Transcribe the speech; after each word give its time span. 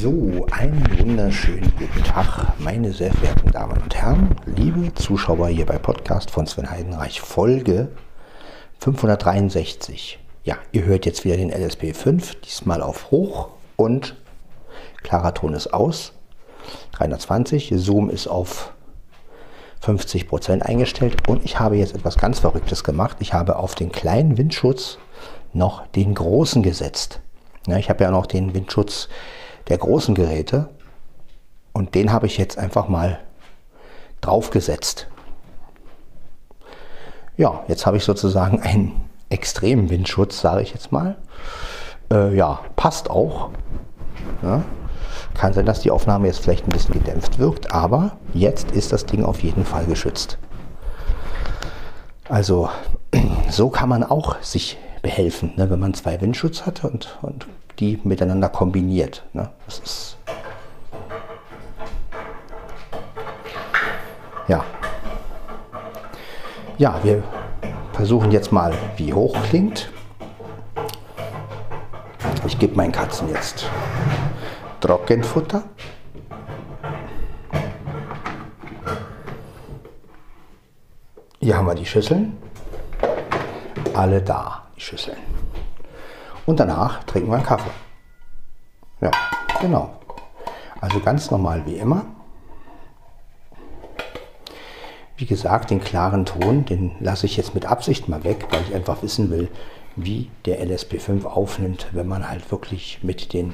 So, 0.00 0.46
einen 0.52 0.86
wunderschönen 1.00 1.72
guten 1.76 2.04
Tag, 2.04 2.56
meine 2.60 2.92
sehr 2.92 3.12
verehrten 3.12 3.50
Damen 3.50 3.82
und 3.82 3.96
Herren, 3.96 4.36
liebe 4.46 4.94
Zuschauer 4.94 5.48
hier 5.48 5.66
bei 5.66 5.76
Podcast 5.76 6.30
von 6.30 6.46
Sven 6.46 6.70
Heidenreich, 6.70 7.20
Folge 7.20 7.88
563. 8.78 10.20
Ja, 10.44 10.56
ihr 10.70 10.84
hört 10.84 11.04
jetzt 11.04 11.24
wieder 11.24 11.36
den 11.36 11.50
LSP 11.50 11.94
5, 11.94 12.36
diesmal 12.42 12.80
auf 12.80 13.10
Hoch 13.10 13.48
und 13.74 14.14
klarer 15.02 15.34
Ton 15.34 15.54
ist 15.54 15.74
aus. 15.74 16.12
320, 16.92 17.72
Zoom 17.74 18.08
ist 18.08 18.28
auf 18.28 18.72
50% 19.84 20.62
eingestellt 20.62 21.28
und 21.28 21.44
ich 21.44 21.58
habe 21.58 21.76
jetzt 21.76 21.96
etwas 21.96 22.16
ganz 22.16 22.38
Verrücktes 22.38 22.84
gemacht. 22.84 23.16
Ich 23.18 23.32
habe 23.32 23.56
auf 23.56 23.74
den 23.74 23.90
kleinen 23.90 24.38
Windschutz 24.38 24.98
noch 25.52 25.88
den 25.88 26.14
großen 26.14 26.62
gesetzt. 26.62 27.18
Ja, 27.66 27.78
ich 27.78 27.90
habe 27.90 28.04
ja 28.04 28.12
noch 28.12 28.26
den 28.26 28.54
Windschutz 28.54 29.08
der 29.68 29.78
großen 29.78 30.14
Geräte 30.14 30.68
und 31.72 31.94
den 31.94 32.12
habe 32.12 32.26
ich 32.26 32.38
jetzt 32.38 32.58
einfach 32.58 32.88
mal 32.88 33.20
draufgesetzt. 34.20 35.08
Ja, 37.36 37.62
jetzt 37.68 37.86
habe 37.86 37.96
ich 37.96 38.04
sozusagen 38.04 38.60
einen 38.62 39.08
extremen 39.28 39.90
Windschutz, 39.90 40.40
sage 40.40 40.62
ich 40.62 40.72
jetzt 40.72 40.92
mal. 40.92 41.16
Äh, 42.10 42.34
ja, 42.34 42.60
passt 42.76 43.10
auch. 43.10 43.50
Ja. 44.42 44.62
Kann 45.34 45.52
sein, 45.52 45.66
dass 45.66 45.80
die 45.80 45.90
Aufnahme 45.90 46.26
jetzt 46.26 46.40
vielleicht 46.40 46.66
ein 46.66 46.70
bisschen 46.70 46.94
gedämpft 46.94 47.38
wirkt, 47.38 47.70
aber 47.70 48.16
jetzt 48.34 48.72
ist 48.72 48.92
das 48.92 49.06
Ding 49.06 49.24
auf 49.24 49.40
jeden 49.42 49.64
Fall 49.64 49.84
geschützt. 49.84 50.38
Also 52.28 52.70
so 53.48 53.70
kann 53.70 53.88
man 53.88 54.02
auch 54.02 54.42
sich 54.42 54.78
behelfen, 55.02 55.52
ne, 55.56 55.70
wenn 55.70 55.78
man 55.78 55.94
zwei 55.94 56.20
Windschutz 56.20 56.66
hat 56.66 56.84
und, 56.84 57.18
und 57.22 57.46
die 57.78 58.00
miteinander 58.04 58.48
kombiniert. 58.48 59.24
Ne? 59.32 59.50
Das 59.66 59.78
ist 59.78 60.18
ja. 64.48 64.64
Ja, 66.78 66.98
wir 67.02 67.22
versuchen 67.92 68.30
jetzt 68.30 68.52
mal, 68.52 68.72
wie 68.96 69.12
hoch 69.12 69.36
klingt. 69.48 69.90
Ich 72.46 72.58
gebe 72.58 72.74
meinen 72.76 72.92
Katzen 72.92 73.28
jetzt 73.28 73.68
Trockenfutter. 74.80 75.64
Hier 81.40 81.56
haben 81.56 81.66
wir 81.66 81.74
die 81.74 81.86
Schüsseln. 81.86 82.36
Alle 83.94 84.22
da, 84.22 84.66
die 84.76 84.80
Schüsseln. 84.80 85.27
Und 86.48 86.58
danach 86.58 87.04
trinken 87.04 87.28
wir 87.28 87.36
einen 87.36 87.44
Kaffee. 87.44 87.68
Ja, 89.02 89.10
genau. 89.60 89.90
Also 90.80 90.98
ganz 90.98 91.30
normal 91.30 91.66
wie 91.66 91.76
immer. 91.76 92.06
Wie 95.18 95.26
gesagt, 95.26 95.68
den 95.68 95.84
klaren 95.84 96.24
Ton, 96.24 96.64
den 96.64 96.92
lasse 97.00 97.26
ich 97.26 97.36
jetzt 97.36 97.54
mit 97.54 97.66
Absicht 97.66 98.08
mal 98.08 98.24
weg, 98.24 98.46
weil 98.48 98.62
ich 98.62 98.74
einfach 98.74 99.02
wissen 99.02 99.28
will, 99.28 99.50
wie 99.94 100.30
der 100.46 100.66
LSP5 100.66 101.26
aufnimmt, 101.26 101.88
wenn 101.92 102.08
man 102.08 102.26
halt 102.26 102.50
wirklich 102.50 103.00
mit 103.02 103.34
den 103.34 103.52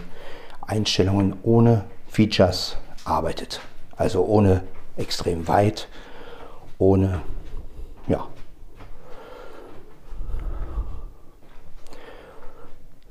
Einstellungen 0.64 1.34
ohne 1.42 1.86
Features 2.06 2.76
arbeitet. 3.04 3.60
Also 3.96 4.24
ohne 4.24 4.62
extrem 4.96 5.48
weit, 5.48 5.88
ohne, 6.78 7.22
ja, 8.06 8.24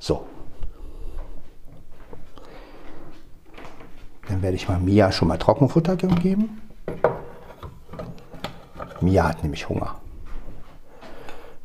So. 0.04 0.28
Dann 4.28 4.42
werde 4.42 4.58
ich 4.58 4.68
mal 4.68 4.78
Mia 4.78 5.14
schon 5.14 5.30
mal 5.30 5.38
Trockenfutter 5.38 5.96
geben. 5.96 6.62
Mia 9.00 9.30
hat 9.30 9.44
nämlich 9.44 9.70
Hunger. 9.70 9.96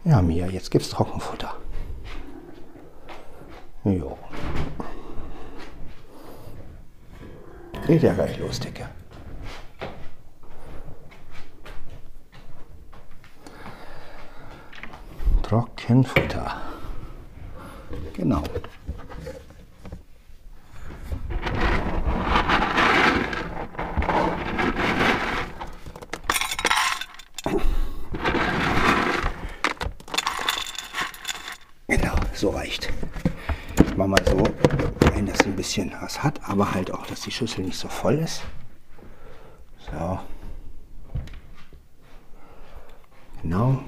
Ja, 0.04 0.22
Mia, 0.22 0.46
jetzt 0.46 0.70
gibt's 0.70 0.90
Trockenfutter. 0.90 1.52
Jo. 3.82 4.16
Geht 7.88 8.04
ja 8.04 8.12
gleich 8.12 8.38
los, 8.38 8.60
Dicke. 8.60 8.88
Trockenfutter. 15.42 16.67
Genau. 18.18 18.42
Genau, 31.86 32.14
so 32.34 32.50
reicht. 32.50 32.88
Ich 33.86 33.96
mache 33.96 34.08
mal 34.08 34.18
so, 34.26 34.42
wenn 35.14 35.26
das 35.26 35.40
ein 35.46 35.54
bisschen 35.54 35.92
was 36.00 36.20
hat, 36.20 36.40
aber 36.42 36.74
halt 36.74 36.90
auch, 36.90 37.06
dass 37.06 37.20
die 37.20 37.30
Schüssel 37.30 37.64
nicht 37.64 37.78
so 37.78 37.86
voll 37.86 38.18
ist. 38.18 38.42
So. 39.78 40.18
Genau. 43.42 43.80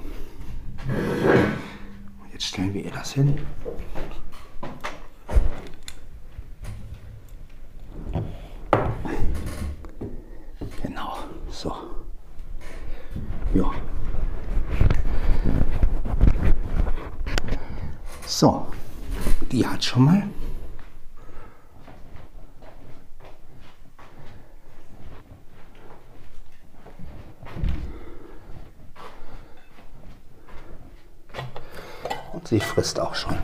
Jetzt 2.31 2.45
stellen 2.45 2.73
wir 2.73 2.85
ihr 2.85 2.91
das 2.91 3.11
hin. 3.11 3.37
So. 11.61 11.75
Ja. 13.53 13.71
So, 18.25 18.65
die 19.51 19.67
hat 19.67 19.83
schon 19.83 20.05
mal. 20.05 20.23
Und 32.33 32.40
sie 32.51 32.59
frisst 32.59 32.99
auch 32.99 33.15
schon. 33.15 33.37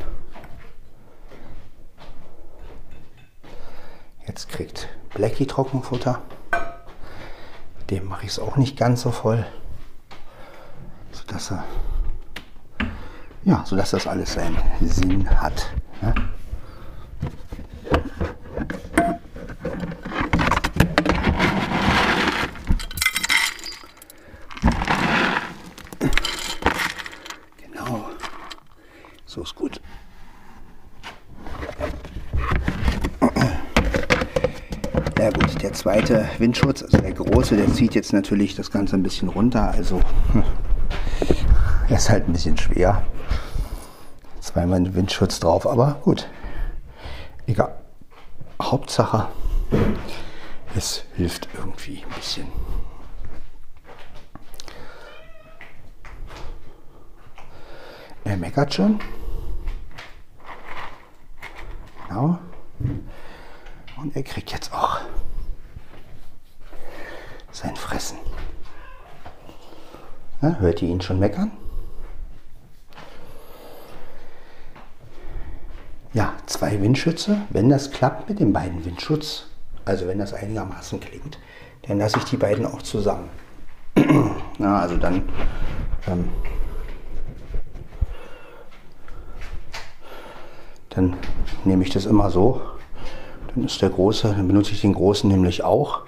Jetzt 4.28 4.50
kriegt 4.50 4.90
Blackie 5.13 5.47
Trockenfutter. 5.47 6.22
Dem 7.90 8.06
mache 8.06 8.25
ich 8.25 8.31
es 8.31 8.40
auch 8.40 8.57
nicht 8.57 8.75
ganz 8.78 9.01
so 9.03 9.12
voll, 9.12 9.45
sodass 11.13 11.51
er 11.51 11.63
ja, 13.45 13.63
sodass 13.66 13.91
das 13.91 14.07
alles 14.07 14.34
seinen 14.34 14.57
Sinn 14.81 15.29
hat. 15.39 15.72
Ne? 16.01 16.13
Genau, 27.57 28.09
so 29.25 29.44
ist 29.44 29.56
gut. 29.56 29.79
Ja 35.19 35.31
gut, 35.31 35.62
der 35.62 35.74
zweite 36.07 36.29
Windschutz, 36.40 36.84
also 36.84 36.97
der 37.00 37.12
große, 37.12 37.57
der 37.57 37.72
zieht 37.73 37.94
jetzt 37.94 38.13
natürlich 38.13 38.56
das 38.56 38.72
Ganze 38.72 38.95
ein 38.95 39.03
bisschen 39.03 39.28
runter. 39.28 39.72
Also 39.72 40.00
er 41.90 41.97
ist 41.97 42.09
halt 42.09 42.28
ein 42.28 42.34
bisschen 42.34 42.57
schwer. 42.57 43.03
Zweimal 44.40 44.95
Windschutz 44.95 45.40
drauf, 45.40 45.68
aber 45.68 46.00
gut. 46.03 46.29
Egal. 47.45 47.75
Hauptsache, 48.62 49.28
es 50.75 51.04
hilft 51.15 51.50
irgendwie 51.54 52.04
ein 52.04 52.15
bisschen. 52.15 52.48
Er 58.24 58.38
meckert 58.38 58.74
schon. 58.74 59.00
Genau. 62.07 62.39
Und 63.98 64.15
er 64.15 64.24
kriegt 64.24 64.51
jetzt 64.51 64.74
auch 64.74 65.01
sein 67.57 67.75
Fressen. 67.75 68.18
Ja, 70.42 70.57
hört 70.77 70.83
ihr 70.83 70.89
ihn 70.89 71.01
schon 71.01 71.18
meckern? 71.18 71.51
Ja, 76.13 76.33
zwei 76.45 76.79
Windschütze. 76.79 77.41
Wenn 77.50 77.69
das 77.69 77.89
klappt 77.89 78.29
mit 78.29 78.39
den 78.39 78.53
beiden 78.53 78.85
Windschutz, 78.85 79.47
also 79.85 80.07
wenn 80.07 80.19
das 80.19 80.35
einigermaßen 80.35 81.00
klingt, 81.00 81.39
dann 81.88 81.97
lasse 81.97 82.19
ich 82.19 82.25
die 82.25 82.38
beiden 82.38 82.68
auch 82.68 82.83
zusammen. 82.83 83.27
Na, 84.59 84.79
also 84.79 84.97
dann 84.97 85.24
ähm, 86.07 86.29
dann 90.91 91.15
nehme 91.65 91.83
ich 91.83 91.89
das 91.89 92.06
immer 92.06 92.29
so 92.29 92.62
Dann 93.56 93.65
ist 93.65 93.81
der 93.81 93.89
große, 93.89 94.27
dann 94.27 94.47
benutze 94.47 94.74
ich 94.74 94.81
den 94.81 94.94
großen 94.94 95.27
nämlich 95.27 95.63
auch, 95.63 96.03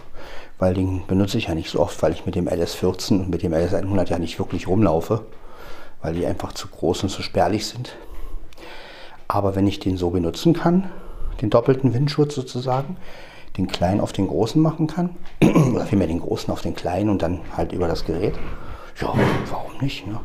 weil 0.59 0.73
den 0.73 1.07
benutze 1.07 1.37
ich 1.37 1.47
ja 1.47 1.55
nicht 1.55 1.71
so 1.71 1.79
oft, 1.79 2.01
weil 2.03 2.11
ich 2.11 2.25
mit 2.25 2.35
dem 2.35 2.47
LS14 2.47 3.21
und 3.21 3.29
mit 3.29 3.41
dem 3.41 3.53
LS100 3.53 4.09
ja 4.09 4.19
nicht 4.19 4.37
wirklich 4.37 4.67
rumlaufe, 4.67 5.23
weil 6.01 6.13
die 6.13 6.25
einfach 6.25 6.53
zu 6.53 6.67
groß 6.67 7.03
und 7.03 7.09
zu 7.09 7.23
spärlich 7.23 7.65
sind. 7.65 7.95
Aber 9.29 9.55
wenn 9.55 9.67
ich 9.67 9.79
den 9.79 9.95
so 9.95 10.09
benutzen 10.09 10.53
kann, 10.53 10.91
den 11.41 11.49
doppelten 11.49 11.93
Windschutz 11.93 12.35
sozusagen, 12.35 12.97
den 13.57 13.67
kleinen 13.67 14.01
auf 14.01 14.11
den 14.11 14.27
großen 14.27 14.61
machen 14.61 14.87
kann, 14.87 15.15
oder 15.73 15.85
vielmehr 15.85 16.07
den 16.07 16.19
großen 16.19 16.51
auf 16.51 16.61
den 16.61 16.75
kleinen 16.75 17.09
und 17.09 17.21
dann 17.21 17.39
halt 17.55 17.71
über 17.71 17.87
das 17.87 18.03
Gerät, 18.05 18.37
ja, 18.99 19.13
warum 19.49 19.77
nicht? 19.79 20.05
Ne? 20.05 20.19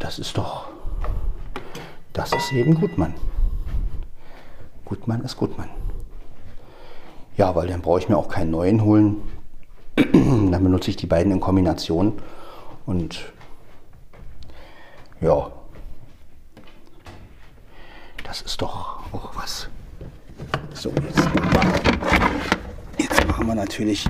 Das 0.00 0.18
ist 0.18 0.36
doch, 0.36 0.68
das 2.12 2.32
ist 2.32 2.52
eben 2.52 2.74
Gutmann. 2.74 3.14
Gutmann 4.84 5.22
ist 5.22 5.36
Gutmann. 5.36 5.68
Ja, 7.36 7.54
weil 7.54 7.68
dann 7.68 7.80
brauche 7.80 7.98
ich 7.98 8.08
mir 8.08 8.16
auch 8.16 8.28
keinen 8.28 8.50
neuen 8.50 8.82
holen. 8.82 9.22
dann 9.96 10.62
benutze 10.62 10.90
ich 10.90 10.96
die 10.96 11.06
beiden 11.06 11.32
in 11.32 11.40
Kombination 11.40 12.14
und 12.86 13.32
ja, 15.20 15.50
das 18.24 18.42
ist 18.42 18.60
doch 18.60 19.00
auch 19.12 19.30
was. 19.36 19.68
So, 20.74 20.90
jetzt, 20.90 21.28
jetzt 22.98 23.26
machen 23.26 23.46
wir 23.46 23.54
natürlich 23.54 24.08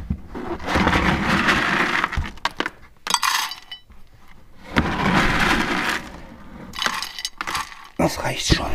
Das 8.05 8.23
reicht 8.23 8.55
schon. 8.55 8.67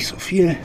Nicht 0.00 0.08
so 0.08 0.16
viel. 0.16 0.56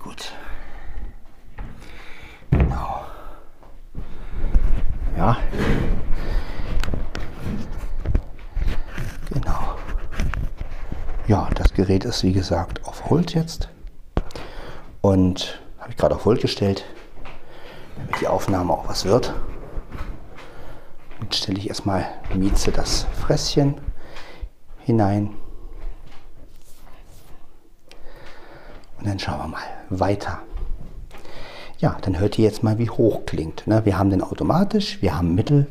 Gut. 0.00 0.32
Genau. 2.50 3.04
Ja. 5.16 5.36
Genau. 9.30 9.52
Ja, 11.28 11.48
das 11.54 11.72
Gerät 11.72 12.04
ist 12.04 12.24
wie 12.24 12.32
gesagt 12.32 12.84
auf 12.84 13.10
Hold 13.10 13.32
jetzt. 13.34 13.68
Und 15.02 15.62
habe 15.78 15.90
ich 15.90 15.96
gerade 15.96 16.16
auf 16.16 16.24
Hold 16.24 16.40
gestellt 16.40 16.84
damit 17.96 18.20
die 18.20 18.26
Aufnahme 18.26 18.72
auch 18.72 18.88
was 18.88 19.04
wird. 19.04 19.32
Stelle 21.42 21.58
ich 21.58 21.68
erstmal 21.68 22.06
Mieze 22.36 22.70
das 22.70 23.08
Fresschen 23.20 23.74
hinein. 24.78 25.30
Und 29.00 29.08
dann 29.08 29.18
schauen 29.18 29.38
wir 29.38 29.48
mal 29.48 29.62
weiter. 29.90 30.38
Ja, 31.78 31.98
dann 32.02 32.20
hört 32.20 32.38
ihr 32.38 32.44
jetzt 32.44 32.62
mal, 32.62 32.78
wie 32.78 32.88
hoch 32.88 33.26
klingt. 33.26 33.66
Ne? 33.66 33.84
Wir 33.84 33.98
haben 33.98 34.10
den 34.10 34.22
automatisch, 34.22 35.02
wir 35.02 35.16
haben 35.18 35.34
mittel, 35.34 35.66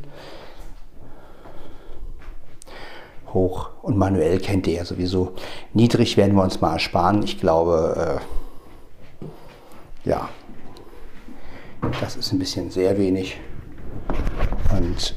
hoch 3.33 3.69
und 3.81 3.97
manuell 3.97 4.41
kennt 4.41 4.67
ihr 4.67 4.73
ja 4.73 4.83
sowieso. 4.83 5.35
Niedrig 5.73 6.17
werden 6.17 6.35
wir 6.35 6.43
uns 6.43 6.59
mal 6.59 6.73
ersparen. 6.73 7.23
Ich 7.23 7.39
glaube, 7.39 8.19
äh, 10.03 10.09
ja, 10.09 10.27
das 12.01 12.17
ist 12.17 12.33
ein 12.33 12.39
bisschen 12.39 12.71
sehr 12.71 12.97
wenig. 12.97 13.39
Und 14.77 15.15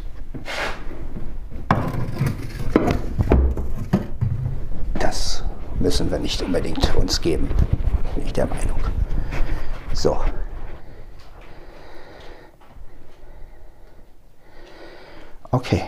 das 4.98 5.44
müssen 5.80 6.10
wir 6.10 6.18
nicht 6.18 6.42
unbedingt 6.42 6.94
uns 6.96 7.20
geben, 7.20 7.48
bin 8.14 8.26
ich 8.26 8.32
der 8.32 8.46
Meinung. 8.46 8.80
So. 9.92 10.20
Okay. 15.50 15.84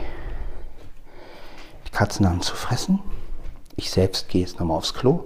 Die 1.86 1.90
Katzen 1.90 2.28
haben 2.28 2.40
zu 2.40 2.54
fressen. 2.54 3.00
Ich 3.74 3.90
selbst 3.90 4.28
gehe 4.28 4.42
jetzt 4.42 4.58
nochmal 4.60 4.78
aufs 4.78 4.94
Klo 4.94 5.24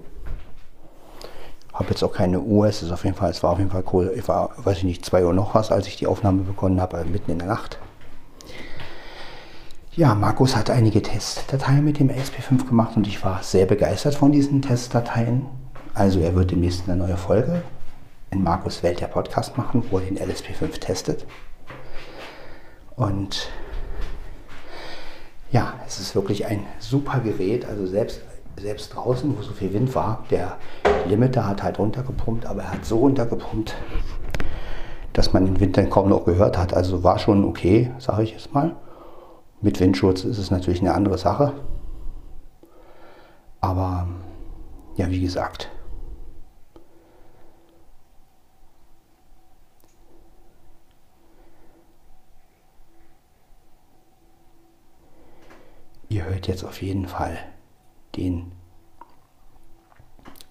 habe 1.80 1.90
jetzt 1.90 2.04
auch 2.04 2.12
keine 2.12 2.40
Uhr. 2.40 2.66
Es 2.66 2.82
ist 2.82 2.92
auf 2.92 3.04
jeden 3.04 3.16
Fall, 3.16 3.30
es 3.30 3.42
war 3.42 3.52
auf 3.52 3.58
jeden 3.58 3.70
Fall 3.70 3.84
cool. 3.92 4.12
Ich 4.14 4.28
war, 4.28 4.50
weiß 4.56 4.78
ich 4.78 4.84
nicht, 4.84 5.04
zwei 5.04 5.24
Uhr 5.24 5.32
noch 5.32 5.54
was, 5.54 5.72
als 5.72 5.86
ich 5.86 5.96
die 5.96 6.06
Aufnahme 6.06 6.42
begonnen 6.42 6.80
habe, 6.80 7.02
mitten 7.04 7.30
in 7.30 7.38
der 7.38 7.48
Nacht. 7.48 7.78
Ja, 10.00 10.14
Markus 10.14 10.56
hat 10.56 10.70
einige 10.70 11.02
Testdateien 11.02 11.84
mit 11.84 11.98
dem 11.98 12.08
ASP5 12.08 12.66
gemacht 12.66 12.96
und 12.96 13.06
ich 13.06 13.22
war 13.22 13.42
sehr 13.42 13.66
begeistert 13.66 14.14
von 14.14 14.32
diesen 14.32 14.62
Testdateien. 14.62 15.44
Also 15.92 16.20
er 16.20 16.34
wird 16.34 16.52
demnächst 16.52 16.88
eine 16.88 16.96
neue 16.96 17.18
Folge 17.18 17.60
in 18.30 18.42
Markus 18.42 18.82
Welt 18.82 19.02
der 19.02 19.08
Podcast 19.08 19.58
machen, 19.58 19.84
wo 19.90 19.98
er 19.98 20.06
den 20.06 20.16
LSP5 20.16 20.80
testet. 20.80 21.26
Und 22.96 23.50
ja, 25.52 25.74
es 25.86 26.00
ist 26.00 26.14
wirklich 26.14 26.46
ein 26.46 26.64
super 26.78 27.20
Gerät. 27.20 27.66
Also 27.66 27.86
selbst 27.86 28.22
selbst 28.58 28.94
draußen, 28.94 29.36
wo 29.36 29.42
so 29.42 29.52
viel 29.52 29.74
Wind 29.74 29.94
war, 29.94 30.24
der 30.30 30.56
Limiter 31.06 31.46
hat 31.46 31.62
halt 31.62 31.78
runtergepumpt, 31.78 32.46
aber 32.46 32.62
er 32.62 32.72
hat 32.72 32.86
so 32.86 33.00
runtergepumpt, 33.00 33.74
dass 35.12 35.34
man 35.34 35.44
den 35.44 35.60
Wind 35.60 35.76
dann 35.76 35.90
kaum 35.90 36.08
noch 36.08 36.24
gehört 36.24 36.56
hat. 36.56 36.72
Also 36.72 37.04
war 37.04 37.18
schon 37.18 37.44
okay, 37.44 37.90
sage 37.98 38.22
ich 38.22 38.30
jetzt 38.30 38.54
mal. 38.54 38.76
Mit 39.62 39.78
Windschutz 39.78 40.24
ist 40.24 40.38
es 40.38 40.50
natürlich 40.50 40.80
eine 40.80 40.94
andere 40.94 41.18
Sache. 41.18 41.52
Aber 43.60 44.08
ja, 44.96 45.10
wie 45.10 45.20
gesagt. 45.20 45.70
Ihr 56.08 56.24
hört 56.24 56.48
jetzt 56.48 56.64
auf 56.64 56.80
jeden 56.80 57.06
Fall 57.06 57.38
den 58.16 58.52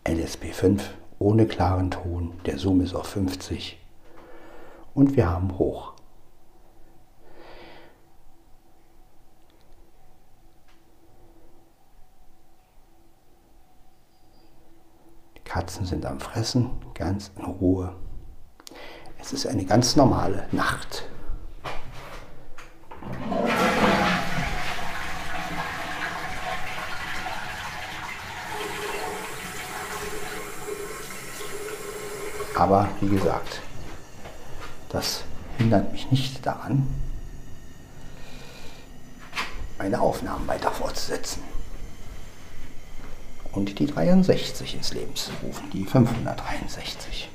LSP5 0.05 0.81
ohne 1.17 1.47
klaren 1.47 1.91
Ton. 1.91 2.33
Der 2.45 2.57
Zoom 2.57 2.81
ist 2.81 2.93
auf 2.93 3.07
50 3.07 3.77
und 4.93 5.17
wir 5.17 5.29
haben 5.29 5.57
hoch. 5.57 5.98
Katzen 15.49 15.83
sind 15.83 16.05
am 16.05 16.19
Fressen, 16.19 16.69
ganz 16.93 17.31
in 17.35 17.43
Ruhe. 17.43 17.95
Es 19.19 19.33
ist 19.33 19.47
eine 19.47 19.65
ganz 19.65 19.95
normale 19.95 20.47
Nacht. 20.51 21.05
Aber 32.55 32.87
wie 33.01 33.09
gesagt, 33.09 33.61
das 34.89 35.23
hindert 35.57 35.91
mich 35.91 36.11
nicht 36.11 36.45
daran, 36.45 36.87
meine 39.79 39.99
Aufnahmen 39.99 40.47
weiter 40.47 40.69
fortzusetzen. 40.69 41.41
Und 43.51 43.79
die 43.79 43.87
63 43.87 44.75
ins 44.75 44.93
Leben 44.93 45.13
rufen, 45.43 45.69
die 45.71 45.85
563. 45.85 47.29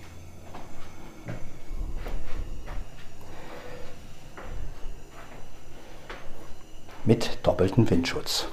Mit 7.05 7.39
doppeltem 7.43 7.89
Windschutz. 7.91 8.47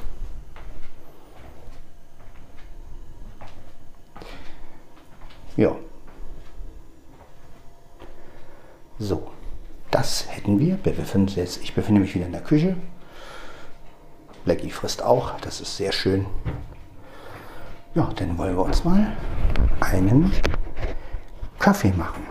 Ja. 5.56 5.76
So, 9.00 9.32
das 9.90 10.28
hätten 10.30 10.60
wir. 10.60 10.78
Ich 10.84 11.74
befinde 11.74 12.02
mich 12.02 12.16
wieder 12.16 12.26
in 12.26 12.32
der 12.32 12.42
Küche. 12.42 12.76
Blackie 14.44 14.72
frisst 14.72 15.02
auch, 15.02 15.40
das 15.40 15.62
ist 15.62 15.78
sehr 15.78 15.92
schön. 15.92 16.26
Ja, 17.94 18.10
dann 18.16 18.38
wollen 18.38 18.56
wir 18.56 18.64
uns 18.64 18.86
mal 18.86 19.18
einen 19.82 20.32
Kaffee 21.60 21.92
machen. 21.92 22.24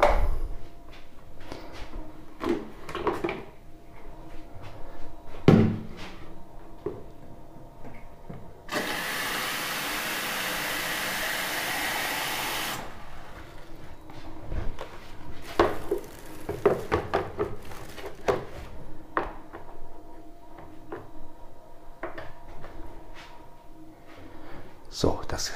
So, 24.92 25.18
das 25.28 25.52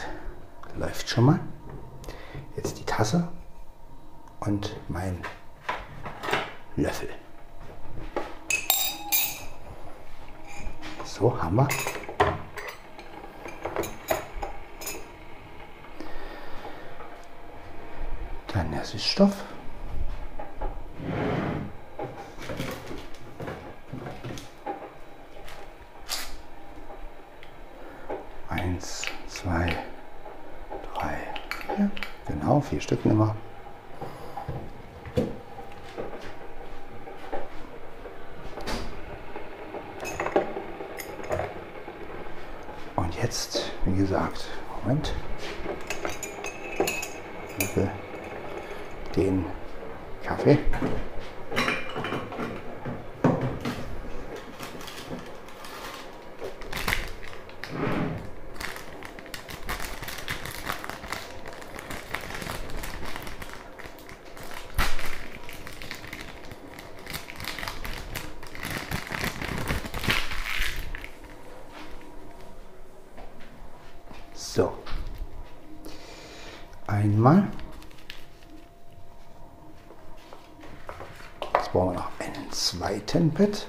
läuft 0.79 1.07
schon 1.07 1.25
mal. 1.25 1.41
Jetzt 2.57 2.79
die 2.79 2.85
Tasse 2.85 3.29
und 4.41 4.75
mein 4.89 5.21
Löffel. 6.77 7.11
So, 11.05 11.43
haben 11.43 11.57
wir. 11.57 11.69
Dann 18.55 18.71
der 18.73 18.85
Süßstoff. 18.85 19.35
Eins, 28.49 29.05
zwei, 29.27 29.77
drei, 30.95 31.19
vier. 31.77 31.91
Genau, 32.27 32.61
vier 32.61 32.81
Stück 32.81 33.05
nehmen 33.05 33.19
wir. 33.19 33.37
Und 42.97 43.15
jetzt, 43.21 43.73
wie 43.85 43.97
gesagt, 43.97 44.47
Moment. 44.85 45.13
Den 49.17 49.45
Kaffee. 50.25 50.59
So. 74.37 74.73
Einmal. 76.87 77.49
Jetzt 81.55 81.73
brauchen 81.73 81.89
wir 81.89 81.95
noch 81.95 82.11
einen 82.21 82.53
zweiten 83.15 83.31
Pad. 83.31 83.69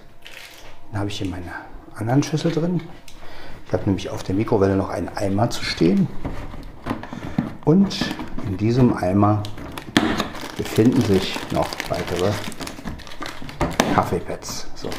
Den 0.92 1.00
habe 1.00 1.10
ich 1.10 1.22
in 1.22 1.30
meiner 1.30 1.52
anderen 1.94 2.24
Schüssel 2.24 2.52
drin. 2.52 2.82
Ich 3.68 3.74
habe 3.74 3.84
nämlich 3.86 4.10
auf 4.10 4.24
der 4.24 4.34
Mikrowelle 4.34 4.76
noch 4.76 4.90
einen 4.90 5.08
Eimer 5.08 5.52
zu 5.52 5.64
stehen. 5.64 6.08
Und 7.64 8.06
in 8.48 8.58
diesem 8.58 8.98
Eimer 8.98 9.44
befinden 10.58 11.00
sich 11.02 11.38
noch 11.52 11.70
weitere 11.90 12.32
Kaffeepads. 13.94 14.68
So. 14.74 14.90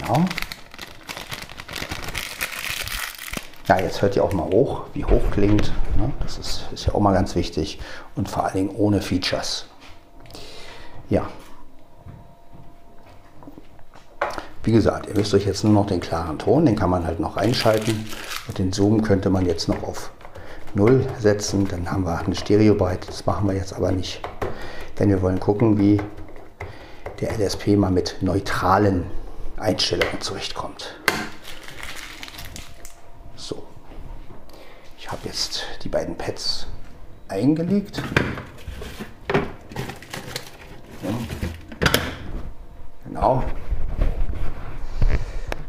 Genau. 0.00 0.24
Ja, 3.74 3.80
jetzt 3.80 4.02
hört 4.02 4.14
ihr 4.14 4.22
auch 4.22 4.32
mal 4.32 4.44
hoch, 4.44 4.84
wie 4.94 5.04
hoch 5.04 5.32
klingt. 5.32 5.72
Ne? 5.96 6.12
Das 6.20 6.38
ist, 6.38 6.68
ist 6.72 6.86
ja 6.86 6.94
auch 6.94 7.00
mal 7.00 7.12
ganz 7.12 7.34
wichtig. 7.34 7.80
Und 8.14 8.28
vor 8.28 8.44
allen 8.44 8.54
Dingen 8.54 8.70
ohne 8.76 9.02
Features. 9.02 9.66
Ja. 11.10 11.28
Wie 14.62 14.70
gesagt, 14.70 15.08
ihr 15.08 15.16
müsst 15.16 15.34
euch 15.34 15.44
jetzt 15.44 15.64
nur 15.64 15.72
noch 15.72 15.86
den 15.86 15.98
klaren 15.98 16.38
Ton, 16.38 16.66
den 16.66 16.76
kann 16.76 16.88
man 16.88 17.04
halt 17.04 17.18
noch 17.18 17.36
reinschalten. 17.36 18.08
Und 18.46 18.58
den 18.58 18.72
Zoom 18.72 19.02
könnte 19.02 19.28
man 19.28 19.44
jetzt 19.44 19.66
noch 19.66 19.82
auf 19.82 20.12
0 20.74 21.04
setzen. 21.18 21.66
Dann 21.66 21.90
haben 21.90 22.04
wir 22.04 22.16
eine 22.16 22.36
Stereobyte. 22.36 23.08
Das 23.08 23.26
machen 23.26 23.48
wir 23.48 23.56
jetzt 23.56 23.72
aber 23.74 23.90
nicht. 23.90 24.20
Denn 25.00 25.08
wir 25.08 25.20
wollen 25.20 25.40
gucken, 25.40 25.80
wie 25.80 26.00
der 27.20 27.36
LSP 27.36 27.76
mal 27.76 27.90
mit 27.90 28.18
neutralen 28.20 29.04
Einstellungen 29.56 30.20
zurechtkommt. 30.20 30.94
So, 33.44 33.62
ich 34.96 35.10
habe 35.10 35.13
jetzt 35.24 35.64
die 35.82 35.88
beiden 35.88 36.16
Pads 36.16 36.66
eingelegt. 37.28 38.02
Genau. 43.04 43.44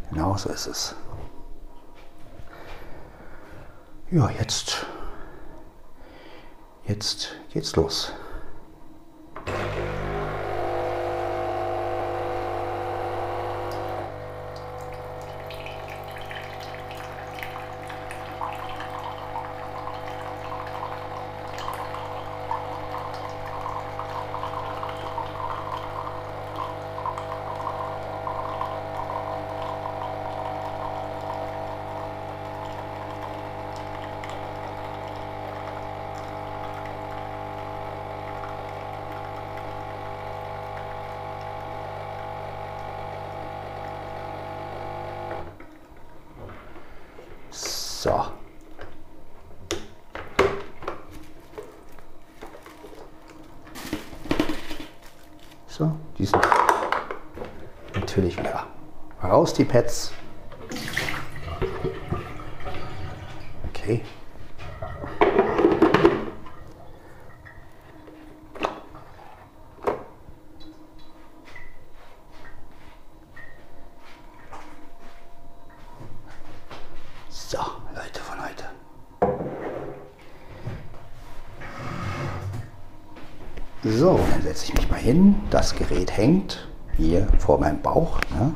Genau 0.09 0.37
so 0.37 0.49
ist 0.49 0.67
es. 0.67 0.95
Ja, 4.11 4.29
jetzt, 4.29 4.85
jetzt 6.85 7.35
geht's 7.51 7.75
los. 7.75 8.13
So. 48.05 48.23
So, 55.65 55.91
die 56.19 56.25
sind 56.27 56.47
natürlich 57.95 58.37
wieder 58.37 58.67
raus, 59.55 59.57
die 59.57 59.65
Pads. 59.65 60.11
Okay. 63.69 64.01
So, 77.29 77.57
Leute 77.93 78.19
von 78.19 78.37
heute. 78.41 78.65
So, 83.83 84.19
dann 84.31 84.41
setze 84.41 84.65
ich 84.65 84.73
mich 84.73 84.89
mal 84.89 84.97
hin. 84.97 85.35
Das 85.51 85.75
Gerät 85.75 86.17
hängt 86.17 86.67
hier 86.97 87.27
vor 87.37 87.59
meinem 87.59 87.81
Bauch. 87.81 88.19
Ne? 88.31 88.55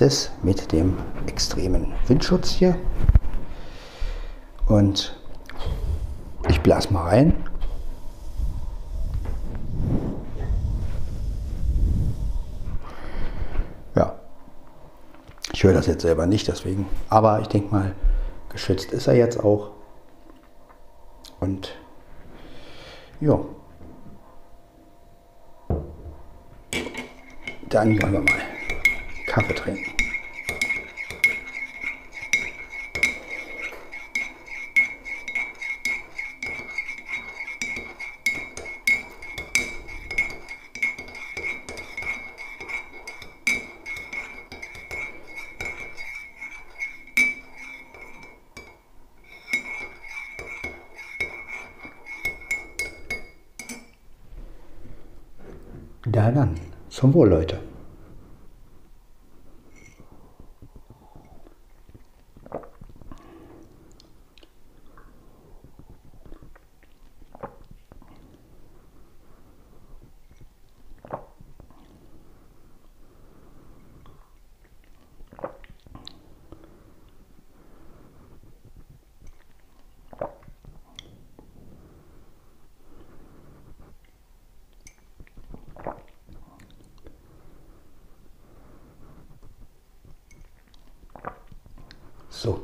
Es 0.00 0.30
mit 0.42 0.72
dem 0.72 0.98
extremen 1.26 1.94
Windschutz 2.06 2.50
hier. 2.50 2.76
Und 4.66 5.16
ich 6.48 6.60
blase 6.60 6.92
mal 6.92 7.04
rein. 7.04 7.44
Ja, 13.94 14.18
ich 15.52 15.64
höre 15.64 15.72
das 15.72 15.86
jetzt 15.86 16.02
selber 16.02 16.26
nicht, 16.26 16.48
deswegen. 16.48 16.86
Aber 17.08 17.40
ich 17.40 17.48
denke 17.48 17.74
mal, 17.74 17.94
geschützt 18.50 18.92
ist 18.92 19.06
er 19.06 19.14
jetzt 19.14 19.42
auch. 19.42 19.70
Und 21.40 21.74
ja. 23.20 23.38
Dann 27.68 28.00
wollen 28.00 28.12
wir 28.12 28.20
mal 28.20 28.55
Kaffee 29.36 29.54
trinken. 29.54 29.84
Da 56.06 56.30
dann. 56.30 56.58
Zum 56.88 57.12
Wohl, 57.12 57.28
Leute. 57.28 57.60
So. 92.36 92.60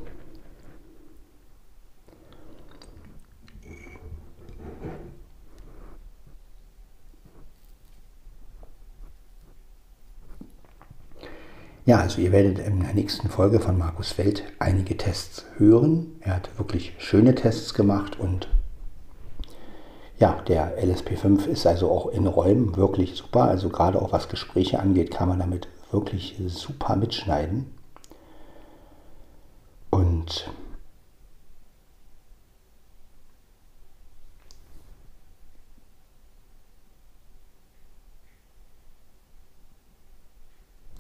Ja, 11.93 11.99
also 11.99 12.23
ihr 12.23 12.33
werdet 12.33 12.59
in 12.59 12.81
der 12.81 12.95
nächsten 12.95 13.29
Folge 13.29 13.61
von 13.61 13.77
Markus 13.77 14.13
Feld 14.13 14.45
einige 14.59 14.97
Tests 14.97 15.45
hören. 15.59 16.07
Er 16.21 16.37
hat 16.37 16.49
wirklich 16.57 16.95
schöne 16.97 17.35
Tests 17.35 17.75
gemacht 17.75 18.19
und 18.19 18.49
ja, 20.19 20.41
der 20.49 20.83
LSP5 20.83 21.45
ist 21.45 21.67
also 21.67 21.91
auch 21.91 22.07
in 22.07 22.27
Räumen 22.27 22.77
wirklich 22.77 23.15
super. 23.15 23.43
Also 23.43 23.69
gerade 23.69 24.01
auch 24.01 24.11
was 24.11 24.31
Gespräche 24.31 24.79
angeht, 24.81 25.11
kann 25.11 25.29
man 25.29 25.41
damit 25.41 25.69
wirklich 25.91 26.41
super 26.47 26.97
mitschneiden. 26.97 27.67
Und 29.91 30.51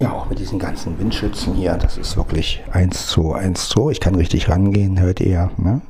ja, 0.01 0.13
auch 0.13 0.22
mit 0.33 0.39
diesen 0.39 0.59
ganzen 0.59 0.99
Windschützen 0.99 1.53
hier, 1.53 1.75
das 1.75 1.99
ist 1.99 2.17
wirklich 2.17 2.65
1 2.73 3.07
zu 3.09 3.35
1 3.35 3.69
zu. 3.69 3.91
Ich 3.91 4.01
kann 4.01 4.15
richtig 4.15 4.49
rangehen, 4.49 4.99
hört 4.99 5.21
ihr. 5.21 5.51
Ne? 5.59 5.83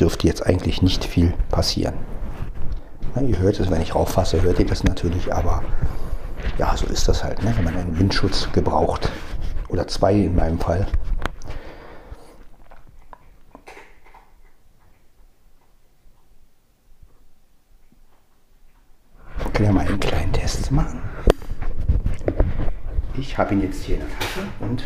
Dürfte 0.00 0.26
jetzt 0.26 0.46
eigentlich 0.46 0.80
nicht 0.80 1.04
viel 1.04 1.34
passieren. 1.50 1.92
Ja, 3.14 3.20
ihr 3.20 3.38
hört 3.38 3.60
es, 3.60 3.70
wenn 3.70 3.82
ich 3.82 3.94
rauffasse, 3.94 4.40
hört 4.40 4.58
ihr 4.58 4.64
das 4.64 4.84
natürlich, 4.84 5.34
aber 5.34 5.62
ja, 6.56 6.74
so 6.78 6.86
ist 6.86 7.08
das 7.08 7.22
halt, 7.22 7.42
ne? 7.44 7.52
wenn 7.56 7.64
man 7.64 7.76
einen 7.76 7.98
Windschutz 7.98 8.48
gebraucht. 8.54 9.12
Oder 9.68 9.86
zwei 9.86 10.14
in 10.14 10.34
meinem 10.34 10.58
Fall. 10.58 10.86
können 19.52 19.68
ja 19.68 19.72
mal 19.72 19.86
einen 19.86 20.00
kleinen 20.00 20.32
Test 20.32 20.70
machen. 20.70 21.02
Ich 23.20 23.36
habe 23.48 23.56
ihn 23.56 23.62
jetzt 23.62 23.84
hier 23.84 23.94
in 23.94 24.02
der 24.02 24.18
Tasche 24.18 24.46
und 24.60 24.84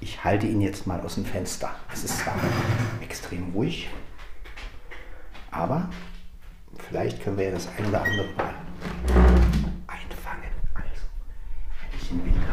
ich 0.00 0.22
halte 0.22 0.46
ihn 0.46 0.60
jetzt 0.60 0.86
mal 0.86 1.00
aus 1.00 1.14
dem 1.14 1.24
Fenster. 1.24 1.74
Es 1.90 2.04
ist 2.04 2.18
zwar 2.18 2.34
extrem 3.00 3.52
ruhig, 3.54 3.88
aber 5.50 5.88
vielleicht 6.90 7.24
können 7.24 7.38
wir 7.38 7.46
ja 7.46 7.52
das 7.52 7.68
ein 7.68 7.86
oder 7.86 8.02
andere 8.02 8.26
mal 8.36 8.54
einfangen. 9.86 10.50
Also, 10.74 11.06
ein 11.80 11.98
bisschen 11.98 12.22
Wind 12.22 12.36
haben 12.36 12.45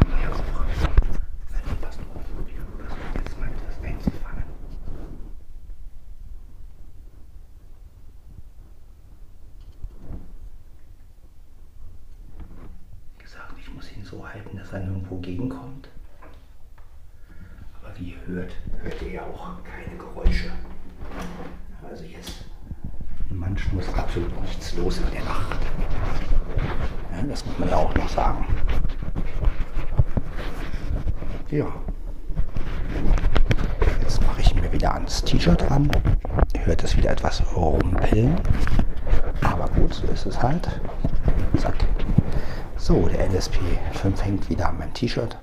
SP5 43.38 44.22
hängt 44.22 44.50
wieder 44.50 44.70
an 44.70 44.80
meinem 44.80 44.94
T-Shirt. 44.94 45.38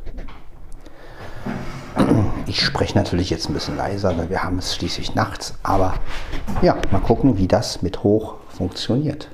Ich 2.47 2.61
spreche 2.65 2.97
natürlich 2.97 3.31
jetzt 3.31 3.49
ein 3.49 3.55
bisschen 3.55 3.77
leiser, 3.77 4.17
weil 4.17 4.31
wir 4.31 4.43
haben 4.43 4.59
es 4.59 4.75
schließlich 4.75 5.15
nachts. 5.15 5.55
Aber 5.63 5.95
ja, 6.63 6.77
mal 6.91 7.01
gucken, 7.01 7.39
wie 7.39 7.49
das 7.49 7.83
mit 7.83 8.03
hoch 8.03 8.35
funktioniert. 8.49 9.29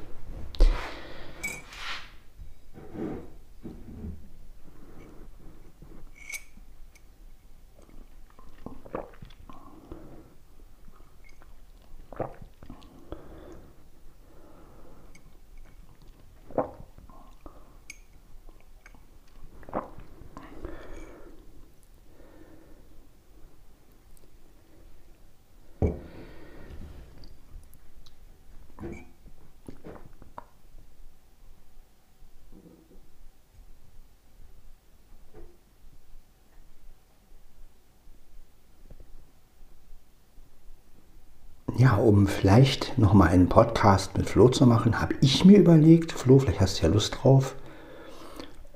Ja, 41.79 41.97
um 41.97 42.27
vielleicht 42.27 42.97
nochmal 42.99 43.29
einen 43.29 43.49
Podcast 43.49 44.17
mit 44.17 44.29
Flo 44.29 44.49
zu 44.49 44.67
machen, 44.67 45.01
habe 45.01 45.15
ich 45.21 45.45
mir 45.45 45.59
überlegt, 45.59 46.13
Flo, 46.13 46.39
vielleicht 46.39 46.61
hast 46.61 46.79
du 46.79 46.87
ja 46.87 46.93
Lust 46.93 47.19
drauf, 47.23 47.55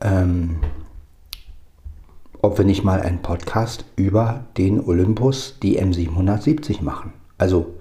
ähm, 0.01 0.59
ob 2.43 2.59
wir 2.59 2.65
nicht 2.65 2.85
mal 2.85 3.01
einen 3.01 3.23
Podcast 3.23 3.85
über 3.97 4.45
den 4.57 4.81
Olympus 4.81 5.57
DM770 5.63 6.83
machen. 6.83 7.13
Also, 7.39 7.75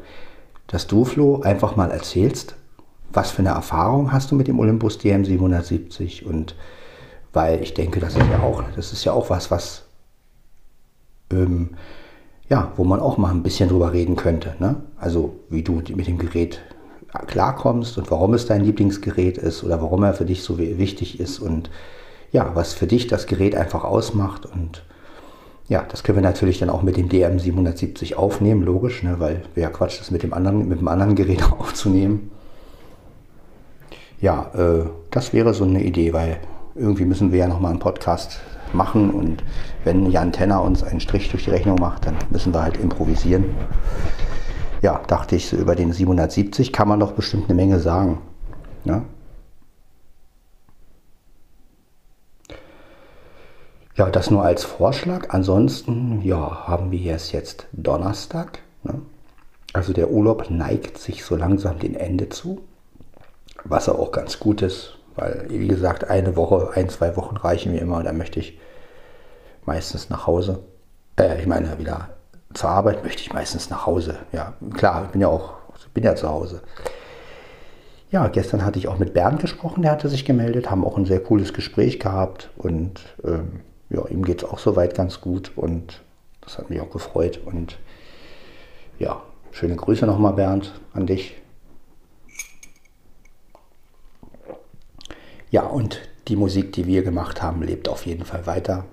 dass 0.68 0.88
du, 0.88 1.06
Flo, 1.06 1.42
einfach 1.42 1.76
mal 1.76 1.92
erzählst, 1.92 2.56
was 3.12 3.32
für 3.32 3.40
eine 3.40 3.50
Erfahrung 3.50 4.12
hast 4.12 4.32
du 4.32 4.36
mit 4.36 4.48
dem 4.48 4.60
Olympus 4.60 5.00
DM770 5.00 6.24
und 6.24 6.56
weil 7.34 7.62
ich 7.62 7.74
denke, 7.74 8.00
das 8.00 8.16
ist 8.16 8.28
ja 8.30 8.40
auch, 8.40 8.64
das 8.76 8.94
ist 8.94 9.04
ja 9.04 9.14
auch 9.14 9.30
was, 9.30 9.52
was 9.52 9.86
ähm, 11.32 11.72
ja, 12.50 12.72
wo 12.76 12.84
man 12.84 13.00
auch 13.00 13.18
mal 13.18 13.32
ein 13.32 13.44
bisschen 13.44 13.70
drüber 13.70 13.94
reden 13.94 14.16
könnte. 14.16 14.56
Ne? 14.60 14.78
Also 14.98 15.36
wie 15.50 15.64
du 15.64 15.82
mit 15.96 16.08
dem 16.08 16.18
Gerät 16.18 16.62
klarkommst 17.28 17.98
und 17.98 18.12
warum 18.12 18.34
es 18.34 18.46
dein 18.46 18.64
Lieblingsgerät 18.64 19.38
ist 19.38 19.64
oder 19.64 19.82
warum 19.82 20.04
er 20.04 20.14
für 20.14 20.26
dich 20.26 20.44
so 20.44 20.58
wichtig 20.58 21.20
ist 21.20 21.40
und 21.40 21.70
ja, 22.32 22.52
was 22.54 22.74
für 22.74 22.86
dich 22.86 23.08
das 23.08 23.26
Gerät 23.26 23.56
einfach 23.56 23.84
ausmacht 23.84 24.46
und 24.46 24.84
ja, 25.68 25.86
das 25.88 26.04
können 26.04 26.18
wir 26.18 26.24
natürlich 26.24 26.60
dann 26.60 26.72
auch 26.72 26.82
mit 26.82 26.98
dem 26.98 27.10
DM770 27.10 28.16
aufnehmen, 28.16 28.64
logisch, 28.64 29.04
ne, 29.04 29.20
weil 29.20 29.44
wäre 29.54 29.72
Quatsch, 29.72 30.00
das 30.00 30.10
mit 30.10 30.24
dem 30.24 30.34
anderen, 30.34 30.68
mit 30.68 30.80
dem 30.80 30.88
anderen 30.88 31.16
Gerät 31.16 31.44
aufzunehmen. 31.60 32.32
Ja, 34.20 34.52
äh, 34.56 34.86
das 35.12 35.32
wäre 35.32 35.54
so 35.54 35.64
eine 35.64 35.84
Idee, 35.84 36.12
weil 36.14 36.38
irgendwie 36.76 37.06
müssen 37.06 37.32
wir 37.32 37.40
ja 37.40 37.48
nochmal 37.48 37.72
einen 37.72 37.80
Podcast 37.80 38.40
machen 38.74 39.12
und 39.12 39.44
wenn 39.84 40.10
Jan 40.12 40.32
Tenner 40.32 40.62
uns 40.62 40.84
einen 40.84 41.00
Strich 41.00 41.30
durch 41.30 41.46
die 41.46 41.52
Rechnung 41.52 41.80
macht, 41.80 42.06
dann 42.06 42.16
müssen 42.30 42.54
wir 42.54 42.62
halt 42.62 42.78
improvisieren. 42.78 43.46
Ja, 44.82 45.02
dachte 45.08 45.36
ich, 45.36 45.50
so 45.50 45.58
über 45.58 45.76
den 45.76 45.92
770 45.92 46.72
kann 46.72 46.88
man 46.88 47.00
doch 47.00 47.12
bestimmt 47.12 47.46
eine 47.46 47.56
Menge 47.56 47.80
sagen. 47.80 48.20
Ja, 48.86 49.04
ja 54.00 54.10
das 54.10 54.32
nur 54.32 54.44
als 54.44 54.64
Vorschlag. 54.64 55.32
Ansonsten, 55.32 56.22
ja, 56.22 56.66
haben 56.68 56.92
wir 56.92 57.14
es 57.14 57.34
jetzt 57.34 57.68
Donnerstag. 57.74 58.60
Ne? 58.84 59.02
Also 59.74 59.92
der 59.92 60.10
Urlaub 60.10 60.50
neigt 60.50 60.98
sich 60.98 61.26
so 61.26 61.36
langsam 61.36 61.78
dem 61.80 61.96
Ende 61.96 62.30
zu, 62.30 62.62
was 63.66 63.90
auch 63.90 64.12
ganz 64.12 64.40
gut 64.40 64.62
ist, 64.62 64.99
Weil, 65.20 65.46
wie 65.50 65.68
gesagt, 65.68 66.10
eine 66.10 66.36
Woche, 66.36 66.72
ein, 66.76 66.88
zwei 66.90 67.16
Wochen 67.18 67.36
reichen 67.36 67.74
mir 67.74 67.80
immer 67.80 68.02
dann 68.04 68.18
möchte 68.18 68.40
ich 68.40 68.60
meistens 69.66 70.10
nach 70.10 70.28
Hause. 70.28 70.60
Äh, 71.20 71.40
ich 71.42 71.48
meine, 71.48 71.78
wieder 71.78 72.10
zur 72.54 72.70
Arbeit 72.70 73.04
möchte 73.04 73.22
ich 73.22 73.34
meistens 73.34 73.70
nach 73.70 73.86
Hause. 73.86 74.18
Ja, 74.32 74.54
klar, 74.74 75.04
ich 75.06 75.12
bin 75.12 75.22
ja 75.22 75.28
auch, 75.28 75.54
bin 75.94 76.04
ja 76.04 76.16
zu 76.16 76.30
Hause. 76.30 76.62
Ja, 78.12 78.28
gestern 78.28 78.66
hatte 78.66 78.80
ich 78.80 78.88
auch 78.88 78.98
mit 78.98 79.14
Bernd 79.14 79.42
gesprochen, 79.42 79.84
der 79.84 79.92
hatte 79.92 80.10
sich 80.10 80.26
gemeldet, 80.26 80.72
haben 80.72 80.84
auch 80.84 80.98
ein 80.98 81.06
sehr 81.06 81.22
cooles 81.22 81.54
Gespräch 81.54 82.00
gehabt 82.00 82.50
und 82.58 83.02
ähm, 83.24 83.60
ja, 83.90 84.08
ihm 84.08 84.26
geht 84.26 84.42
es 84.42 84.50
auch 84.50 84.58
soweit 84.58 84.96
ganz 84.96 85.22
gut 85.22 85.52
und 85.56 86.02
das 86.42 86.58
hat 86.58 86.72
mich 86.72 86.82
auch 86.82 86.90
gefreut 86.90 87.40
und 87.46 87.78
ja, 88.98 89.22
schöne 89.52 89.76
Grüße 89.76 90.08
nochmal 90.08 90.34
Bernd 90.34 90.80
an 90.94 91.06
dich. 91.06 91.39
Ja, 95.52 95.64
und 95.64 96.00
die 96.28 96.36
Musik, 96.36 96.74
die 96.74 96.86
wir 96.86 97.04
gemacht 97.04 97.42
haben, 97.42 97.64
lebt 97.64 97.90
auf 97.90 98.06
jeden 98.06 98.26
Fall 98.26 98.46
weiter. 98.46 98.86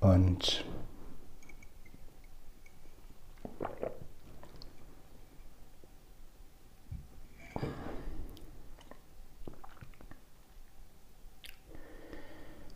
Und 0.00 0.64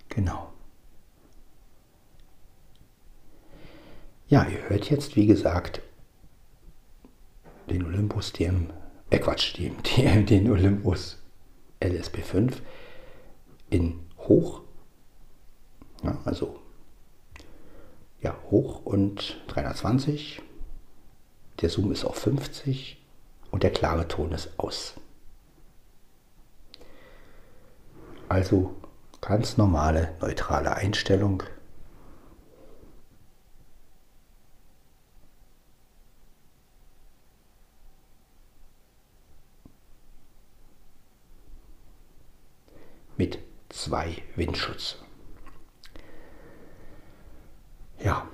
Genau. 0.08 0.52
Ja, 4.28 4.44
ihr 4.44 4.68
hört 4.68 4.90
jetzt, 4.90 5.14
wie 5.16 5.26
gesagt, 5.26 5.80
den 7.70 7.84
Olympus 7.84 8.32
DM, 8.32 8.70
äh 9.10 9.18
Quatsch, 9.18 9.56
den, 9.56 9.76
den 10.26 10.50
Olympus 10.50 11.20
LSP5 11.80 12.54
in 13.70 14.00
hoch, 14.18 14.62
ja, 16.02 16.18
also 16.24 16.58
ja, 18.20 18.36
hoch 18.50 18.84
und 18.84 19.40
320. 19.48 20.42
Der 21.60 21.68
Zoom 21.68 21.92
ist 21.92 22.04
auf 22.04 22.16
50 22.16 23.00
und 23.50 23.62
der 23.62 23.70
klare 23.70 24.08
Ton 24.08 24.32
ist 24.32 24.50
aus. 24.58 24.94
Also 28.28 28.74
Ganz 29.20 29.58
normale, 29.58 30.14
neutrale 30.20 30.74
Einstellung. 30.74 31.42
Mit 43.16 43.38
zwei 43.90 44.14
Windschutz. 44.36 44.98
Ja. 47.98 48.24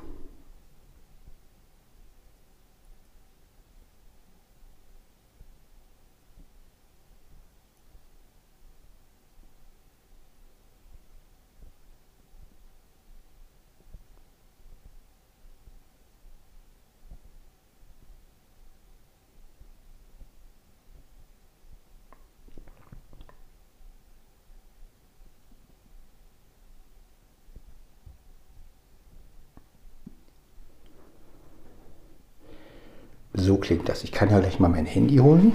So 33.39 33.56
klingt 33.67 33.89
das. 33.89 34.05
Ich 34.05 34.13
kann 34.13 34.31
ja 34.31 34.39
gleich 34.39 34.61
mal 34.61 34.69
mein 34.69 34.87
Handy 34.87 35.17
holen. 35.17 35.53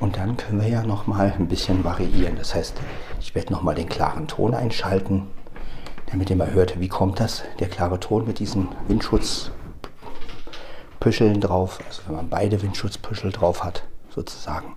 Und 0.00 0.16
dann 0.16 0.36
können 0.36 0.60
wir 0.60 0.68
ja 0.68 0.82
noch 0.82 1.06
mal 1.06 1.32
ein 1.38 1.46
bisschen 1.46 1.84
variieren. 1.84 2.34
Das 2.36 2.52
heißt, 2.54 2.74
ich 3.20 3.36
werde 3.36 3.52
noch 3.52 3.62
mal 3.62 3.76
den 3.76 3.88
klaren 3.88 4.26
Ton 4.26 4.54
einschalten, 4.54 5.28
damit 6.10 6.30
ihr 6.30 6.36
mal 6.36 6.52
hört, 6.52 6.80
wie 6.80 6.88
kommt 6.88 7.20
das, 7.20 7.44
der 7.60 7.68
klare 7.68 8.00
Ton 8.00 8.26
mit 8.26 8.40
diesen 8.40 8.68
Windschutzpüscheln 8.88 11.40
drauf. 11.40 11.78
Also 11.86 12.02
wenn 12.06 12.16
man 12.16 12.28
beide 12.28 12.60
Windschutzpüschel 12.60 13.30
drauf 13.30 13.62
hat, 13.62 13.84
sozusagen. 14.08 14.74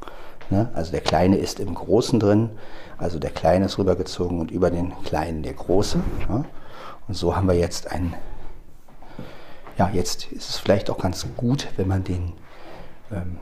Ne? 0.52 0.69
Also 0.76 0.91
der 0.91 1.02
kleine 1.02 1.38
ist 1.38 1.60
im 1.60 1.74
großen 1.74 2.19
drin, 2.19 2.52
also 3.00 3.17
der 3.17 3.32
kleine 3.32 3.65
ist 3.65 3.80
rübergezogen 3.80 4.39
und 4.39 4.52
über 4.52 4.69
den 4.69 4.93
kleinen 5.04 5.41
der 5.41 5.54
große. 5.54 6.00
Und 7.08 7.15
so 7.15 7.36
haben 7.36 7.48
wir 7.48 7.56
jetzt 7.56 7.91
einen 7.91 8.13
ja, 9.77 9.89
jetzt 9.89 10.31
ist 10.31 10.49
es 10.49 10.57
vielleicht 10.57 10.89
auch 10.89 10.97
ganz 10.97 11.25
gut, 11.36 11.67
wenn 11.77 11.88
man 11.88 12.03
den, 12.03 12.33
ähm, 13.12 13.39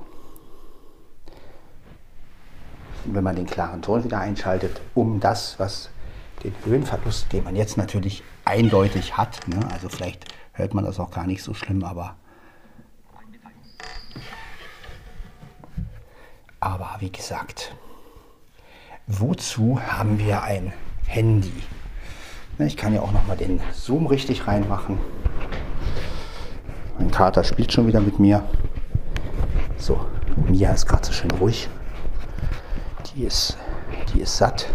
wenn 3.06 3.24
man 3.24 3.36
den 3.36 3.48
klaren 3.48 3.82
Ton 3.82 4.04
wieder 4.04 4.20
einschaltet, 4.20 4.82
um 4.94 5.20
das, 5.20 5.60
was 5.60 5.90
den 6.44 6.54
Höhenverlust, 6.64 7.32
den 7.34 7.44
man 7.44 7.56
jetzt 7.56 7.78
natürlich 7.78 8.24
eindeutig 8.46 9.18
hat, 9.18 9.48
ne? 9.48 9.60
also 9.72 9.90
vielleicht 9.90 10.26
hört 10.54 10.74
man 10.74 10.86
das 10.86 11.00
auch 11.00 11.12
gar 11.12 11.28
nicht 11.28 11.44
so 11.44 11.54
schlimm, 11.54 11.84
aber 11.84 12.16
aber 16.60 16.98
wie 17.00 17.12
gesagt, 17.12 17.76
wozu 19.08 19.82
haben 19.82 20.20
wir 20.20 20.44
ein 20.44 20.74
Handy? 21.08 21.64
Ne, 22.58 22.68
ich 22.68 22.78
kann 22.78 22.94
ja 22.94 23.02
auch 23.02 23.12
noch 23.12 23.26
mal 23.26 23.36
den 23.36 23.60
Zoom 23.74 24.06
richtig 24.06 24.46
reinmachen. 24.46 25.00
Mein 27.02 27.10
Kater 27.10 27.44
spielt 27.44 27.74
schon 27.74 27.88
wieder 27.88 28.00
mit 28.00 28.20
mir. 28.20 28.44
So, 29.76 30.00
Mia 30.48 30.72
ist 30.72 30.86
gerade 30.86 31.04
so 31.04 31.12
schön 31.12 31.32
ruhig. 31.32 31.68
Die 33.08 33.24
ist, 33.24 33.58
die 34.14 34.22
ist 34.22 34.38
satt. 34.38 34.68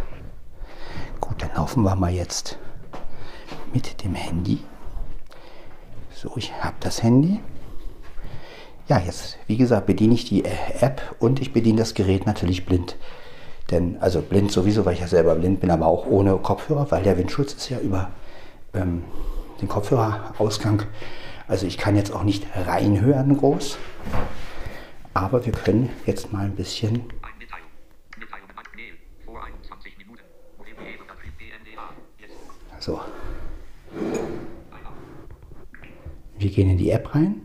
Gut, 1.21 1.41
dann 1.41 1.51
laufen 1.55 1.85
wir 1.85 1.95
mal 1.95 2.11
jetzt 2.11 2.59
mit 3.73 4.03
dem 4.03 4.17
Handy. 4.17 4.59
So, 6.11 6.33
ich 6.35 6.53
habe 6.61 6.75
das 6.81 7.01
Handy. 7.05 7.39
Ja, 8.89 8.99
jetzt, 8.99 9.39
wie 9.47 9.57
gesagt, 9.57 9.87
bediene 9.87 10.15
ich 10.15 10.25
die 10.25 10.45
App 10.45 11.01
und 11.21 11.41
ich 11.41 11.53
bediene 11.53 11.79
das 11.79 11.95
Gerät 11.95 12.27
natürlich 12.27 12.67
blind. 12.67 12.97
Denn, 13.71 13.99
also 14.01 14.21
blind 14.21 14.51
sowieso, 14.51 14.85
weil 14.85 14.95
ich 14.95 15.01
ja 15.01 15.07
selber 15.07 15.37
blind 15.37 15.61
bin, 15.61 15.71
aber 15.71 15.87
auch 15.87 16.07
ohne 16.07 16.37
Kopfhörer, 16.39 16.91
weil 16.91 17.05
der 17.05 17.19
Windschutz 17.19 17.53
ist 17.53 17.71
ja 17.71 17.79
über 17.79 18.11
ähm, 18.75 19.05
den 19.61 19.69
Kopfhörerausgang 19.69 20.83
also 21.49 21.67
ich 21.67 21.79
kann 21.79 21.97
jetzt 21.97 22.13
auch 22.13 22.25
nicht 22.25 22.45
reinhören 22.55 23.37
groß, 23.37 23.79
aber 25.15 25.45
wir 25.45 25.53
können 25.53 25.91
jetzt 26.05 26.33
mal 26.33 26.45
ein 26.45 26.57
bisschen 26.57 27.05
so. 32.79 33.01
Wir 36.39 36.51
gehen 36.51 36.71
in 36.71 36.79
die 36.79 36.91
App 36.91 37.15
rein. 37.15 37.43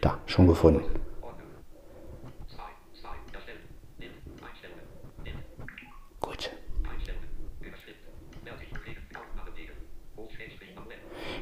Da, 0.00 0.18
schon 0.26 0.46
gefunden. 0.46 0.97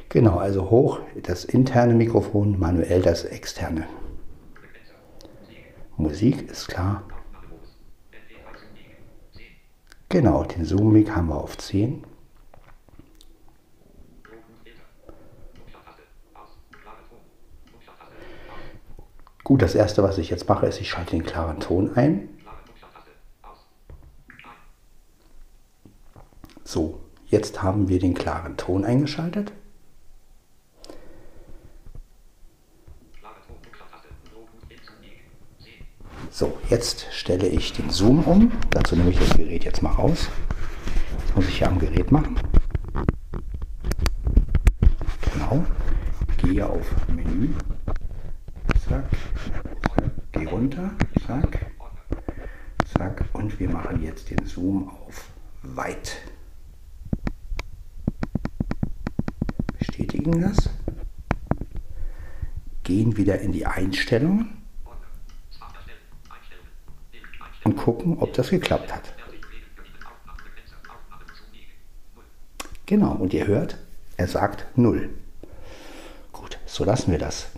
Genau, 0.09 0.37
also 0.37 0.69
hoch 0.69 1.01
das 1.23 1.43
interne 1.43 1.93
Mikrofon, 1.93 2.57
manuell 2.57 3.01
das 3.01 3.25
externe. 3.25 3.87
Musik 5.97 6.49
ist 6.49 6.67
klar. 6.67 7.03
Genau, 10.09 10.43
den 10.43 10.63
Zoom-Mic 10.63 11.11
haben 11.11 11.27
wir 11.27 11.35
auf 11.35 11.57
10. 11.57 12.05
Gut, 19.43 19.61
das 19.61 19.75
erste, 19.75 20.03
was 20.03 20.17
ich 20.17 20.29
jetzt 20.29 20.47
mache, 20.47 20.67
ist, 20.67 20.79
ich 20.79 20.89
schalte 20.89 21.11
den 21.11 21.23
klaren 21.23 21.59
Ton 21.59 21.95
ein. 21.95 22.29
So, 26.63 26.99
jetzt 27.27 27.63
haben 27.63 27.87
wir 27.89 27.99
den 27.99 28.13
klaren 28.13 28.55
Ton 28.55 28.85
eingeschaltet. 28.85 29.51
So, 36.39 36.55
jetzt 36.69 37.07
stelle 37.09 37.47
ich 37.47 37.73
den 37.73 37.89
Zoom 37.89 38.23
um. 38.25 38.51
Dazu 38.69 38.95
nehme 38.95 39.09
ich 39.09 39.17
das 39.17 39.35
Gerät 39.35 39.63
jetzt 39.63 39.81
mal 39.81 39.89
raus. 39.89 40.29
Das 41.25 41.35
muss 41.35 41.47
ich 41.47 41.57
hier 41.57 41.67
am 41.67 41.79
Gerät 41.79 42.11
machen. 42.11 42.39
Genau. 45.33 45.65
Gehe 46.37 46.63
auf 46.63 46.85
Menü. 47.07 47.49
Zack, 48.87 49.09
zack, 49.95 50.11
geh 50.31 50.45
runter, 50.45 50.91
zack, 51.25 51.71
zack. 52.95 53.25
Und 53.33 53.59
wir 53.59 53.71
machen 53.71 54.03
jetzt 54.03 54.29
den 54.29 54.45
Zoom 54.45 54.89
auf 54.89 55.31
weit. 55.63 56.17
Bestätigen 59.79 60.39
das. 60.39 60.69
Gehen 62.83 63.17
wieder 63.17 63.39
in 63.39 63.53
die 63.53 63.65
Einstellungen 63.65 64.56
und 67.67 67.75
gucken, 67.75 68.17
ob 68.19 68.31
das 68.31 68.49
geklappt 68.49 68.93
hat. 68.93 69.13
Genau, 72.85 73.11
und 73.11 73.33
ihr 73.33 73.45
hört, 73.45 73.77
er 74.15 74.27
sagt 74.29 74.65
0. 74.77 75.09
Gut, 76.31 76.57
so 76.65 76.85
lassen 76.85 77.11
wir 77.11 77.19
das. 77.19 77.49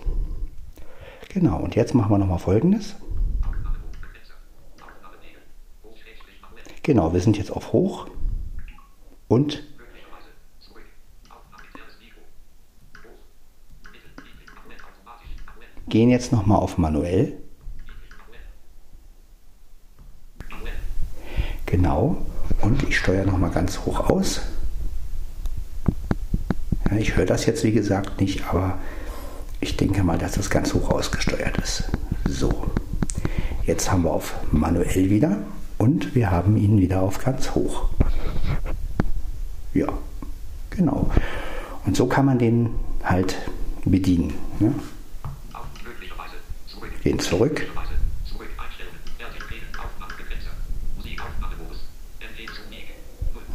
Genau, 1.29 1.59
und 1.59 1.75
jetzt 1.75 1.93
machen 1.93 2.09
wir 2.09 2.17
nochmal 2.17 2.39
folgendes. 2.39 2.95
Genau, 6.81 7.13
wir 7.13 7.19
sind 7.19 7.37
jetzt 7.37 7.51
auf 7.51 7.71
Hoch 7.71 8.07
und 9.27 9.63
gehen 15.87 16.09
jetzt 16.09 16.31
nochmal 16.31 16.57
auf 16.57 16.79
Manuell. 16.79 17.37
Genau, 21.81 22.17
und 22.61 22.83
ich 22.83 22.97
steuere 22.97 23.25
nochmal 23.25 23.51
ganz 23.51 23.79
hoch 23.85 24.09
aus. 24.09 24.41
Ja, 26.91 26.97
ich 26.97 27.15
höre 27.15 27.25
das 27.25 27.45
jetzt 27.45 27.63
wie 27.63 27.71
gesagt 27.71 28.19
nicht, 28.19 28.43
aber 28.49 28.79
ich 29.61 29.77
denke 29.77 30.03
mal, 30.03 30.17
dass 30.17 30.33
das 30.33 30.49
ganz 30.49 30.73
hoch 30.73 30.89
ausgesteuert 30.89 31.57
ist. 31.57 31.85
So, 32.27 32.65
jetzt 33.65 33.89
haben 33.89 34.03
wir 34.03 34.11
auf 34.11 34.35
manuell 34.51 35.09
wieder 35.09 35.37
und 35.77 36.15
wir 36.15 36.31
haben 36.31 36.57
ihn 36.57 36.81
wieder 36.81 37.01
auf 37.01 37.23
ganz 37.23 37.55
hoch. 37.55 37.87
Ja, 39.73 39.87
genau. 40.71 41.09
Und 41.85 41.95
so 41.95 42.07
kann 42.07 42.25
man 42.25 42.39
den 42.39 42.71
halt 43.05 43.37
bedienen. 43.85 44.33
Ne? 44.59 44.75
Gehen 47.03 47.19
zurück. 47.19 47.65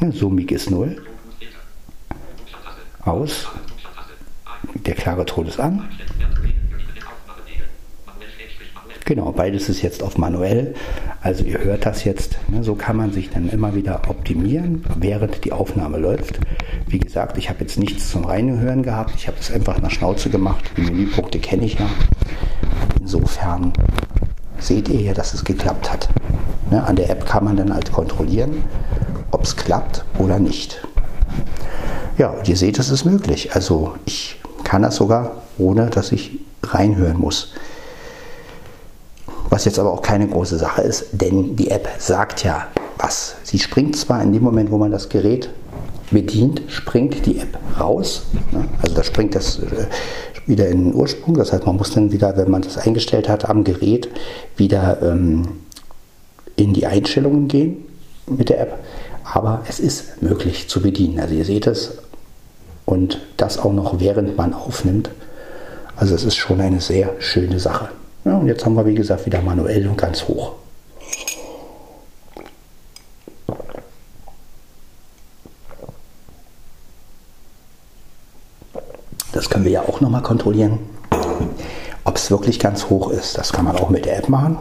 Ja, 0.04 0.12
Summig 0.12 0.52
ist 0.52 0.70
0 0.70 0.96
aus. 3.06 3.48
Der 4.84 4.94
klare 4.94 5.24
Ton 5.24 5.46
ist 5.46 5.58
an. 5.58 5.88
Genau, 9.06 9.32
beides 9.32 9.70
ist 9.70 9.80
jetzt 9.80 10.02
auf 10.02 10.18
manuell. 10.18 10.74
Also 11.22 11.44
ihr 11.44 11.58
hört 11.64 11.86
das 11.86 12.04
jetzt. 12.04 12.36
Ne, 12.48 12.62
so 12.62 12.74
kann 12.74 12.96
man 12.96 13.12
sich 13.12 13.30
dann 13.30 13.48
immer 13.48 13.74
wieder 13.74 14.02
optimieren, 14.08 14.84
während 14.98 15.42
die 15.44 15.52
Aufnahme 15.52 15.96
läuft. 15.96 16.38
Wie 16.86 16.98
gesagt, 16.98 17.38
ich 17.38 17.48
habe 17.48 17.60
jetzt 17.60 17.78
nichts 17.78 18.10
zum 18.10 18.24
Reinhören 18.24 18.82
gehabt. 18.82 19.14
Ich 19.16 19.26
habe 19.26 19.38
das 19.38 19.50
einfach 19.50 19.80
nach 19.80 19.90
Schnauze 19.90 20.28
gemacht. 20.28 20.70
Die 20.76 20.82
Menüpunkte 20.82 21.38
kenne 21.38 21.64
ich 21.64 21.78
ja. 21.78 21.88
Insofern 23.00 23.72
seht 24.58 24.88
ihr 24.90 25.00
ja, 25.00 25.14
dass 25.14 25.32
es 25.32 25.44
geklappt 25.44 25.90
hat. 25.90 26.08
Ne, 26.70 26.82
an 26.82 26.96
der 26.96 27.08
App 27.10 27.26
kann 27.26 27.44
man 27.44 27.56
dann 27.56 27.72
halt 27.72 27.92
kontrollieren, 27.92 28.64
ob 29.44 29.48
es 29.48 29.56
klappt 29.56 30.04
oder 30.18 30.38
nicht. 30.38 30.80
Ja, 32.16 32.30
und 32.30 32.48
ihr 32.48 32.56
seht, 32.56 32.78
es 32.78 32.88
ist 32.88 33.04
möglich. 33.04 33.54
Also 33.54 33.92
ich 34.06 34.40
kann 34.62 34.80
das 34.80 34.96
sogar, 34.96 35.42
ohne 35.58 35.90
dass 35.90 36.12
ich 36.12 36.40
reinhören 36.62 37.18
muss. 37.18 37.52
Was 39.50 39.66
jetzt 39.66 39.78
aber 39.78 39.92
auch 39.92 40.00
keine 40.00 40.28
große 40.28 40.56
Sache 40.56 40.80
ist, 40.80 41.08
denn 41.12 41.56
die 41.56 41.70
App 41.70 41.90
sagt 41.98 42.42
ja 42.42 42.68
was. 42.96 43.34
Sie 43.42 43.58
springt 43.58 43.96
zwar 43.96 44.22
in 44.22 44.32
dem 44.32 44.42
Moment, 44.42 44.70
wo 44.70 44.78
man 44.78 44.90
das 44.90 45.10
Gerät 45.10 45.50
bedient, 46.10 46.62
springt 46.68 47.26
die 47.26 47.38
App 47.38 47.58
raus. 47.78 48.22
Also 48.80 48.94
da 48.94 49.04
springt 49.04 49.34
das 49.34 49.58
äh, 49.58 49.86
wieder 50.46 50.68
in 50.68 50.84
den 50.84 50.94
Ursprung. 50.94 51.34
Das 51.34 51.52
heißt, 51.52 51.66
man 51.66 51.76
muss 51.76 51.90
dann 51.90 52.12
wieder, 52.12 52.34
wenn 52.38 52.50
man 52.50 52.62
das 52.62 52.78
eingestellt 52.78 53.28
hat 53.28 53.46
am 53.50 53.62
Gerät, 53.62 54.08
wieder 54.56 55.02
ähm, 55.02 55.48
in 56.56 56.72
die 56.72 56.86
Einstellungen 56.86 57.46
gehen 57.46 57.84
mit 58.26 58.48
der 58.48 58.60
App. 58.60 58.78
Aber 59.24 59.62
es 59.68 59.80
ist 59.80 60.22
möglich 60.22 60.68
zu 60.68 60.82
bedienen. 60.82 61.18
Also 61.18 61.34
ihr 61.34 61.44
seht 61.44 61.66
es 61.66 61.98
und 62.84 63.20
das 63.36 63.58
auch 63.58 63.72
noch 63.72 63.98
während 63.98 64.36
man 64.36 64.52
aufnimmt. 64.52 65.10
Also 65.96 66.14
es 66.14 66.24
ist 66.24 66.36
schon 66.36 66.60
eine 66.60 66.80
sehr 66.80 67.10
schöne 67.18 67.58
Sache. 67.58 67.88
Ja, 68.24 68.36
und 68.36 68.46
jetzt 68.46 68.64
haben 68.64 68.74
wir 68.74 68.86
wie 68.86 68.94
gesagt 68.94 69.26
wieder 69.26 69.40
manuell 69.42 69.86
und 69.86 69.96
ganz 69.96 70.26
hoch. 70.28 70.52
Das 79.32 79.50
können 79.50 79.64
wir 79.64 79.72
ja 79.72 79.82
auch 79.82 80.00
nochmal 80.00 80.22
kontrollieren, 80.22 80.78
ob 82.04 82.16
es 82.16 82.30
wirklich 82.30 82.60
ganz 82.60 82.88
hoch 82.88 83.10
ist. 83.10 83.36
Das 83.36 83.52
kann 83.52 83.64
man 83.64 83.76
auch 83.76 83.90
mit 83.90 84.04
der 84.04 84.18
App 84.18 84.28
machen. 84.28 84.58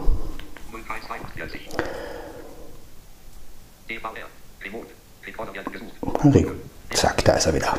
Henrik. 6.20 6.48
Zack, 6.90 7.24
da 7.24 7.32
ist 7.34 7.46
er 7.46 7.54
wieder. 7.54 7.74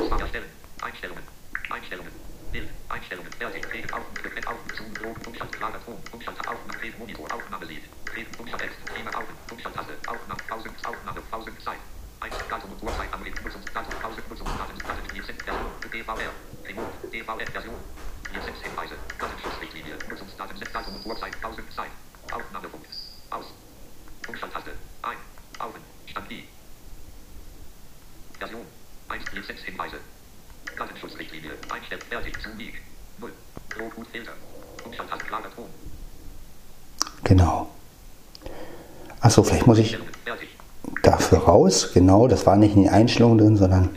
DVR-Version. 17.15 17.75
Hier 18.31 18.41
Hinweise. 18.63 18.95
Datenschutzrichtlinie. 19.19 19.97
Nutzungsdaten. 20.09 20.59
Datum 20.73 20.95
und 20.95 21.05
Uhrzeit. 21.05 21.41
Pausen. 21.41 21.63
Zeit. 21.75 21.91
Achso, 39.35 39.43
vielleicht 39.43 39.67
muss 39.67 39.79
ich 39.79 39.97
dafür 41.03 41.39
raus. 41.39 41.89
Genau, 41.93 42.29
das 42.29 42.45
war 42.45 42.55
nicht 42.55 42.73
in 42.77 42.83
die 42.83 42.89
Einstellung 42.89 43.37
drin, 43.37 43.57
sondern. 43.57 43.89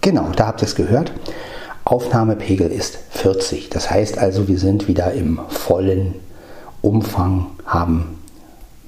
Genau, 0.00 0.28
da 0.36 0.46
habt 0.46 0.62
ihr 0.62 0.66
es 0.66 0.76
gehört. 0.76 1.10
Aufnahmepegel 1.84 2.70
ist 2.70 2.98
40. 3.10 3.68
Das 3.68 3.90
heißt 3.90 4.16
also, 4.16 4.46
wir 4.46 4.60
sind 4.60 4.86
wieder 4.86 5.12
im 5.12 5.40
vollen 5.48 6.14
Umfang 6.80 7.48
haben. 7.66 8.20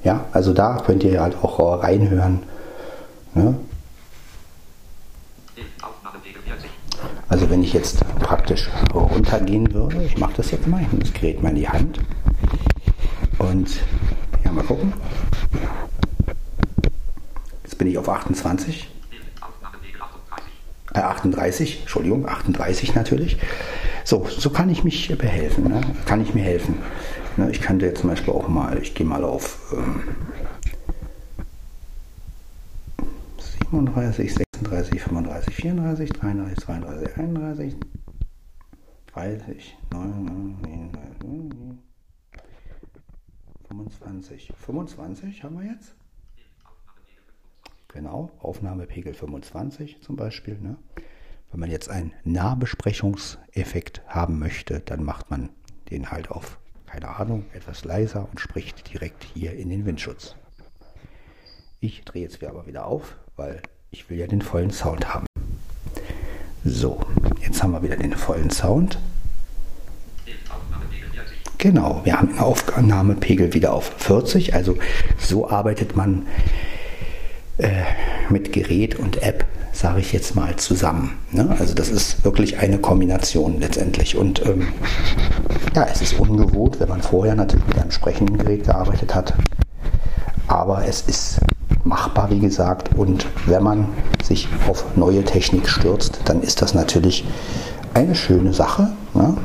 Ja, 0.04 0.26
also 0.30 0.52
da 0.52 0.80
könnt 0.86 1.02
ihr 1.02 1.20
halt 1.20 1.34
auch 1.42 1.82
reinhören. 1.82 2.44
Ne? 3.34 3.56
Also 7.38 7.50
wenn 7.50 7.62
ich 7.62 7.72
jetzt 7.72 8.04
praktisch 8.18 8.68
runtergehen 8.92 9.72
würde, 9.72 10.02
ich 10.02 10.18
mache 10.18 10.32
das 10.38 10.50
jetzt 10.50 10.66
mal, 10.66 10.82
ich 10.82 10.88
nehme 10.88 11.04
das 11.04 11.12
Gerät 11.12 11.40
mal 11.40 11.50
in 11.50 11.54
die 11.54 11.68
Hand 11.68 12.00
und 13.38 13.78
ja, 14.44 14.50
mal 14.50 14.64
gucken. 14.64 14.92
Jetzt 17.62 17.78
bin 17.78 17.86
ich 17.86 17.96
auf 17.96 18.08
28. 18.08 18.90
Äh, 20.94 20.98
38, 20.98 21.82
Entschuldigung, 21.82 22.28
38 22.28 22.96
natürlich. 22.96 23.38
So, 24.02 24.26
so 24.28 24.50
kann 24.50 24.68
ich 24.68 24.82
mich 24.82 25.16
behelfen, 25.16 25.68
ne? 25.68 25.80
kann 26.06 26.20
ich 26.20 26.34
mir 26.34 26.42
helfen. 26.42 26.78
Ne, 27.36 27.52
ich 27.52 27.60
könnte 27.60 27.86
jetzt 27.86 28.00
zum 28.00 28.10
Beispiel 28.10 28.34
auch 28.34 28.48
mal, 28.48 28.82
ich 28.82 28.96
gehe 28.96 29.06
mal 29.06 29.22
auf 29.22 29.72
ähm, 29.72 30.02
37, 33.70 34.47
36, 34.58 35.02
35, 35.02 35.54
34, 35.54 36.12
33, 36.12 36.64
32, 36.64 37.16
31, 37.16 37.76
30, 39.06 39.78
29, 39.90 41.78
25. 43.68 44.52
25 44.56 45.44
haben 45.44 45.58
wir 45.60 45.70
jetzt. 45.70 45.94
Genau, 47.88 48.30
Aufnahmepegel 48.40 49.14
25 49.14 50.02
zum 50.02 50.16
Beispiel. 50.16 50.58
Ne? 50.58 50.76
Wenn 51.50 51.60
man 51.60 51.70
jetzt 51.70 51.88
einen 51.88 52.12
Nahbesprechungseffekt 52.24 54.02
haben 54.06 54.38
möchte, 54.38 54.80
dann 54.80 55.04
macht 55.04 55.30
man 55.30 55.50
den 55.90 56.10
halt 56.10 56.30
auf 56.30 56.58
keine 56.88 57.08
Ahnung, 57.16 57.44
etwas 57.52 57.84
leiser 57.84 58.26
und 58.30 58.40
spricht 58.40 58.92
direkt 58.92 59.22
hier 59.22 59.52
in 59.52 59.68
den 59.68 59.84
Windschutz. 59.84 60.36
Ich 61.80 62.04
drehe 62.04 62.22
jetzt 62.22 62.42
aber 62.42 62.66
wieder 62.66 62.86
auf, 62.86 63.16
weil 63.36 63.60
ich 63.90 64.10
will 64.10 64.18
ja 64.18 64.26
den 64.26 64.42
vollen 64.42 64.70
Sound 64.70 65.14
haben. 65.14 65.26
So, 66.64 67.00
jetzt 67.40 67.62
haben 67.62 67.72
wir 67.72 67.82
wieder 67.82 67.96
den 67.96 68.12
vollen 68.14 68.50
Sound. 68.50 68.98
Genau, 71.56 72.02
wir 72.04 72.18
haben 72.18 72.28
den 72.28 72.38
Aufnahmepegel 72.38 73.54
wieder 73.54 73.72
auf 73.72 73.92
40. 73.98 74.54
Also 74.54 74.76
so 75.18 75.48
arbeitet 75.48 75.96
man 75.96 76.26
äh, 77.56 77.82
mit 78.28 78.52
Gerät 78.52 78.96
und 78.96 79.22
App, 79.22 79.44
sage 79.72 80.00
ich 80.00 80.12
jetzt 80.12 80.36
mal, 80.36 80.54
zusammen. 80.56 81.18
Ne? 81.32 81.56
Also 81.58 81.74
das 81.74 81.88
ist 81.88 82.24
wirklich 82.24 82.58
eine 82.58 82.78
Kombination 82.78 83.58
letztendlich. 83.58 84.16
Und 84.16 84.44
ähm, 84.46 84.68
ja, 85.74 85.88
es 85.90 86.02
ist 86.02 86.18
ungewohnt, 86.20 86.78
wenn 86.78 86.88
man 86.88 87.02
vorher 87.02 87.34
natürlich 87.34 87.66
mit 87.66 87.78
einem 87.78 87.90
sprechenden 87.90 88.38
Gerät 88.38 88.64
gearbeitet 88.64 89.14
hat. 89.14 89.34
Aber 90.46 90.86
es 90.86 91.02
ist 91.02 91.40
machbar, 91.84 92.30
wie 92.30 92.40
gesagt. 92.40 92.90
Und 92.96 93.26
wenn 93.46 93.62
man 93.62 93.88
sich 94.22 94.48
auf 94.68 94.84
neue 94.96 95.24
Technik 95.24 95.68
stürzt, 95.68 96.20
dann 96.24 96.42
ist 96.42 96.62
das 96.62 96.74
natürlich 96.74 97.24
eine 97.94 98.14
schöne 98.14 98.52
Sache. 98.52 98.90
Ne? 99.14 99.36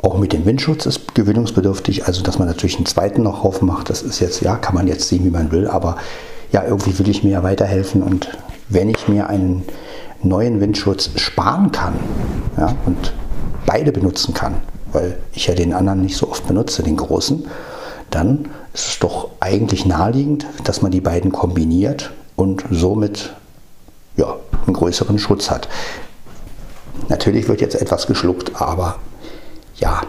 Auch 0.00 0.18
mit 0.18 0.32
dem 0.32 0.46
Windschutz 0.46 0.86
ist 0.86 1.14
gewöhnungsbedürftig, 1.14 2.06
also 2.06 2.22
dass 2.22 2.38
man 2.38 2.46
natürlich 2.46 2.76
einen 2.76 2.86
zweiten 2.86 3.22
noch 3.22 3.44
aufmacht, 3.44 3.90
das 3.90 4.02
ist 4.02 4.20
jetzt, 4.20 4.40
ja, 4.42 4.56
kann 4.56 4.74
man 4.74 4.86
jetzt 4.86 5.08
sehen, 5.08 5.24
wie 5.24 5.30
man 5.30 5.50
will, 5.50 5.66
aber 5.66 5.96
ja, 6.52 6.62
irgendwie 6.64 6.98
will 6.98 7.08
ich 7.08 7.24
mir 7.24 7.30
ja 7.30 7.42
weiterhelfen 7.42 8.02
und 8.02 8.28
wenn 8.68 8.88
ich 8.88 9.08
mir 9.08 9.28
einen 9.28 9.64
neuen 10.22 10.60
Windschutz 10.60 11.10
sparen 11.16 11.72
kann 11.72 11.94
ja, 12.56 12.74
und 12.86 13.12
beide 13.66 13.92
benutzen 13.92 14.34
kann, 14.34 14.54
weil 14.92 15.18
ich 15.32 15.46
ja 15.46 15.54
den 15.54 15.74
anderen 15.74 16.02
nicht 16.02 16.16
so 16.16 16.30
oft 16.30 16.46
benutze, 16.46 16.82
den 16.82 16.96
großen, 16.96 17.46
dann 18.10 18.48
ist 18.78 18.88
es 18.88 18.98
doch 19.00 19.30
eigentlich 19.40 19.86
naheliegend, 19.86 20.46
dass 20.62 20.82
man 20.82 20.92
die 20.92 21.00
beiden 21.00 21.32
kombiniert 21.32 22.12
und 22.36 22.64
somit 22.70 23.34
ja, 24.16 24.36
einen 24.66 24.74
größeren 24.74 25.18
Schutz 25.18 25.50
hat. 25.50 25.68
Natürlich 27.08 27.48
wird 27.48 27.60
jetzt 27.60 27.74
etwas 27.74 28.06
geschluckt, 28.06 28.60
aber 28.60 28.96
ja, 29.76 30.02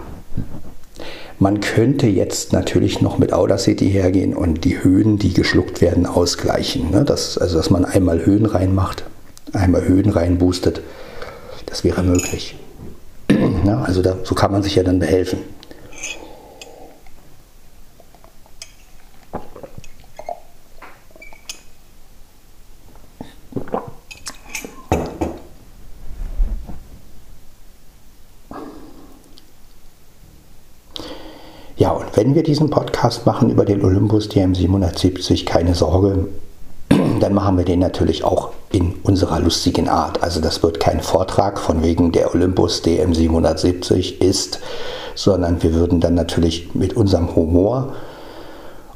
man 1.39 1.61
könnte 1.61 2.05
jetzt 2.05 2.53
natürlich 2.53 3.01
noch 3.01 3.17
mit 3.17 3.33
Audacity 3.33 3.89
hergehen 3.89 4.35
und 4.35 4.65
die 4.65 4.83
Höhen, 4.83 5.17
die 5.17 5.33
geschluckt 5.33 5.81
werden, 5.81 6.05
ausgleichen. 6.05 6.91
Ne? 6.91 7.03
Das, 7.05 7.37
also, 7.37 7.57
dass 7.57 7.71
man 7.71 7.85
einmal 7.85 8.25
Höhen 8.25 8.45
reinmacht, 8.45 9.03
einmal 9.53 9.87
Höhen 9.87 10.09
reinboostet. 10.09 10.81
Das 11.65 11.83
wäre 11.83 12.03
möglich. 12.03 12.55
also 13.83 14.01
da, 14.03 14.17
so 14.23 14.35
kann 14.35 14.51
man 14.51 14.61
sich 14.61 14.75
ja 14.75 14.83
dann 14.83 14.99
behelfen. 14.99 15.39
Ja, 31.79 31.91
und 31.91 32.07
wenn 32.15 32.35
wir 32.35 32.43
diesen 32.43 32.69
Podcast 32.69 33.25
machen 33.25 33.49
über 33.49 33.63
den 33.63 33.81
Olympus 33.85 34.29
DM770, 34.29 35.45
keine 35.45 35.73
Sorge, 35.73 36.27
dann 37.21 37.33
machen 37.33 37.57
wir 37.57 37.63
den 37.63 37.79
natürlich 37.79 38.25
auch 38.25 38.49
in 38.73 38.95
unserer 39.03 39.39
lustigen 39.39 39.87
Art. 39.87 40.21
Also 40.21 40.41
das 40.41 40.61
wird 40.61 40.81
kein 40.81 40.99
Vortrag 40.99 41.57
von 41.57 41.81
wegen 41.81 42.11
der 42.11 42.35
Olympus 42.35 42.83
DM770 42.83 44.19
ist, 44.19 44.59
sondern 45.15 45.63
wir 45.63 45.73
würden 45.73 46.01
dann 46.01 46.15
natürlich 46.15 46.75
mit 46.75 46.97
unserem 46.97 47.33
Humor 47.33 47.93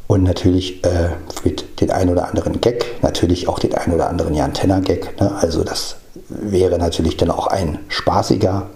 und 0.07 0.23
natürlich 0.23 0.83
äh, 0.83 1.11
mit 1.45 1.79
den 1.79 1.89
ein 1.89 2.09
oder 2.09 2.27
anderen 2.27 2.59
Gag, 2.59 3.01
natürlich 3.01 3.47
auch 3.47 3.59
den 3.59 3.75
ein 3.75 3.93
oder 3.93 4.09
anderen 4.09 4.33
Jan 4.33 4.53
Tenner 4.53 4.81
Gag. 4.81 5.21
Ne? 5.21 5.33
Also 5.39 5.63
das 5.63 5.95
wäre 6.27 6.77
natürlich 6.77 7.15
dann 7.15 7.31
auch 7.31 7.47
ein 7.47 7.79
spaßiger 7.87 8.67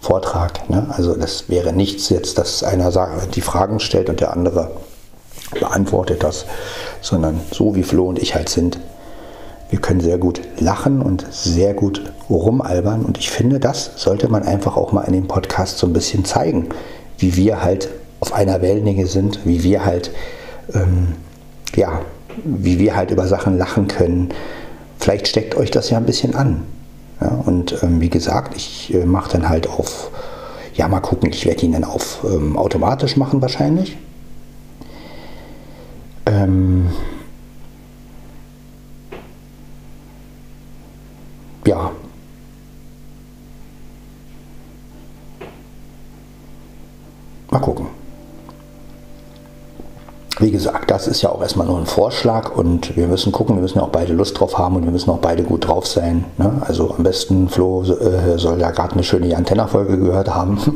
Vortrag. 0.00 0.68
Ne? 0.70 0.86
Also 0.90 1.14
das 1.14 1.48
wäre 1.48 1.72
nichts 1.72 2.08
jetzt, 2.08 2.38
dass 2.38 2.62
einer 2.62 2.90
die 3.34 3.40
Fragen 3.40 3.80
stellt 3.80 4.08
und 4.08 4.20
der 4.20 4.32
andere 4.32 4.70
beantwortet 5.58 6.22
das, 6.22 6.46
sondern 7.00 7.40
so 7.52 7.74
wie 7.74 7.82
Flo 7.82 8.06
und 8.08 8.18
ich 8.18 8.34
halt 8.34 8.48
sind. 8.48 8.78
Wir 9.68 9.80
können 9.80 10.00
sehr 10.00 10.18
gut 10.18 10.40
lachen 10.58 11.00
und 11.00 11.24
sehr 11.30 11.74
gut 11.74 12.12
rumalbern 12.28 13.04
und 13.04 13.18
ich 13.18 13.30
finde, 13.30 13.60
das 13.60 13.92
sollte 13.96 14.28
man 14.28 14.42
einfach 14.42 14.76
auch 14.76 14.92
mal 14.92 15.02
in 15.02 15.12
dem 15.12 15.28
Podcast 15.28 15.78
so 15.78 15.86
ein 15.86 15.92
bisschen 15.92 16.24
zeigen, 16.24 16.70
wie 17.18 17.36
wir 17.36 17.62
halt 17.62 17.88
auf 18.20 18.32
einer 18.32 18.62
Wellenlänge 18.62 19.06
sind, 19.06 19.40
wie 19.44 19.62
wir 19.62 19.84
halt, 19.84 20.10
ähm, 20.74 21.14
ja, 21.76 22.00
wie 22.44 22.78
wir 22.78 22.96
halt 22.96 23.10
über 23.10 23.26
Sachen 23.26 23.58
lachen 23.58 23.86
können. 23.86 24.30
Vielleicht 24.98 25.28
steckt 25.28 25.56
euch 25.56 25.70
das 25.70 25.90
ja 25.90 25.98
ein 25.98 26.06
bisschen 26.06 26.34
an. 26.34 26.62
Ja, 27.20 27.28
und 27.44 27.82
ähm, 27.82 28.00
wie 28.00 28.08
gesagt, 28.08 28.56
ich 28.56 28.94
äh, 28.94 29.04
mache 29.04 29.32
dann 29.32 29.48
halt 29.48 29.68
auf, 29.68 30.10
ja 30.74 30.88
mal 30.88 31.00
gucken, 31.00 31.30
ich 31.30 31.44
werde 31.46 31.62
ihn 31.66 31.72
dann 31.72 31.84
auf 31.84 32.24
ähm, 32.24 32.56
automatisch 32.56 33.16
machen 33.16 33.42
wahrscheinlich. 33.42 33.98
Ähm, 36.26 36.90
ja. 41.66 41.90
Mal 47.50 47.58
gucken 47.60 47.86
wie 50.40 50.50
gesagt, 50.50 50.90
das 50.90 51.06
ist 51.06 51.22
ja 51.22 51.30
auch 51.30 51.42
erstmal 51.42 51.66
nur 51.66 51.78
ein 51.78 51.86
Vorschlag 51.86 52.56
und 52.56 52.96
wir 52.96 53.08
müssen 53.08 53.30
gucken, 53.30 53.56
wir 53.56 53.62
müssen 53.62 53.78
ja 53.78 53.84
auch 53.84 53.90
beide 53.90 54.12
Lust 54.12 54.38
drauf 54.38 54.58
haben 54.58 54.76
und 54.76 54.84
wir 54.84 54.92
müssen 54.92 55.10
auch 55.10 55.18
beide 55.18 55.42
gut 55.42 55.68
drauf 55.68 55.86
sein. 55.86 56.24
Ne? 56.38 56.62
Also 56.66 56.94
am 56.96 57.02
besten, 57.02 57.48
Flo 57.48 57.82
äh, 57.82 58.38
soll 58.38 58.60
ja 58.60 58.70
gerade 58.70 58.94
eine 58.94 59.02
schöne 59.02 59.36
Antenna-Folge 59.36 59.98
gehört 59.98 60.34
haben. 60.34 60.58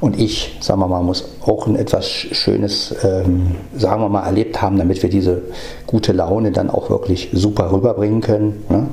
Und 0.00 0.18
ich, 0.18 0.56
sagen 0.62 0.80
wir 0.80 0.88
mal, 0.88 1.02
muss 1.02 1.26
auch 1.44 1.66
ein 1.66 1.76
etwas 1.76 2.08
Schönes, 2.08 2.94
ähm, 3.02 3.56
sagen 3.76 4.00
wir 4.00 4.08
mal, 4.08 4.24
erlebt 4.24 4.62
haben, 4.62 4.78
damit 4.78 5.02
wir 5.02 5.10
diese 5.10 5.42
gute 5.86 6.12
Laune 6.12 6.52
dann 6.52 6.70
auch 6.70 6.88
wirklich 6.88 7.28
super 7.34 7.70
rüberbringen 7.70 8.22
können. 8.22 8.64
Ne? 8.70 8.86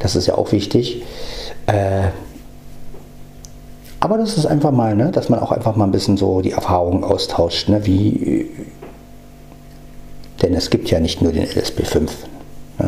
Das 0.00 0.16
ist 0.16 0.26
ja 0.26 0.34
auch 0.34 0.52
wichtig. 0.52 1.02
Äh, 1.64 2.08
aber 4.04 4.18
das 4.18 4.36
ist 4.36 4.44
einfach 4.44 4.70
mal, 4.70 4.94
ne, 4.94 5.10
dass 5.12 5.30
man 5.30 5.40
auch 5.40 5.50
einfach 5.50 5.76
mal 5.76 5.86
ein 5.86 5.90
bisschen 5.90 6.18
so 6.18 6.42
die 6.42 6.50
Erfahrungen 6.50 7.04
austauscht. 7.04 7.70
Ne? 7.70 7.86
Wie, 7.86 8.50
denn 10.44 10.54
es 10.54 10.70
gibt 10.70 10.90
ja 10.90 11.00
nicht 11.00 11.22
nur 11.22 11.32
den 11.32 11.46
LSP5. 11.46 12.08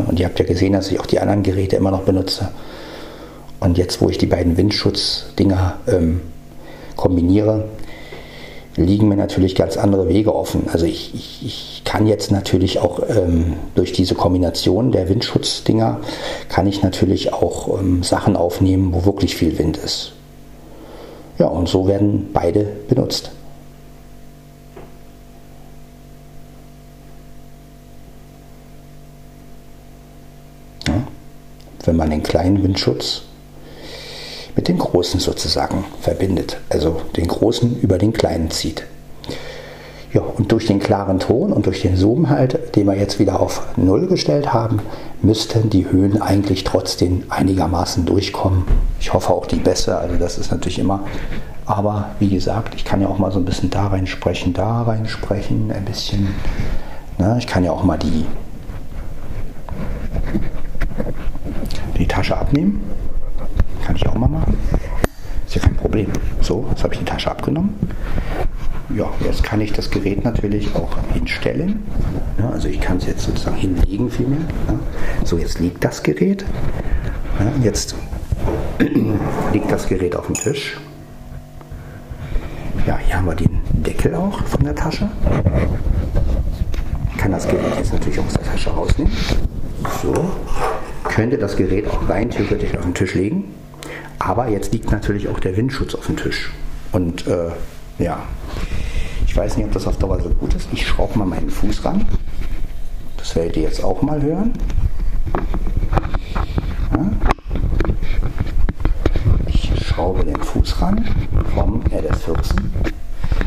Und 0.08 0.20
ihr 0.20 0.26
habt 0.26 0.38
ja 0.38 0.44
gesehen, 0.44 0.74
dass 0.74 0.90
ich 0.90 1.00
auch 1.00 1.06
die 1.06 1.20
anderen 1.20 1.42
Geräte 1.42 1.76
immer 1.76 1.90
noch 1.90 2.02
benutze. 2.02 2.50
Und 3.60 3.78
jetzt, 3.78 4.00
wo 4.02 4.10
ich 4.10 4.18
die 4.18 4.26
beiden 4.26 4.56
Windschutzdinger 4.56 5.78
ähm, 5.88 6.20
kombiniere, 6.96 7.68
liegen 8.76 9.08
mir 9.08 9.16
natürlich 9.16 9.54
ganz 9.54 9.78
andere 9.78 10.08
Wege 10.08 10.34
offen. 10.34 10.68
Also 10.70 10.84
ich, 10.84 11.14
ich, 11.14 11.46
ich 11.46 11.82
kann 11.84 12.06
jetzt 12.06 12.30
natürlich 12.30 12.78
auch 12.78 13.00
ähm, 13.08 13.54
durch 13.74 13.92
diese 13.92 14.14
Kombination 14.14 14.92
der 14.92 15.08
Windschutzdinger, 15.08 16.00
kann 16.50 16.66
ich 16.66 16.82
natürlich 16.82 17.32
auch 17.32 17.80
ähm, 17.80 18.02
Sachen 18.02 18.36
aufnehmen, 18.36 18.92
wo 18.92 19.06
wirklich 19.06 19.34
viel 19.34 19.58
Wind 19.58 19.78
ist. 19.78 20.12
Ja, 21.38 21.46
und 21.46 21.68
so 21.68 21.86
werden 21.86 22.28
beide 22.34 22.66
benutzt. 22.88 23.30
Wenn 31.86 31.96
man 31.96 32.10
den 32.10 32.22
kleinen 32.22 32.62
Windschutz 32.62 33.22
mit 34.54 34.68
dem 34.68 34.78
großen 34.78 35.20
sozusagen 35.20 35.84
verbindet. 36.00 36.58
Also 36.70 37.02
den 37.16 37.28
großen 37.28 37.80
über 37.80 37.98
den 37.98 38.12
kleinen 38.12 38.50
zieht. 38.50 38.84
Ja, 40.12 40.22
und 40.22 40.50
durch 40.50 40.66
den 40.66 40.78
klaren 40.78 41.18
Ton 41.18 41.52
und 41.52 41.66
durch 41.66 41.82
den 41.82 41.96
Zoom 41.96 42.30
halt, 42.30 42.74
den 42.74 42.86
wir 42.86 42.96
jetzt 42.96 43.18
wieder 43.18 43.38
auf 43.38 43.66
0 43.76 44.06
gestellt 44.06 44.54
haben, 44.54 44.80
müssten 45.20 45.68
die 45.68 45.90
Höhen 45.90 46.22
eigentlich 46.22 46.64
trotzdem 46.64 47.24
einigermaßen 47.28 48.06
durchkommen. 48.06 48.64
Ich 48.98 49.12
hoffe 49.12 49.34
auch 49.34 49.46
die 49.46 49.56
besser, 49.56 50.00
also 50.00 50.16
das 50.16 50.38
ist 50.38 50.50
natürlich 50.50 50.78
immer. 50.78 51.00
Aber 51.66 52.10
wie 52.18 52.30
gesagt, 52.30 52.74
ich 52.76 52.84
kann 52.84 53.02
ja 53.02 53.08
auch 53.08 53.18
mal 53.18 53.32
so 53.32 53.40
ein 53.40 53.44
bisschen 53.44 53.68
da 53.68 53.88
rein 53.88 54.06
sprechen, 54.06 54.54
da 54.54 54.82
rein 54.82 55.06
sprechen, 55.06 55.70
ein 55.70 55.84
bisschen. 55.84 56.28
Ne, 57.18 57.36
ich 57.38 57.46
kann 57.46 57.64
ja 57.64 57.72
auch 57.72 57.82
mal 57.82 57.98
die 57.98 58.24
die 62.06 62.14
Tasche 62.14 62.36
abnehmen. 62.36 62.80
Kann 63.84 63.96
ich 63.96 64.06
auch 64.08 64.14
mal 64.14 64.28
machen. 64.28 64.56
Ist 65.46 65.56
ja 65.56 65.62
kein 65.62 65.76
Problem. 65.76 66.06
So, 66.40 66.66
jetzt 66.70 66.82
habe 66.84 66.94
ich 66.94 67.00
die 67.00 67.04
Tasche 67.04 67.30
abgenommen. 67.30 67.74
Ja, 68.94 69.10
jetzt 69.24 69.42
kann 69.42 69.60
ich 69.60 69.72
das 69.72 69.90
Gerät 69.90 70.24
natürlich 70.24 70.74
auch 70.76 70.96
hinstellen. 71.12 71.82
Ja, 72.38 72.50
also 72.50 72.68
ich 72.68 72.80
kann 72.80 72.98
es 72.98 73.06
jetzt 73.06 73.24
sozusagen 73.24 73.56
hinlegen 73.56 74.10
vielmehr. 74.10 74.38
Ja. 74.68 74.78
So, 75.24 75.38
jetzt 75.38 75.58
liegt 75.58 75.82
das 75.84 76.02
Gerät. 76.02 76.44
Ja, 77.40 77.64
jetzt 77.64 77.96
liegt 79.52 79.70
das 79.70 79.88
Gerät 79.88 80.14
auf 80.14 80.26
dem 80.26 80.34
Tisch. 80.34 80.78
Ja, 82.86 82.98
hier 82.98 83.16
haben 83.16 83.26
wir 83.26 83.34
den 83.34 83.60
Deckel 83.72 84.14
auch 84.14 84.40
von 84.44 84.62
der 84.62 84.76
Tasche. 84.76 85.08
Ich 87.10 87.16
kann 87.18 87.32
das 87.32 87.48
Gerät 87.48 87.76
jetzt 87.76 87.92
natürlich 87.92 88.20
aus 88.20 88.32
der 88.34 88.44
Tasche 88.44 88.70
rausnehmen. 88.70 89.12
So. 90.02 90.14
Könnte 91.08 91.38
das 91.38 91.56
Gerät 91.56 91.88
auch 91.88 92.08
rein 92.08 92.30
theoretisch 92.30 92.74
auf 92.76 92.82
den 92.82 92.94
Tisch 92.94 93.14
legen. 93.14 93.54
Aber 94.18 94.48
jetzt 94.48 94.72
liegt 94.72 94.90
natürlich 94.90 95.28
auch 95.28 95.40
der 95.40 95.56
Windschutz 95.56 95.94
auf 95.94 96.06
dem 96.06 96.16
Tisch. 96.16 96.50
Und 96.92 97.26
äh, 97.26 97.50
ja, 97.98 98.22
ich 99.26 99.36
weiß 99.36 99.56
nicht, 99.56 99.66
ob 99.66 99.72
das 99.72 99.86
auf 99.86 99.98
Dauer 99.98 100.20
so 100.20 100.30
gut 100.30 100.54
ist. 100.54 100.68
Ich 100.72 100.86
schraube 100.86 101.18
mal 101.18 101.26
meinen 101.26 101.50
Fuß 101.50 101.84
ran. 101.84 102.06
Das 103.16 103.34
werdet 103.36 103.56
ihr 103.56 103.64
jetzt 103.64 103.82
auch 103.82 104.02
mal 104.02 104.22
hören. 104.22 104.52
Ja. 106.92 107.10
Ich 109.48 109.70
schraube 109.86 110.24
den 110.24 110.36
Fuß 110.36 110.80
ran 110.80 111.04
vom 111.54 111.82
LS14. 111.84 112.54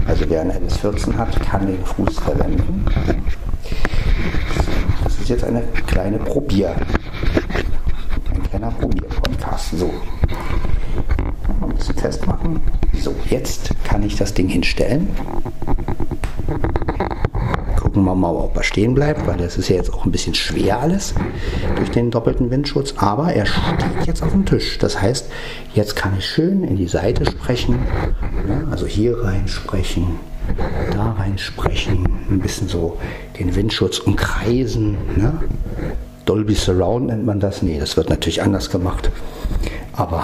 Also 0.07 0.25
wer 0.27 0.41
einen 0.41 0.51
LS14 0.51 1.17
hat, 1.17 1.39
kann 1.41 1.67
den 1.67 1.83
Fuß 1.83 2.19
verwenden. 2.19 2.85
Das 5.03 5.19
ist 5.19 5.29
jetzt 5.29 5.43
eine 5.43 5.61
kleine 5.87 6.17
Probier, 6.17 6.75
kleiner 8.79 8.93
Probier-Podcast. 8.93 9.77
So, 9.77 9.91
ein 11.61 11.75
bisschen 11.75 11.95
festmachen. 11.95 12.59
So, 12.99 13.13
jetzt 13.29 13.71
kann 13.83 14.03
ich 14.03 14.15
das 14.15 14.33
Ding 14.33 14.47
hinstellen 14.47 15.07
gucken 17.75 18.03
wir 18.03 18.13
mal, 18.13 18.35
ob 18.35 18.55
er 18.55 18.63
stehen 18.63 18.93
bleibt, 18.93 19.25
weil 19.25 19.37
das 19.37 19.57
ist 19.57 19.67
ja 19.67 19.75
jetzt 19.75 19.91
auch 19.91 20.05
ein 20.05 20.11
bisschen 20.11 20.35
schwer 20.35 20.79
alles 20.79 21.15
durch 21.75 21.89
den 21.89 22.11
doppelten 22.11 22.51
Windschutz. 22.51 22.93
Aber 22.97 23.33
er 23.33 23.45
steht 23.47 24.05
jetzt 24.05 24.21
auf 24.21 24.31
dem 24.31 24.45
Tisch. 24.45 24.77
Das 24.77 25.01
heißt, 25.01 25.29
jetzt 25.73 25.95
kann 25.95 26.13
ich 26.17 26.25
schön 26.25 26.63
in 26.63 26.75
die 26.75 26.87
Seite 26.87 27.25
sprechen. 27.25 27.79
Also 28.69 28.85
hier 28.85 29.23
rein 29.23 29.47
sprechen, 29.47 30.19
da 30.91 31.13
rein 31.13 31.37
sprechen. 31.37 32.05
Ein 32.29 32.39
bisschen 32.39 32.67
so 32.67 32.97
den 33.39 33.55
Windschutz 33.55 33.97
umkreisen. 33.99 34.97
Ne? 35.15 35.39
Dolby 36.29 36.53
Surround 36.53 37.07
nennt 37.07 37.25
man 37.25 37.39
das. 37.39 37.63
Nee, 37.63 37.79
das 37.79 37.97
wird 37.97 38.11
natürlich 38.11 38.43
anders 38.43 38.69
gemacht. 38.69 39.09
Aber 39.93 40.23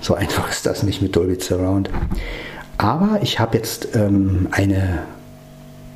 so 0.00 0.14
einfach 0.14 0.48
ist 0.50 0.64
das 0.64 0.82
nicht 0.84 1.02
mit 1.02 1.14
Dolby 1.14 1.38
Surround. 1.38 1.90
Aber 2.78 3.18
ich 3.22 3.38
habe 3.38 3.58
jetzt 3.58 3.94
ähm, 3.94 4.48
eine 4.52 5.00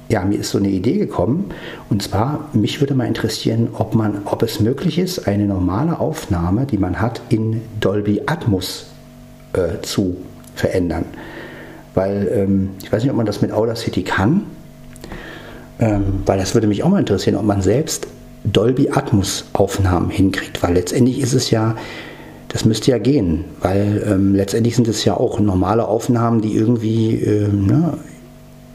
ja, 0.08 0.22
mir 0.22 0.38
ist 0.38 0.50
so 0.50 0.58
eine 0.58 0.68
Idee 0.68 0.98
gekommen. 0.98 1.46
Und 1.88 2.02
zwar, 2.02 2.50
mich 2.52 2.80
würde 2.80 2.94
mal 2.94 3.06
interessieren, 3.06 3.68
ob, 3.72 3.94
man, 3.94 4.20
ob 4.26 4.42
es 4.42 4.60
möglich 4.60 4.98
ist, 4.98 5.26
eine 5.26 5.46
normale 5.46 5.98
Aufnahme, 5.98 6.66
die 6.66 6.78
man 6.78 7.00
hat, 7.00 7.22
in 7.30 7.62
Dolby 7.80 8.22
Atmos 8.26 8.86
äh, 9.54 9.80
zu 9.80 10.18
verändern. 10.54 11.06
Weil 11.94 12.30
ähm, 12.32 12.70
ich 12.82 12.92
weiß 12.92 13.02
nicht, 13.02 13.10
ob 13.10 13.16
man 13.16 13.26
das 13.26 13.40
mit 13.40 13.50
Audacity 13.50 14.02
kann. 14.02 14.42
Ähm, 15.78 16.22
weil 16.26 16.38
das 16.38 16.54
würde 16.54 16.66
mich 16.66 16.84
auch 16.84 16.90
mal 16.90 17.00
interessieren, 17.00 17.36
ob 17.36 17.44
man 17.44 17.62
selbst 17.62 18.06
Dolby 18.53 18.90
Atmos 18.90 19.47
Aufnahmen 19.53 20.11
hinkriegt. 20.11 20.62
Weil 20.62 20.74
letztendlich 20.74 21.20
ist 21.20 21.32
es 21.32 21.51
ja, 21.51 21.76
das 22.49 22.64
müsste 22.64 22.90
ja 22.90 22.99
gehen. 22.99 23.44
Weil 23.61 24.05
ähm, 24.09 24.34
letztendlich 24.34 24.76
sind 24.76 24.88
es 24.88 25.05
ja 25.05 25.14
auch 25.16 25.40
normale 25.40 25.86
Aufnahmen, 25.86 26.40
die 26.40 26.55
irgendwie 26.55 27.14
ähm, 27.16 27.66
ne, 27.66 27.99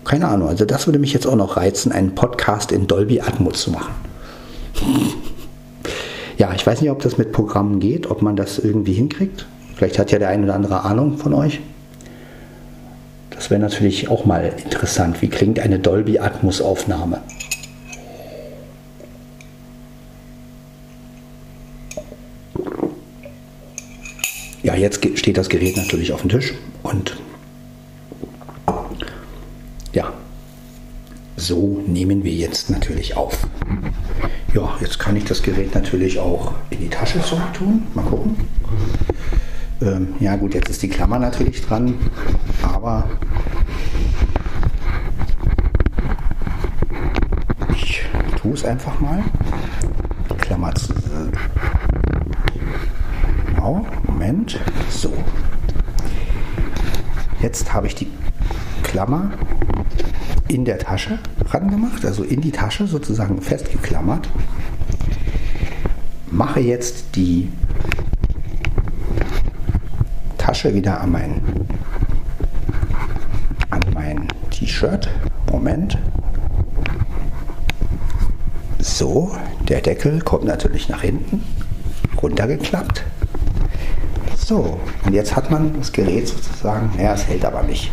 keine 0.03 0.27
Ahnung, 0.27 0.47
also 0.49 0.65
das 0.65 0.87
würde 0.87 0.99
mich 0.99 1.13
jetzt 1.13 1.27
auch 1.27 1.35
noch 1.35 1.57
reizen, 1.57 1.91
einen 1.91 2.15
Podcast 2.15 2.71
in 2.71 2.87
Dolby 2.87 3.21
Atmos 3.21 3.61
zu 3.61 3.71
machen. 3.71 3.93
Ja, 6.37 6.53
ich 6.55 6.65
weiß 6.65 6.81
nicht, 6.81 6.89
ob 6.89 6.99
das 7.03 7.19
mit 7.19 7.33
Programmen 7.33 7.79
geht, 7.79 8.09
ob 8.09 8.23
man 8.23 8.35
das 8.35 8.57
irgendwie 8.57 8.93
hinkriegt. 8.93 9.45
Vielleicht 9.75 9.99
hat 9.99 10.11
ja 10.11 10.17
der 10.17 10.29
eine 10.29 10.45
oder 10.45 10.55
andere 10.55 10.83
Ahnung 10.85 11.19
von 11.19 11.35
euch. 11.35 11.59
Das 13.29 13.51
wäre 13.51 13.61
natürlich 13.61 14.09
auch 14.09 14.25
mal 14.25 14.51
interessant. 14.63 15.21
Wie 15.21 15.27
klingt 15.27 15.59
eine 15.59 15.77
Dolby 15.77 16.17
Atmos 16.17 16.59
Aufnahme? 16.59 17.21
Ja, 24.63 24.75
jetzt 24.75 25.03
steht 25.17 25.37
das 25.37 25.49
Gerät 25.49 25.75
natürlich 25.75 26.13
auf 26.13 26.21
dem 26.21 26.29
Tisch 26.29 26.53
und 26.83 27.17
ja, 29.91 30.13
so 31.35 31.81
nehmen 31.87 32.23
wir 32.23 32.31
jetzt 32.31 32.69
natürlich 32.69 33.17
auf. 33.17 33.47
Ja, 34.53 34.75
jetzt 34.79 34.99
kann 34.99 35.15
ich 35.15 35.25
das 35.25 35.41
Gerät 35.41 35.73
natürlich 35.73 36.19
auch 36.19 36.53
in 36.69 36.79
die 36.79 36.89
Tasche 36.89 37.21
zurück 37.21 37.53
tun. 37.53 37.87
Mal 37.95 38.03
gucken. 38.03 38.35
Ähm, 39.81 40.09
ja 40.19 40.35
gut, 40.35 40.53
jetzt 40.53 40.69
ist 40.69 40.83
die 40.83 40.89
Klammer 40.89 41.17
natürlich 41.17 41.61
dran, 41.65 41.95
aber 42.61 43.09
ich 47.73 48.03
tue 48.39 48.53
es 48.53 48.63
einfach 48.63 48.99
mal. 48.99 49.23
Die 50.29 50.37
Klammer 50.37 50.75
zu. 50.75 50.93
Genau, 53.47 53.85
Moment. 54.31 54.57
So. 54.89 55.11
Jetzt 57.41 57.73
habe 57.73 57.87
ich 57.87 57.95
die 57.95 58.07
Klammer 58.81 59.31
in 60.47 60.63
der 60.63 60.79
Tasche 60.79 61.19
rangemacht, 61.49 62.05
also 62.05 62.23
in 62.23 62.39
die 62.39 62.51
Tasche 62.51 62.87
sozusagen 62.87 63.41
festgeklammert. 63.41 64.29
Mache 66.29 66.61
jetzt 66.61 67.17
die 67.17 67.51
Tasche 70.37 70.73
wieder 70.73 71.01
an 71.01 71.11
mein, 71.11 71.41
an 73.69 73.81
mein 73.93 74.27
T-Shirt. 74.49 75.09
Moment. 75.51 75.97
So, 78.79 79.35
der 79.67 79.81
Deckel 79.81 80.21
kommt 80.21 80.45
natürlich 80.45 80.87
nach 80.87 81.01
hinten, 81.01 81.43
runtergeklappt. 82.21 83.03
So, 84.45 84.79
und 85.05 85.13
jetzt 85.13 85.35
hat 85.35 85.49
man 85.51 85.77
das 85.77 85.91
Gerät 85.91 86.27
sozusagen, 86.27 86.91
ja, 86.97 87.13
es 87.13 87.27
hält 87.27 87.45
aber 87.45 87.63
nicht. 87.63 87.91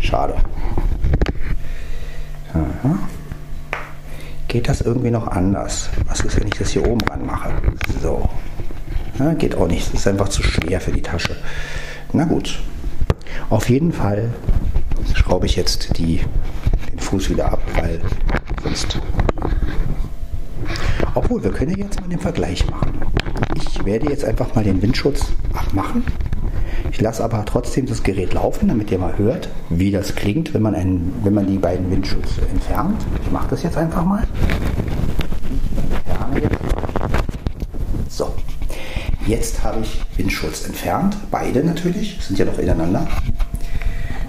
Schade. 0.00 0.34
Aha. 2.52 2.98
Geht 4.48 4.68
das 4.68 4.80
irgendwie 4.80 5.10
noch 5.10 5.28
anders? 5.28 5.88
Was 6.08 6.20
ist, 6.20 6.38
wenn 6.38 6.48
ich 6.48 6.58
das 6.58 6.70
hier 6.70 6.86
oben 6.86 7.00
ran 7.02 7.24
mache? 7.24 7.50
So. 8.02 8.28
Ja, 9.18 9.32
geht 9.34 9.54
auch 9.54 9.66
nicht. 9.66 9.86
Das 9.92 10.00
ist 10.00 10.08
einfach 10.08 10.28
zu 10.28 10.42
schwer 10.42 10.80
für 10.80 10.92
die 10.92 11.02
Tasche. 11.02 11.36
Na 12.12 12.24
gut. 12.24 12.58
Auf 13.48 13.70
jeden 13.70 13.92
Fall 13.92 14.30
schraube 15.14 15.46
ich 15.46 15.56
jetzt 15.56 15.96
die, 15.96 16.20
den 16.90 16.98
Fuß 16.98 17.30
wieder 17.30 17.52
ab, 17.52 17.62
weil 17.74 18.00
sonst. 18.62 19.00
Obwohl, 21.14 21.42
wir 21.42 21.52
können 21.52 21.76
jetzt 21.76 22.00
mal 22.00 22.08
den 22.08 22.18
Vergleich 22.18 22.68
machen. 22.68 23.05
Werde 23.86 24.10
jetzt 24.10 24.24
einfach 24.24 24.54
mal 24.54 24.64
den 24.64 24.82
Windschutz 24.82 25.32
abmachen 25.54 26.04
ich 26.96 27.02
lasse 27.02 27.22
aber 27.22 27.44
trotzdem 27.44 27.86
das 27.86 28.02
Gerät 28.02 28.32
laufen, 28.32 28.68
damit 28.68 28.90
ihr 28.90 28.98
mal 28.98 29.18
hört, 29.18 29.48
wie 29.68 29.90
das 29.90 30.14
klingt, 30.14 30.54
wenn 30.54 30.62
man, 30.62 30.74
einen, 30.74 31.12
wenn 31.22 31.34
man 31.34 31.46
die 31.46 31.58
beiden 31.58 31.90
Windschutze 31.90 32.40
entfernt. 32.50 33.04
Ich 33.22 33.30
mache 33.30 33.48
das 33.50 33.62
jetzt 33.62 33.76
einfach 33.76 34.04
mal. 34.04 34.26
So, 38.08 38.32
jetzt 39.26 39.62
habe 39.62 39.80
ich 39.82 40.00
Windschutz 40.16 40.66
entfernt, 40.66 41.16
beide 41.30 41.62
natürlich, 41.62 42.18
sind 42.20 42.38
ja 42.38 42.46
noch 42.46 42.58
ineinander. 42.58 43.06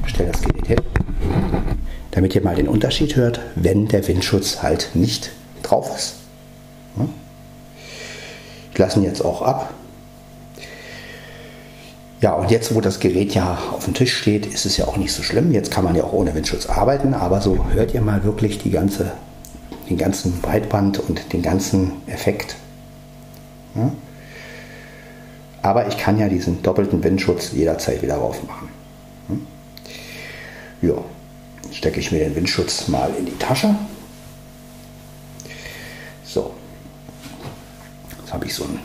Ich 0.05 0.13
stelle 0.13 0.31
das 0.31 0.41
Gerät 0.41 0.67
hin, 0.67 0.81
damit 2.11 2.35
ihr 2.35 2.43
mal 2.43 2.55
den 2.55 2.67
Unterschied 2.67 3.15
hört, 3.15 3.39
wenn 3.55 3.87
der 3.87 4.05
Windschutz 4.07 4.61
halt 4.61 4.89
nicht 4.93 5.31
drauf 5.63 5.95
ist. 5.95 6.15
Ich 8.77 8.79
lasse 8.79 8.99
ihn 8.99 9.05
jetzt 9.05 9.25
auch 9.25 9.41
ab, 9.41 9.73
ja, 12.21 12.33
und 12.33 12.51
jetzt, 12.51 12.75
wo 12.75 12.79
das 12.79 12.99
Gerät 12.99 13.33
ja 13.33 13.57
auf 13.71 13.85
dem 13.85 13.95
Tisch 13.95 14.15
steht, 14.15 14.45
ist 14.45 14.67
es 14.67 14.77
ja 14.77 14.85
auch 14.85 14.97
nicht 14.97 15.11
so 15.11 15.23
schlimm. 15.23 15.51
Jetzt 15.51 15.71
kann 15.71 15.83
man 15.83 15.95
ja 15.95 16.03
auch 16.03 16.13
ohne 16.13 16.35
Windschutz 16.35 16.67
arbeiten, 16.67 17.15
aber 17.15 17.41
so 17.41 17.65
hört 17.73 17.95
ihr 17.95 18.01
mal 18.01 18.23
wirklich 18.23 18.59
die 18.59 18.69
ganze, 18.69 19.13
den 19.89 19.97
ganzen 19.97 20.41
Breitband 20.41 20.99
und 20.99 21.33
den 21.33 21.41
ganzen 21.41 21.93
Effekt. 22.05 22.55
Ja? 23.73 23.91
Aber 25.63 25.87
ich 25.87 25.97
kann 25.97 26.19
ja 26.19 26.29
diesen 26.29 26.61
doppelten 26.61 27.03
Windschutz 27.03 27.53
jederzeit 27.53 28.03
wieder 28.03 28.17
drauf 28.17 28.43
machen. 28.47 28.69
Hm? 29.29 29.47
Ja, 30.83 30.93
stecke 31.71 31.99
ich 31.99 32.11
mir 32.11 32.19
den 32.19 32.35
Windschutz 32.35 32.89
mal 32.89 33.09
in 33.17 33.25
die 33.25 33.39
Tasche. 33.39 33.73
So, 36.23 36.51
jetzt 38.27 38.33
habe 38.33 38.45
ich 38.45 38.53
so 38.53 38.65
einen 38.65 38.79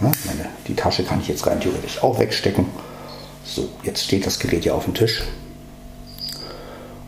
Ne? 0.00 0.12
Meine, 0.26 0.48
die 0.66 0.74
Tasche 0.74 1.02
kann 1.02 1.20
ich 1.20 1.28
jetzt 1.28 1.46
rein 1.46 1.60
theoretisch 1.60 2.02
auch 2.02 2.18
wegstecken. 2.18 2.66
So, 3.44 3.68
jetzt 3.82 4.04
steht 4.04 4.26
das 4.26 4.38
Gerät 4.38 4.64
ja 4.64 4.74
auf 4.74 4.84
dem 4.84 4.94
Tisch. 4.94 5.22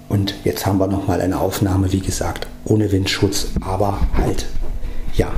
Und 0.08 0.34
jetzt 0.42 0.66
haben 0.66 0.78
wir 0.78 0.88
nochmal 0.88 1.20
eine 1.20 1.38
Aufnahme, 1.38 1.92
wie 1.92 2.00
gesagt, 2.00 2.48
ohne 2.64 2.90
Windschutz, 2.90 3.46
aber 3.60 4.00
halt, 4.16 4.46
ja, 5.14 5.30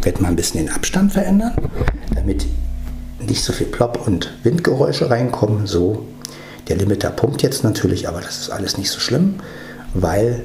werde 0.00 0.22
mal 0.22 0.28
ein 0.28 0.36
bisschen 0.36 0.64
den 0.64 0.74
Abstand 0.74 1.12
verändern, 1.12 1.54
damit 2.14 2.46
nicht 3.20 3.42
so 3.44 3.52
viel 3.52 3.66
Plop 3.66 4.06
und 4.06 4.32
Windgeräusche 4.42 5.10
reinkommen. 5.10 5.66
So, 5.66 6.06
der 6.68 6.76
Limiter 6.76 7.10
pumpt 7.10 7.42
jetzt 7.42 7.64
natürlich, 7.64 8.08
aber 8.08 8.22
das 8.22 8.38
ist 8.38 8.50
alles 8.50 8.78
nicht 8.78 8.90
so 8.90 8.98
schlimm, 8.98 9.40
weil 9.92 10.42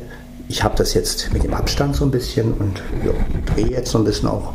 ich 0.50 0.62
habe 0.62 0.76
das 0.76 0.94
jetzt 0.94 1.32
mit 1.32 1.44
dem 1.44 1.54
Abstand 1.54 1.96
so 1.96 2.04
ein 2.04 2.12
bisschen 2.12 2.52
und 2.54 2.82
ja, 3.06 3.14
drehe 3.56 3.72
jetzt 3.72 3.92
so 3.92 3.98
ein 3.98 4.04
bisschen 4.04 4.28
auch, 4.28 4.54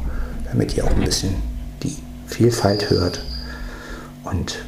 damit 0.51 0.77
ihr 0.77 0.85
auch 0.85 0.91
ein 0.91 1.05
bisschen 1.05 1.35
die 1.83 1.97
Vielfalt 2.27 2.91
hört. 2.91 3.23
Und 4.25 4.59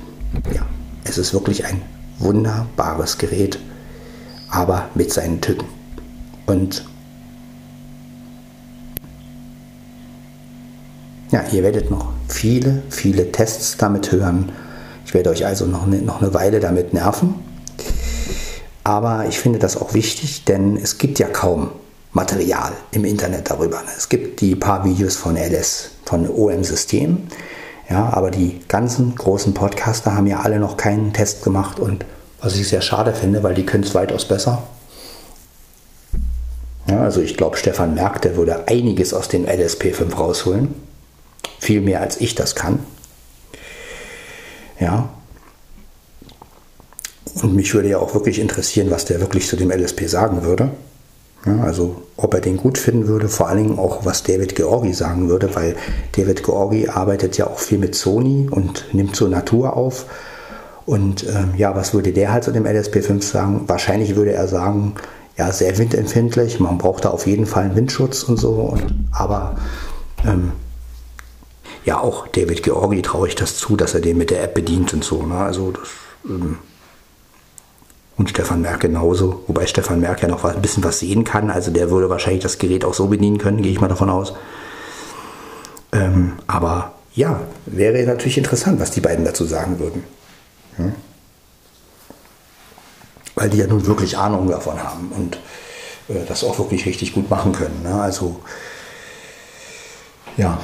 ja, 0.54 0.66
es 1.04 1.18
ist 1.18 1.34
wirklich 1.34 1.64
ein 1.66 1.82
wunderbares 2.18 3.18
Gerät, 3.18 3.58
aber 4.48 4.88
mit 4.94 5.12
seinen 5.12 5.40
Tücken. 5.40 5.66
Und 6.46 6.84
ja, 11.30 11.44
ihr 11.52 11.62
werdet 11.62 11.90
noch 11.90 12.12
viele, 12.28 12.82
viele 12.90 13.32
Tests 13.32 13.76
damit 13.76 14.12
hören. 14.12 14.52
Ich 15.06 15.14
werde 15.14 15.30
euch 15.30 15.46
also 15.46 15.66
noch 15.66 15.86
eine, 15.86 15.98
noch 15.98 16.20
eine 16.22 16.34
Weile 16.34 16.60
damit 16.60 16.92
nerven. 16.94 17.34
Aber 18.84 19.26
ich 19.28 19.38
finde 19.38 19.58
das 19.58 19.76
auch 19.76 19.94
wichtig, 19.94 20.44
denn 20.44 20.76
es 20.76 20.98
gibt 20.98 21.18
ja 21.18 21.28
kaum 21.28 21.70
Material 22.12 22.72
im 22.90 23.04
Internet 23.04 23.50
darüber. 23.50 23.82
Es 23.96 24.08
gibt 24.08 24.40
die 24.40 24.56
paar 24.56 24.84
Videos 24.84 25.16
von 25.16 25.36
LS, 25.36 25.90
von 26.04 26.28
OM 26.28 26.64
System. 26.64 27.28
Ja, 27.88 28.10
aber 28.12 28.30
die 28.30 28.60
ganzen 28.68 29.14
großen 29.14 29.54
Podcaster 29.54 30.14
haben 30.14 30.26
ja 30.26 30.40
alle 30.40 30.58
noch 30.58 30.76
keinen 30.76 31.12
Test 31.12 31.42
gemacht 31.42 31.78
und 31.78 32.04
was 32.40 32.56
ich 32.56 32.68
sehr 32.68 32.82
schade 32.82 33.12
finde, 33.12 33.42
weil 33.42 33.54
die 33.54 33.66
können 33.66 33.84
es 33.84 33.94
weitaus 33.94 34.26
besser. 34.26 34.62
Ja, 36.88 37.02
also 37.02 37.20
ich 37.20 37.36
glaube, 37.36 37.56
Stefan 37.56 37.94
Merck, 37.94 38.22
der 38.22 38.36
würde 38.36 38.66
einiges 38.66 39.12
aus 39.14 39.28
dem 39.28 39.44
LSP5 39.44 40.14
rausholen. 40.14 40.74
Viel 41.58 41.80
mehr 41.80 42.00
als 42.00 42.20
ich 42.20 42.34
das 42.34 42.54
kann. 42.54 42.80
Ja. 44.80 45.10
Und 47.42 47.54
mich 47.54 47.74
würde 47.74 47.90
ja 47.90 47.98
auch 47.98 48.14
wirklich 48.14 48.38
interessieren, 48.38 48.90
was 48.90 49.04
der 49.04 49.20
wirklich 49.20 49.46
zu 49.46 49.56
dem 49.56 49.70
LSP 49.70 50.08
sagen 50.08 50.42
würde. 50.42 50.70
Ja, 51.46 51.62
also 51.62 52.02
ob 52.16 52.34
er 52.34 52.40
den 52.40 52.58
gut 52.58 52.76
finden 52.76 53.06
würde, 53.06 53.28
vor 53.28 53.48
allen 53.48 53.64
Dingen 53.64 53.78
auch, 53.78 54.04
was 54.04 54.22
David 54.22 54.54
Georgi 54.54 54.92
sagen 54.92 55.30
würde, 55.30 55.54
weil 55.54 55.74
David 56.12 56.44
Georgi 56.44 56.88
arbeitet 56.88 57.38
ja 57.38 57.46
auch 57.46 57.58
viel 57.58 57.78
mit 57.78 57.94
Sony 57.94 58.48
und 58.50 58.84
nimmt 58.92 59.16
so 59.16 59.26
Natur 59.26 59.74
auf. 59.74 60.04
Und 60.84 61.26
ähm, 61.26 61.54
ja, 61.56 61.74
was 61.74 61.94
würde 61.94 62.12
der 62.12 62.32
halt 62.32 62.44
zu 62.44 62.52
dem 62.52 62.64
LSP5 62.64 63.22
sagen? 63.22 63.62
Wahrscheinlich 63.68 64.16
würde 64.16 64.32
er 64.32 64.48
sagen, 64.48 64.94
ja, 65.38 65.50
sehr 65.52 65.78
windempfindlich, 65.78 66.60
man 66.60 66.76
braucht 66.76 67.06
da 67.06 67.10
auf 67.10 67.26
jeden 67.26 67.46
Fall 67.46 67.64
einen 67.64 67.76
Windschutz 67.76 68.22
und 68.24 68.36
so. 68.36 68.50
Und, 68.50 68.92
aber 69.10 69.56
ähm, 70.26 70.52
ja, 71.84 71.98
auch 71.98 72.26
David 72.28 72.62
Georgi 72.62 73.00
traue 73.00 73.28
ich 73.28 73.34
das 73.34 73.56
zu, 73.56 73.76
dass 73.76 73.94
er 73.94 74.00
den 74.00 74.18
mit 74.18 74.30
der 74.30 74.42
App 74.42 74.54
bedient 74.54 74.92
und 74.92 75.04
so. 75.04 75.22
Ne? 75.22 75.36
Also 75.36 75.70
das, 75.72 75.88
ähm, 76.28 76.58
und 78.20 78.28
Stefan 78.28 78.60
Merck 78.60 78.80
genauso, 78.80 79.44
wobei 79.46 79.66
Stefan 79.66 79.98
Merck 79.98 80.20
ja 80.20 80.28
noch 80.28 80.44
ein 80.44 80.60
bisschen 80.60 80.84
was 80.84 80.98
sehen 80.98 81.24
kann. 81.24 81.50
Also 81.50 81.70
der 81.70 81.90
würde 81.90 82.10
wahrscheinlich 82.10 82.42
das 82.42 82.58
Gerät 82.58 82.84
auch 82.84 82.92
so 82.92 83.06
bedienen 83.06 83.38
können, 83.38 83.62
gehe 83.62 83.72
ich 83.72 83.80
mal 83.80 83.88
davon 83.88 84.10
aus. 84.10 84.34
Ähm, 85.90 86.34
aber 86.46 86.92
ja, 87.14 87.40
wäre 87.64 88.04
natürlich 88.04 88.36
interessant, 88.36 88.78
was 88.78 88.90
die 88.90 89.00
beiden 89.00 89.24
dazu 89.24 89.46
sagen 89.46 89.78
würden. 89.78 90.04
Ja? 90.76 90.92
Weil 93.36 93.48
die 93.48 93.56
ja 93.56 93.66
nun 93.66 93.86
wirklich 93.86 94.18
Ahnung 94.18 94.50
davon 94.50 94.82
haben 94.82 95.10
und 95.16 95.36
äh, 96.14 96.26
das 96.28 96.44
auch 96.44 96.58
wirklich 96.58 96.84
richtig 96.84 97.14
gut 97.14 97.30
machen 97.30 97.52
können. 97.52 97.82
Ne? 97.82 98.02
Also 98.02 98.38
ja, 100.36 100.60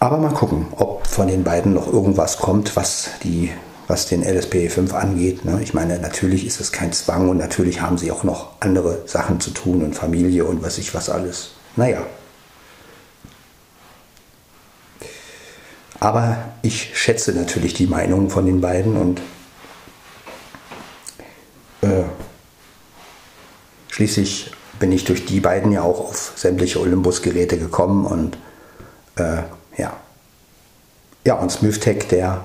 aber 0.00 0.18
mal 0.18 0.34
gucken, 0.34 0.66
ob 0.76 1.06
von 1.06 1.28
den 1.28 1.44
beiden 1.44 1.72
noch 1.72 1.90
irgendwas 1.90 2.36
kommt, 2.36 2.76
was 2.76 3.08
die 3.22 3.52
was 3.88 4.06
den 4.06 4.22
LSP5 4.22 4.92
angeht. 4.92 5.44
Ne? 5.46 5.60
Ich 5.62 5.72
meine, 5.72 5.98
natürlich 5.98 6.46
ist 6.46 6.60
es 6.60 6.70
kein 6.72 6.92
Zwang 6.92 7.30
und 7.30 7.38
natürlich 7.38 7.80
haben 7.80 7.96
sie 7.96 8.12
auch 8.12 8.22
noch 8.22 8.60
andere 8.60 9.02
Sachen 9.06 9.40
zu 9.40 9.50
tun 9.50 9.82
und 9.82 9.94
Familie 9.94 10.44
und 10.44 10.62
was 10.62 10.76
ich 10.76 10.94
was 10.94 11.08
alles. 11.08 11.52
Naja. 11.74 12.06
Aber 16.00 16.36
ich 16.62 16.96
schätze 16.96 17.32
natürlich 17.32 17.74
die 17.74 17.86
Meinung 17.86 18.30
von 18.30 18.46
den 18.46 18.60
beiden 18.60 18.96
und 18.96 19.20
äh, 21.80 22.04
schließlich 23.88 24.52
bin 24.78 24.92
ich 24.92 25.04
durch 25.04 25.24
die 25.24 25.40
beiden 25.40 25.72
ja 25.72 25.82
auch 25.82 26.00
auf 26.10 26.34
sämtliche 26.36 26.80
Olympus-Geräte 26.80 27.58
gekommen 27.58 28.06
und 28.06 28.36
äh, 29.16 29.42
ja. 29.76 29.96
Ja, 31.24 31.34
und 31.34 31.50
SmoothTech, 31.50 32.06
der 32.08 32.44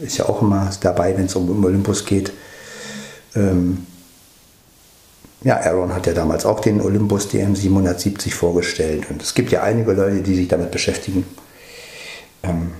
ist 0.00 0.18
ja 0.18 0.26
auch 0.26 0.42
immer 0.42 0.70
dabei, 0.80 1.16
wenn 1.16 1.26
es 1.26 1.36
um 1.36 1.64
Olympus 1.64 2.04
geht. 2.04 2.32
Ähm, 3.34 3.86
ja, 5.42 5.60
Aaron 5.60 5.94
hat 5.94 6.06
ja 6.06 6.14
damals 6.14 6.46
auch 6.46 6.60
den 6.60 6.80
Olympus 6.80 7.28
DM770 7.28 8.32
vorgestellt 8.32 9.10
und 9.10 9.22
es 9.22 9.34
gibt 9.34 9.52
ja 9.52 9.62
einige 9.62 9.92
Leute, 9.92 10.22
die 10.22 10.34
sich 10.34 10.48
damit 10.48 10.70
beschäftigen. 10.70 11.26
Ähm, 12.42 12.72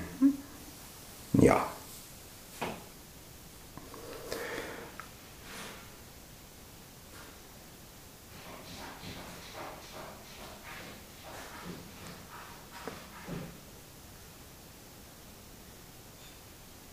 ja. 1.35 1.67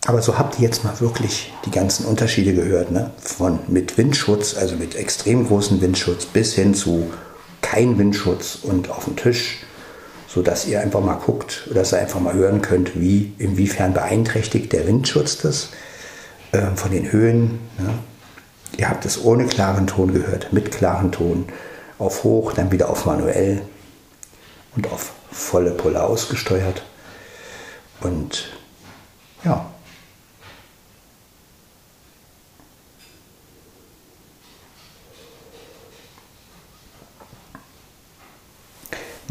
Aber 0.08 0.22
so 0.22 0.38
habt 0.38 0.60
ihr 0.60 0.66
jetzt 0.66 0.84
mal 0.84 1.00
wirklich 1.00 1.54
die 1.66 1.72
ganzen 1.72 2.06
Unterschiede 2.06 2.54
gehört, 2.54 2.92
ne? 2.92 3.12
Von 3.20 3.60
mit 3.68 3.98
Windschutz, 3.98 4.56
also 4.58 4.76
mit 4.76 4.96
extrem 4.96 5.46
großem 5.46 5.80
Windschutz, 5.80 6.26
bis 6.26 6.54
hin 6.54 6.74
zu 6.74 7.12
kein 7.62 7.98
Windschutz 8.00 8.58
und 8.64 8.90
auf 8.90 9.06
dem 9.06 9.16
Tisch, 9.16 9.60
sodass 10.28 10.66
ihr 10.66 10.82
einfach 10.82 11.02
mal 11.02 11.16
guckt, 11.16 11.70
dass 11.74 11.94
ihr 11.94 12.00
einfach 12.00 12.20
mal 12.20 12.34
hören 12.34 12.62
könnt, 12.64 13.00
wie, 13.00 13.34
inwiefern 13.38 13.94
beeinträchtigt 13.94 14.74
der 14.74 14.88
Windschutz 14.88 15.38
das 15.38 15.70
äh, 16.52 16.76
von 16.76 16.92
den 16.92 17.12
Höhen. 17.12 17.60
Ne? 17.78 17.94
Ihr 18.78 18.90
habt 18.90 19.06
es 19.06 19.24
ohne 19.24 19.46
klaren 19.46 19.86
Ton 19.86 20.14
gehört, 20.14 20.52
mit 20.52 20.72
klaren 20.72 21.12
Ton, 21.12 21.46
auf 22.00 22.24
hoch, 22.24 22.54
dann 22.54 22.72
wieder 22.72 22.90
auf 22.90 23.06
manuell 23.06 23.62
und 24.76 24.92
auf 24.92 25.12
volle 25.32 25.72
Pulle 25.72 26.02
ausgesteuert. 26.04 26.84
Und 28.02 28.50
ja, 29.44 29.71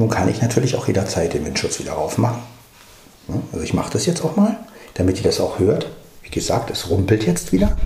Nun 0.01 0.09
kann 0.09 0.31
ich 0.31 0.41
natürlich 0.41 0.77
auch 0.77 0.87
jederzeit 0.87 1.35
den 1.35 1.45
Windschutz 1.45 1.79
wieder 1.79 1.99
aufmachen. 1.99 2.41
Also 3.53 3.63
ich 3.63 3.75
mache 3.75 3.93
das 3.93 4.07
jetzt 4.07 4.25
auch 4.25 4.35
mal, 4.35 4.57
damit 4.95 5.19
ihr 5.19 5.25
das 5.25 5.41
auch 5.41 5.59
hört. 5.59 5.91
Wie 6.23 6.31
gesagt, 6.31 6.71
es 6.71 6.89
rumpelt 6.89 7.27
jetzt 7.27 7.53
wieder. 7.53 7.77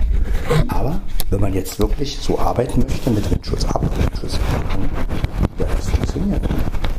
Aber 0.69 1.01
wenn 1.31 1.41
man 1.41 1.53
jetzt 1.55 1.81
wirklich 1.81 2.17
so 2.21 2.39
arbeiten 2.39 2.85
möchte 2.89 3.11
mit 3.11 3.29
Windschutz 3.29 3.65
ab, 3.65 3.83
Windschutz 3.99 4.35
an, 4.35 4.89
ja, 5.59 5.67
das 5.77 5.89
funktioniert. 5.91 6.49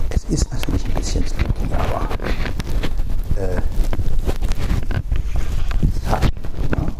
Es 0.09 0.25
ist 0.25 0.51
natürlich 0.51 0.85
ein 0.85 0.93
bisschen 0.95 1.23
spooky, 1.25 1.73
aber 1.73 2.09
äh, 3.41 3.55
ja, 6.11 6.13
also 6.13 6.91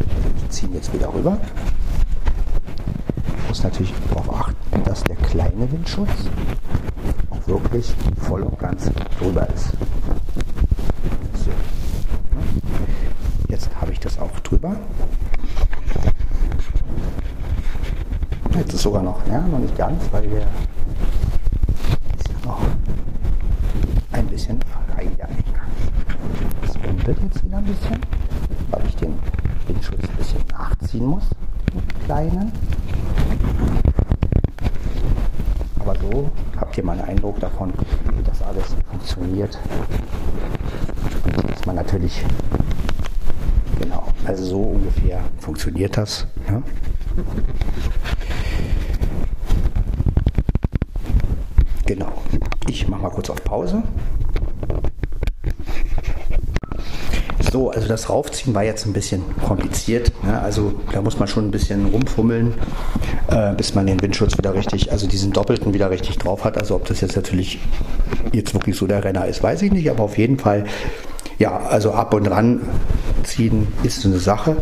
ich 0.42 0.48
ziehe 0.48 0.72
jetzt 0.72 0.90
wieder 0.94 1.12
rüber. 1.12 1.38
Muss 3.56 3.64
natürlich 3.64 3.94
darauf 4.10 4.34
achten, 4.34 4.84
dass 4.84 5.02
der 5.04 5.16
kleine 5.16 5.72
Windschutz 5.72 6.10
wirklich 7.46 7.94
voll 8.20 8.42
und 8.42 8.58
ganz 8.58 8.90
drüber 9.18 9.48
ist. 9.48 9.70
So. 11.42 11.50
Jetzt 13.48 13.70
habe 13.80 13.92
ich 13.92 14.00
das 14.00 14.18
auch 14.18 14.38
drüber. 14.40 14.76
Jetzt 18.54 18.74
ist 18.74 18.82
sogar 18.82 19.02
noch, 19.02 19.26
ja, 19.26 19.40
noch 19.40 19.58
nicht 19.58 19.74
ganz, 19.74 20.02
weil 20.12 20.28
der 20.28 20.42
ist 22.18 22.28
ja 22.28 22.50
noch 22.50 22.60
ein 24.12 24.26
bisschen 24.26 24.58
frei. 24.60 25.08
Das 26.60 26.76
rumpelt 26.86 27.18
jetzt 27.22 27.42
wieder 27.42 27.56
ein 27.56 27.64
bisschen, 27.64 28.00
weil 28.70 28.82
ich 28.86 28.96
den 28.96 29.14
Windschutz 29.66 30.02
ein 30.02 30.16
bisschen 30.18 30.44
nachziehen 30.50 31.06
muss, 31.06 31.24
den 31.72 32.04
kleinen. 32.04 32.52
Aber 35.86 35.94
so 36.00 36.30
habt 36.56 36.76
ihr 36.76 36.84
mal 36.84 36.98
einen 36.98 37.10
Eindruck 37.10 37.38
davon, 37.38 37.72
wie 38.16 38.22
das 38.24 38.42
alles 38.42 38.74
funktioniert. 38.90 39.56
Dass 41.46 41.64
man 41.64 41.76
natürlich, 41.76 42.24
genau, 43.80 44.08
also 44.24 44.44
so 44.44 44.62
ungefähr 44.62 45.20
funktioniert 45.38 45.96
das. 45.96 46.26
Ja. 46.48 46.60
Genau, 51.86 52.12
ich 52.68 52.88
mache 52.88 53.02
mal 53.02 53.10
kurz 53.10 53.30
auf 53.30 53.44
Pause. 53.44 53.84
So, 57.56 57.70
also 57.70 57.88
das 57.88 58.10
Raufziehen 58.10 58.54
war 58.54 58.64
jetzt 58.64 58.84
ein 58.84 58.92
bisschen 58.92 59.22
kompliziert. 59.42 60.12
Ne? 60.22 60.38
Also 60.38 60.74
da 60.92 61.00
muss 61.00 61.18
man 61.18 61.26
schon 61.26 61.48
ein 61.48 61.50
bisschen 61.50 61.86
rumfummeln, 61.86 62.52
äh, 63.28 63.54
bis 63.54 63.74
man 63.74 63.86
den 63.86 64.02
Windschutz 64.02 64.36
wieder 64.36 64.52
richtig, 64.52 64.92
also 64.92 65.06
diesen 65.06 65.32
doppelten 65.32 65.72
wieder 65.72 65.88
richtig 65.88 66.18
drauf 66.18 66.44
hat. 66.44 66.58
Also 66.58 66.74
ob 66.74 66.84
das 66.84 67.00
jetzt 67.00 67.16
natürlich 67.16 67.58
jetzt 68.34 68.52
wirklich 68.52 68.76
so 68.76 68.86
der 68.86 69.02
Renner 69.02 69.24
ist, 69.24 69.42
weiß 69.42 69.62
ich 69.62 69.72
nicht, 69.72 69.90
aber 69.90 70.02
auf 70.02 70.18
jeden 70.18 70.38
Fall, 70.38 70.66
ja, 71.38 71.56
also 71.56 71.92
ab 71.92 72.12
und 72.12 72.26
ran 72.26 72.60
ziehen 73.22 73.68
ist 73.84 74.04
eine 74.04 74.18
Sache. 74.18 74.58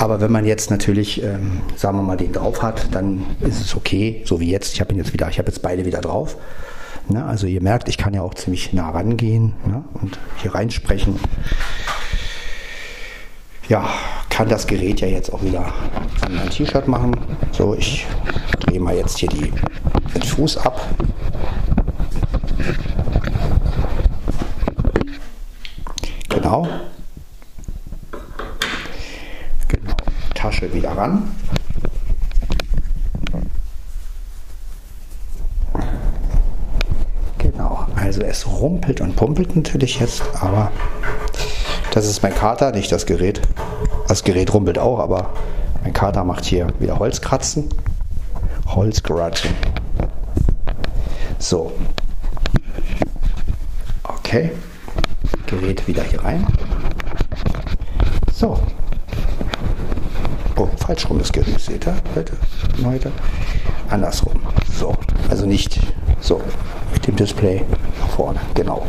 Aber 0.00 0.20
wenn 0.20 0.32
man 0.32 0.44
jetzt 0.44 0.72
natürlich, 0.72 1.22
ähm, 1.22 1.60
sagen 1.76 1.98
wir 1.98 2.02
mal, 2.02 2.16
den 2.16 2.32
drauf 2.32 2.64
hat, 2.64 2.88
dann 2.90 3.26
ist 3.42 3.60
es 3.60 3.76
okay, 3.76 4.22
so 4.24 4.40
wie 4.40 4.50
jetzt. 4.50 4.74
Ich 4.74 4.80
habe 4.80 4.92
ihn 4.92 4.98
jetzt 4.98 5.12
wieder, 5.12 5.28
ich 5.28 5.38
habe 5.38 5.46
jetzt 5.46 5.62
beide 5.62 5.84
wieder 5.84 6.00
drauf. 6.00 6.36
Ne? 7.08 7.24
Also 7.24 7.46
ihr 7.46 7.62
merkt, 7.62 7.88
ich 7.88 7.96
kann 7.96 8.12
ja 8.12 8.22
auch 8.22 8.34
ziemlich 8.34 8.72
nah 8.72 8.90
rangehen 8.90 9.54
ne? 9.66 9.84
und 9.94 10.18
hier 10.42 10.54
reinsprechen. 10.54 11.20
Ja, 13.68 13.88
kann 14.30 14.48
das 14.48 14.66
Gerät 14.66 15.00
ja 15.00 15.08
jetzt 15.08 15.32
auch 15.32 15.42
wieder 15.42 15.72
an 16.22 16.34
mein 16.34 16.48
T-Shirt 16.48 16.88
machen. 16.88 17.14
So, 17.52 17.74
ich 17.74 18.06
drehe 18.60 18.80
mal 18.80 18.96
jetzt 18.96 19.18
hier 19.18 19.28
die, 19.28 19.52
den 20.14 20.22
Fuß 20.22 20.56
ab. 20.58 20.80
Genau. 26.28 26.68
Genau. 29.68 29.94
Tasche 30.34 30.72
wieder 30.72 30.96
ran. 30.96 31.30
Also 38.08 38.22
es 38.22 38.46
rumpelt 38.46 39.02
und 39.02 39.16
pumpelt 39.16 39.54
natürlich 39.54 40.00
jetzt, 40.00 40.22
aber 40.40 40.72
das 41.92 42.06
ist 42.06 42.22
mein 42.22 42.34
Kater, 42.34 42.72
nicht 42.72 42.90
das 42.92 43.06
Gerät. 43.06 43.40
Das 44.06 44.24
Gerät 44.24 44.52
rumpelt 44.52 44.78
auch, 44.78 44.98
aber 44.98 45.30
mein 45.82 45.92
Kater 45.92 46.24
macht 46.24 46.44
hier 46.44 46.68
wieder 46.78 46.98
Holzkratzen. 46.98 47.68
Holzkratzen. 48.66 49.50
So. 51.38 51.72
Okay. 54.04 54.50
Gerät 55.46 55.86
wieder 55.86 56.02
hier 56.02 56.22
rein. 56.22 56.46
So. 58.32 58.58
Oh, 60.56 60.68
falsch 60.76 61.08
rum 61.08 61.18
das 61.18 61.32
Gerät, 61.32 61.60
seht 61.60 61.86
ihr? 61.86 61.94
Heute, 62.14 62.32
heute. 62.84 63.12
Andersrum. 63.88 64.40
So. 64.78 64.94
Also 65.30 65.46
nicht 65.46 65.78
so 66.20 66.40
mit 66.92 67.06
dem 67.06 67.16
Display 67.16 67.64
vorne. 68.16 68.40
Genau. 68.54 68.84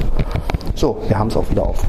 So, 0.75 1.01
wir 1.07 1.17
haben 1.17 1.27
es 1.27 1.37
auch 1.37 1.49
wieder 1.49 1.63
auf. 1.63 1.85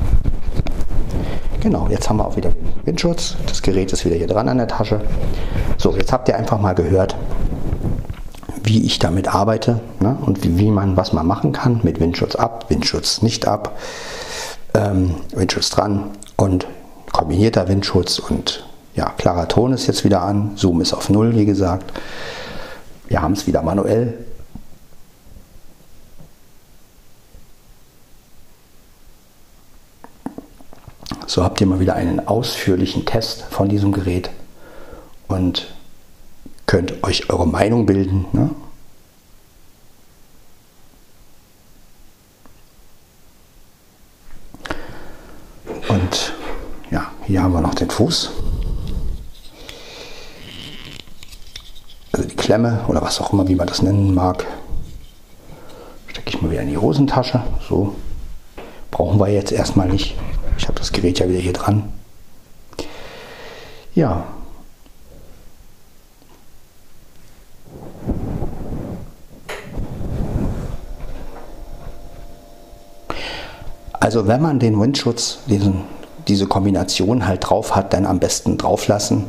Genau, 1.60 1.88
jetzt 1.90 2.08
haben 2.08 2.16
wir 2.16 2.26
auch 2.26 2.36
wieder 2.36 2.52
Windschutz. 2.86 3.36
Das 3.46 3.60
Gerät 3.60 3.92
ist 3.92 4.06
wieder 4.06 4.16
hier 4.16 4.26
dran 4.26 4.48
an 4.48 4.56
der 4.56 4.68
Tasche. 4.68 5.02
So, 5.76 5.94
jetzt 5.94 6.10
habt 6.10 6.26
ihr 6.28 6.36
einfach 6.36 6.58
mal 6.58 6.74
gehört, 6.74 7.16
wie 8.62 8.84
ich 8.84 8.98
damit 8.98 9.28
arbeite 9.28 9.80
ne? 10.00 10.16
und 10.24 10.42
wie, 10.42 10.58
wie, 10.58 10.70
man, 10.70 10.96
was 10.96 11.12
man 11.12 11.26
machen 11.26 11.52
kann 11.52 11.80
mit 11.82 12.00
Windschutz 12.00 12.34
ab, 12.34 12.66
Windschutz 12.68 13.20
nicht 13.20 13.46
ab, 13.46 13.76
ähm, 14.74 15.16
Windschutz 15.34 15.68
dran 15.68 16.10
und 16.36 16.66
kombinierter 17.12 17.68
Windschutz 17.68 18.18
und 18.18 18.66
ja, 18.94 19.12
klarer 19.18 19.46
Ton 19.46 19.72
ist 19.72 19.86
jetzt 19.86 20.04
wieder 20.04 20.22
an, 20.22 20.52
Zoom 20.56 20.80
ist 20.80 20.94
auf 20.94 21.10
Null, 21.10 21.36
wie 21.36 21.44
gesagt. 21.44 21.92
Wir 23.08 23.20
haben 23.20 23.32
es 23.32 23.46
wieder 23.46 23.62
manuell 23.62 24.14
So 31.30 31.44
habt 31.44 31.60
ihr 31.60 31.66
mal 31.68 31.78
wieder 31.78 31.94
einen 31.94 32.26
ausführlichen 32.26 33.06
Test 33.06 33.42
von 33.50 33.68
diesem 33.68 33.92
Gerät 33.92 34.30
und 35.28 35.72
könnt 36.66 37.04
euch 37.04 37.30
eure 37.30 37.46
Meinung 37.46 37.86
bilden. 37.86 38.26
Ne? 38.32 38.50
Und 45.88 46.32
ja, 46.90 47.12
hier 47.28 47.44
haben 47.44 47.52
wir 47.52 47.60
noch 47.60 47.76
den 47.76 47.90
Fuß. 47.90 48.32
Also 52.10 52.28
die 52.28 52.34
Klemme 52.34 52.84
oder 52.88 53.02
was 53.02 53.20
auch 53.20 53.32
immer, 53.32 53.46
wie 53.46 53.54
man 53.54 53.68
das 53.68 53.82
nennen 53.82 54.12
mag. 54.14 54.44
Stecke 56.08 56.30
ich 56.30 56.42
mal 56.42 56.50
wieder 56.50 56.62
in 56.62 56.70
die 56.70 56.78
Hosentasche. 56.78 57.40
So 57.68 57.94
brauchen 58.90 59.20
wir 59.20 59.28
jetzt 59.28 59.52
erstmal 59.52 59.88
nicht. 59.88 60.16
Ich 60.60 60.68
habe 60.68 60.78
das 60.78 60.92
Gerät 60.92 61.18
ja 61.18 61.26
wieder 61.26 61.38
hier 61.38 61.54
dran. 61.54 61.90
Ja. 63.94 64.24
Also 73.98 74.28
wenn 74.28 74.42
man 74.42 74.58
den 74.58 74.78
Windschutz, 74.78 75.38
diesen, 75.46 75.84
diese 76.28 76.46
Kombination 76.46 77.26
halt 77.26 77.48
drauf 77.48 77.74
hat, 77.74 77.94
dann 77.94 78.04
am 78.04 78.18
besten 78.18 78.58
drauf 78.58 78.86
lassen 78.86 79.24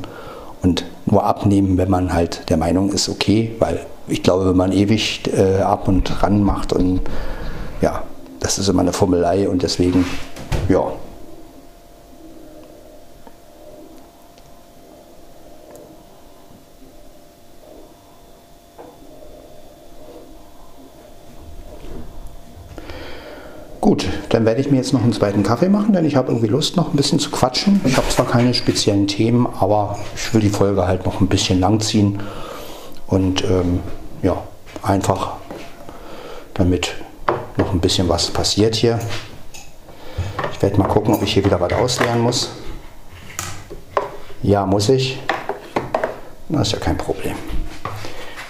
und 0.61 0.83
nur 1.05 1.23
abnehmen, 1.23 1.77
wenn 1.77 1.89
man 1.89 2.13
halt 2.13 2.49
der 2.49 2.57
Meinung 2.57 2.91
ist, 2.91 3.07
okay, 3.07 3.55
weil 3.59 3.79
ich 4.09 4.21
glaube, 4.21 4.49
wenn 4.49 4.57
man 4.57 4.73
ewig 4.73 5.31
äh, 5.33 5.61
ab 5.61 5.87
und 5.87 6.21
ran 6.23 6.43
macht 6.43 6.73
und 6.73 6.99
ja, 7.81 8.03
das 8.41 8.59
ist 8.59 8.67
immer 8.67 8.81
eine 8.81 8.91
Fummelei 8.91 9.47
und 9.47 9.63
deswegen, 9.63 10.05
ja, 10.67 10.91
Gut, 23.81 24.07
dann 24.29 24.45
werde 24.45 24.61
ich 24.61 24.69
mir 24.69 24.77
jetzt 24.77 24.93
noch 24.93 25.01
einen 25.01 25.11
zweiten 25.11 25.41
Kaffee 25.41 25.67
machen, 25.67 25.93
denn 25.93 26.05
ich 26.05 26.15
habe 26.15 26.27
irgendwie 26.27 26.47
Lust, 26.47 26.77
noch 26.77 26.93
ein 26.93 26.95
bisschen 26.95 27.17
zu 27.17 27.31
quatschen. 27.31 27.81
Ich 27.83 27.97
habe 27.97 28.07
zwar 28.09 28.27
keine 28.27 28.53
speziellen 28.53 29.07
Themen, 29.07 29.47
aber 29.59 29.97
ich 30.15 30.31
will 30.35 30.41
die 30.41 30.49
Folge 30.49 30.85
halt 30.85 31.03
noch 31.03 31.19
ein 31.19 31.25
bisschen 31.25 31.59
lang 31.59 31.79
ziehen. 31.79 32.21
Und 33.07 33.43
ähm, 33.43 33.79
ja, 34.21 34.37
einfach 34.83 35.33
damit 36.53 36.93
noch 37.57 37.73
ein 37.73 37.79
bisschen 37.79 38.07
was 38.07 38.29
passiert 38.29 38.75
hier. 38.75 38.99
Ich 40.53 40.61
werde 40.61 40.77
mal 40.77 40.87
gucken, 40.87 41.15
ob 41.15 41.23
ich 41.23 41.33
hier 41.33 41.43
wieder 41.43 41.59
was 41.59 41.73
ausleeren 41.73 42.19
muss. 42.19 42.51
Ja, 44.43 44.67
muss 44.67 44.89
ich. 44.89 45.19
Das 46.49 46.67
ist 46.67 46.73
ja 46.73 46.79
kein 46.79 46.97
Problem. 46.97 47.35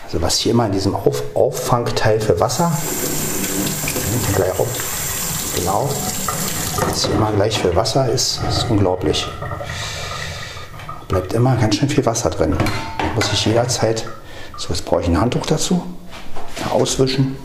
Also 0.03 0.21
was 0.21 0.39
hier 0.39 0.51
immer 0.51 0.65
in 0.65 0.73
diesem 0.73 0.93
Auf 0.93 1.23
Auffangteil 1.36 2.19
für 2.19 2.38
Wasser, 2.38 2.69
gleich 4.36 4.59
auf, 4.59 4.91
Genau. 5.62 5.88
Jetzt 6.88 7.05
hier 7.05 7.16
mal 7.18 7.32
gleich 7.34 7.59
viel 7.59 7.76
Wasser 7.76 8.09
ist, 8.09 8.41
ist 8.49 8.66
unglaublich. 8.68 9.28
Bleibt 11.07 11.34
immer 11.34 11.55
ganz 11.55 11.76
schön 11.76 11.88
viel 11.88 12.03
Wasser 12.03 12.32
drin. 12.32 12.57
Da 12.57 13.05
muss 13.14 13.32
ich 13.32 13.45
jederzeit, 13.45 14.07
so 14.57 14.70
jetzt 14.70 14.86
brauche 14.86 15.01
ich 15.01 15.07
ein 15.07 15.22
Handtuch 15.22 15.45
dazu, 15.45 15.84
auswischen. 16.72 17.38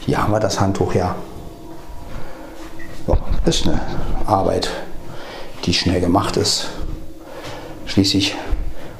Hier 0.00 0.20
haben 0.20 0.32
wir 0.32 0.40
das 0.40 0.60
Handtuch 0.60 0.94
ja. 0.94 1.14
ja. 3.06 3.18
Ist 3.46 3.68
eine 3.68 3.80
Arbeit, 4.26 4.68
die 5.64 5.74
schnell 5.74 6.00
gemacht 6.00 6.36
ist. 6.36 6.70
Schließlich 7.86 8.34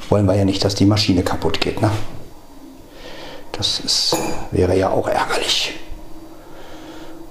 wollen 0.08 0.26
wir 0.26 0.34
ja 0.34 0.44
nicht, 0.44 0.64
dass 0.64 0.74
die 0.74 0.86
Maschine 0.86 1.22
kaputt 1.22 1.60
geht. 1.60 1.80
Ne? 1.80 1.90
Das 3.52 3.80
ist, 3.80 4.16
wäre 4.50 4.76
ja 4.76 4.90
auch 4.90 5.08
ärgerlich. 5.08 5.74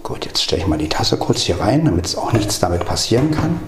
Gut, 0.04 0.26
jetzt 0.26 0.42
stelle 0.42 0.62
ich 0.62 0.68
mal 0.68 0.78
die 0.78 0.90
Tasse 0.90 1.18
kurz 1.18 1.42
hier 1.42 1.60
rein, 1.60 1.86
damit 1.86 2.06
es 2.06 2.16
auch 2.16 2.34
nichts 2.34 2.60
damit 2.60 2.86
passieren 2.86 3.32
kann. 3.32 3.60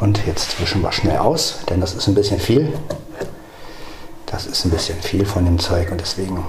Und 0.00 0.26
jetzt 0.26 0.60
wischen 0.60 0.82
wir 0.82 0.92
schnell 0.92 1.18
aus, 1.18 1.58
denn 1.68 1.80
das 1.80 1.94
ist 1.94 2.08
ein 2.08 2.14
bisschen 2.14 2.40
viel. 2.40 2.72
Das 4.26 4.46
ist 4.46 4.64
ein 4.64 4.70
bisschen 4.70 5.00
viel 5.00 5.26
von 5.26 5.44
dem 5.44 5.58
Zeug 5.58 5.90
und 5.90 6.00
deswegen 6.00 6.44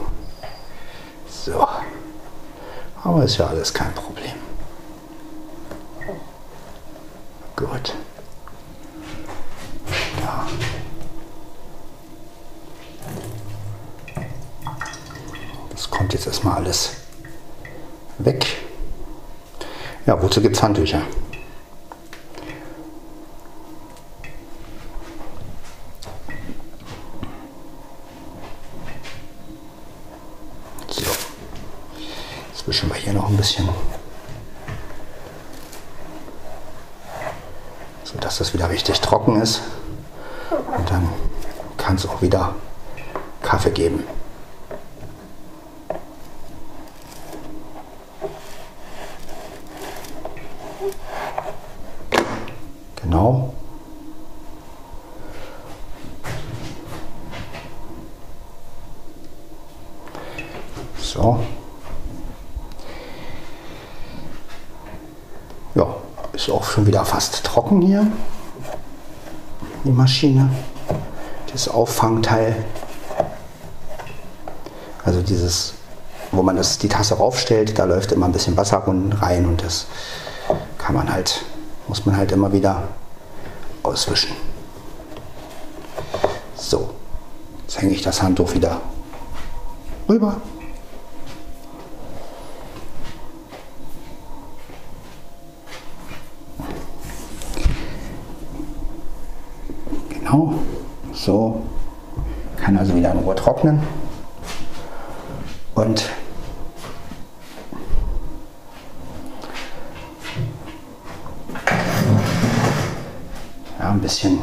so. 1.30 1.68
Aber 3.04 3.24
ist 3.24 3.38
ja 3.38 3.48
alles 3.48 3.74
kein 3.74 3.94
Problem. 3.94 4.32
Gut. 7.56 7.94
Da. 10.22 10.46
Jetzt 16.14 16.28
erstmal 16.28 16.58
alles 16.58 16.92
weg. 18.18 18.46
Ja, 20.06 20.22
wozu 20.22 20.42
gibt 20.42 20.56
es 20.56 20.64
Handtücher? 20.64 21.02
wischen 32.66 32.90
wir 32.90 32.96
hier 32.96 33.14
noch 33.14 33.30
ein 33.30 33.36
bisschen. 33.36 33.68
So 38.04 38.18
dass 38.20 38.38
das 38.38 38.54
wieder 38.54 38.70
richtig 38.70 39.02
trocken 39.02 39.42
ist. 39.42 39.62
Und 40.78 40.90
dann 40.90 41.10
kann 41.78 41.96
es 41.96 42.08
auch 42.08 42.22
wieder 42.22 42.56
Kaffee 43.42 43.72
geben. 43.72 44.04
Genau. 53.02 53.54
So. 60.98 61.40
Ja, 65.76 65.96
ist 66.34 66.50
auch 66.50 66.64
schon 66.64 66.86
wieder 66.86 67.06
trocken 67.74 67.82
hier. 67.82 68.08
Die 69.84 69.92
Maschine. 69.92 70.50
Das 71.52 71.68
Auffangteil. 71.68 72.56
Also 75.04 75.22
dieses, 75.22 75.74
wo 76.32 76.42
man 76.44 76.56
das, 76.56 76.78
die 76.78 76.88
Tasse 76.88 77.16
raufstellt, 77.16 77.78
da 77.78 77.86
läuft 77.86 78.12
immer 78.12 78.28
ein 78.28 78.32
bisschen 78.32 78.56
Wasser 78.56 78.84
rein 79.22 79.46
und 79.46 79.64
das 79.64 79.88
kann 80.78 80.96
man 80.96 81.12
halt, 81.12 81.44
muss 81.88 82.06
man 82.06 82.16
halt 82.16 82.32
immer 82.32 82.54
wieder 82.54 82.84
auswischen. 83.84 84.32
So, 86.56 86.92
jetzt 87.64 87.82
hänge 87.82 87.92
ich 87.92 88.02
das 88.02 88.22
Handtuch 88.22 88.54
wieder 88.54 88.80
rüber. 90.08 90.38
Genau, 100.34 100.54
so 101.14 101.62
kann 102.58 102.76
also 102.76 102.96
wieder 102.96 103.12
in 103.12 103.20
Ruhe 103.20 103.36
trocknen. 103.64 103.82
Und 105.76 106.10
ja, 113.80 113.90
ein 113.90 114.02
bisschen 114.02 114.40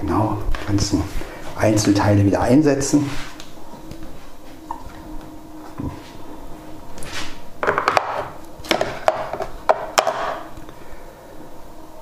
genau 0.00 0.38
ganzen 0.66 1.02
Einzelteile 1.56 2.24
wieder 2.24 2.40
einsetzen. 2.40 3.08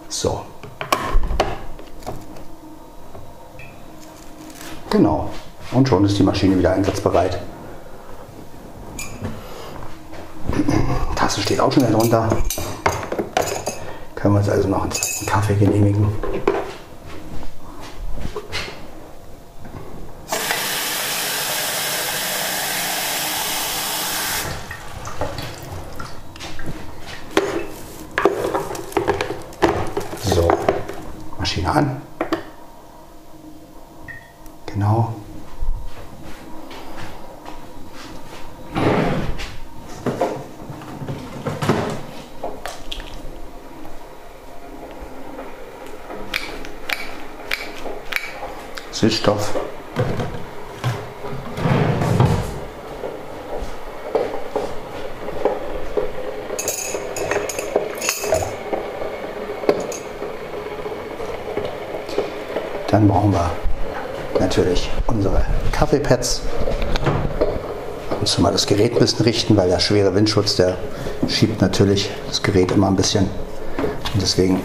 So. 0.09 0.44
Genau. 4.90 5.30
Und 5.81 5.89
schon 5.89 6.05
ist 6.05 6.18
die 6.18 6.22
Maschine 6.22 6.59
wieder 6.59 6.72
einsatzbereit. 6.72 7.41
Die 10.55 11.14
Tasse 11.16 11.41
steht 11.41 11.59
auch 11.59 11.72
schon 11.72 11.91
darunter. 11.91 12.28
Können 14.14 14.35
wir 14.35 14.41
uns 14.41 14.51
also 14.51 14.68
noch 14.68 14.83
einen 14.83 14.93
zweiten 14.93 15.24
Kaffee 15.24 15.55
genehmigen. 15.55 16.07
So, 30.24 30.47
Maschine 31.39 31.70
an. 31.70 32.03
Genau. 34.66 35.14
Süßstoff. 49.01 49.55
Dann 62.88 63.09
brauchen 63.09 63.32
wir 63.32 63.51
natürlich 64.38 64.90
unsere 65.07 65.46
Kaffeepads. 65.72 66.42
Ab 68.11 68.38
mal 68.38 68.53
das 68.53 68.66
Gerät 68.66 68.92
ein 68.92 68.98
bisschen 68.98 69.24
richten, 69.24 69.57
weil 69.57 69.70
der 69.70 69.78
schwere 69.78 70.14
Windschutz, 70.14 70.57
der 70.57 70.76
schiebt 71.26 71.62
natürlich 71.62 72.11
das 72.28 72.42
Gerät 72.42 72.70
immer 72.72 72.88
ein 72.88 72.96
bisschen. 72.96 73.30
Und 74.12 74.20
deswegen. 74.20 74.61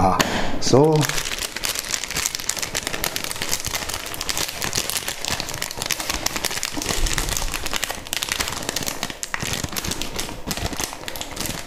Ja, 0.00 0.16
so. 0.60 0.94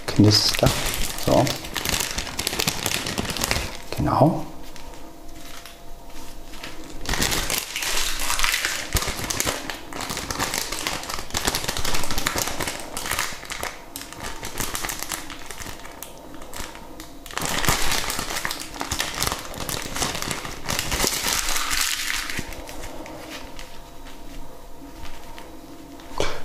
Knister. 0.07 0.69
So. 1.25 1.45
Genau. 3.97 4.45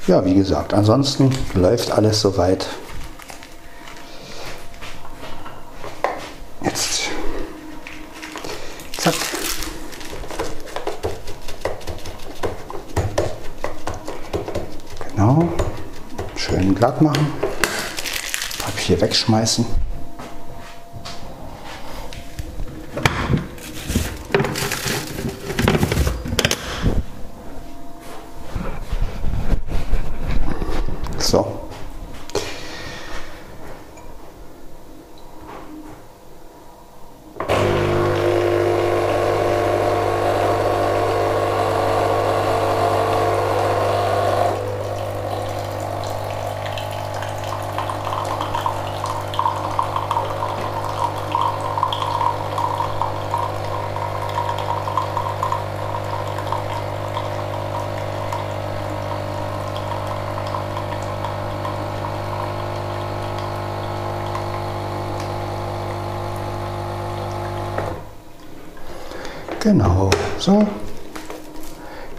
Ja, 0.09 0.25
wie 0.25 0.33
gesagt, 0.33 0.73
ansonsten 0.73 1.31
läuft 1.53 1.91
alles 1.91 2.23
soweit 2.23 2.67
Jetzt. 6.63 7.11
Zack. 8.97 9.15
Genau. 15.11 15.47
Schön 16.37 16.75
glatt 16.75 17.03
machen. 17.03 17.27
Papier 18.65 18.99
wegschmeißen. 19.03 19.67
Wasser. 70.49 70.67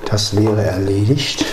Das 0.05 0.35
wäre 0.35 0.63
erledigt. 0.63 1.45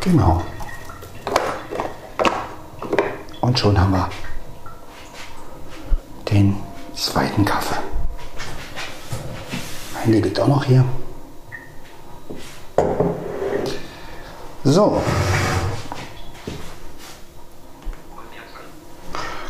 Genau. 0.00 0.42
Und 3.40 3.58
schon 3.58 3.78
haben 3.78 3.92
wir 3.92 4.08
den 6.30 6.56
zweiten 6.94 7.44
Kaffee. 7.44 7.76
Mein 9.94 10.12
liegt 10.12 10.40
auch 10.40 10.48
noch 10.48 10.64
hier. 10.64 10.84
So. 14.78 15.02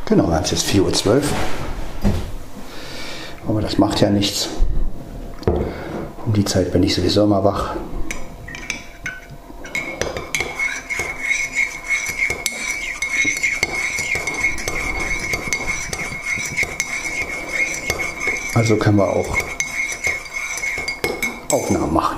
Genau, 0.06 0.26
wir 0.26 0.36
haben 0.36 0.44
es 0.44 0.52
jetzt 0.52 0.66
4.12 0.70 1.06
Uhr. 1.06 1.22
Aber 3.46 3.60
das 3.60 3.76
macht 3.76 4.00
ja 4.00 4.08
nichts. 4.08 4.48
Um 6.24 6.32
die 6.32 6.46
Zeit 6.46 6.72
bin 6.72 6.82
ich 6.82 6.94
sowieso 6.94 7.24
immer 7.24 7.44
wach. 7.44 7.76
Also 18.54 18.76
können 18.78 18.96
wir 18.96 19.10
auch 19.10 19.36
Aufnahmen 21.52 21.92
machen. 21.92 22.16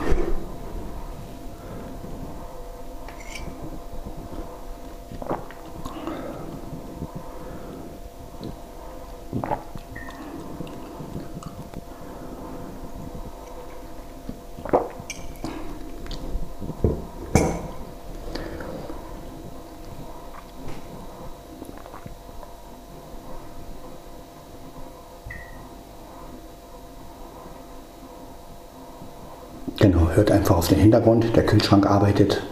Genau, 29.80 30.10
hört 30.10 30.30
einfach 30.30 30.58
auf 30.58 30.68
den 30.68 30.78
Hintergrund. 30.78 31.34
Der 31.34 31.46
Kühlschrank 31.46 31.86
arbeitet. 31.86 32.42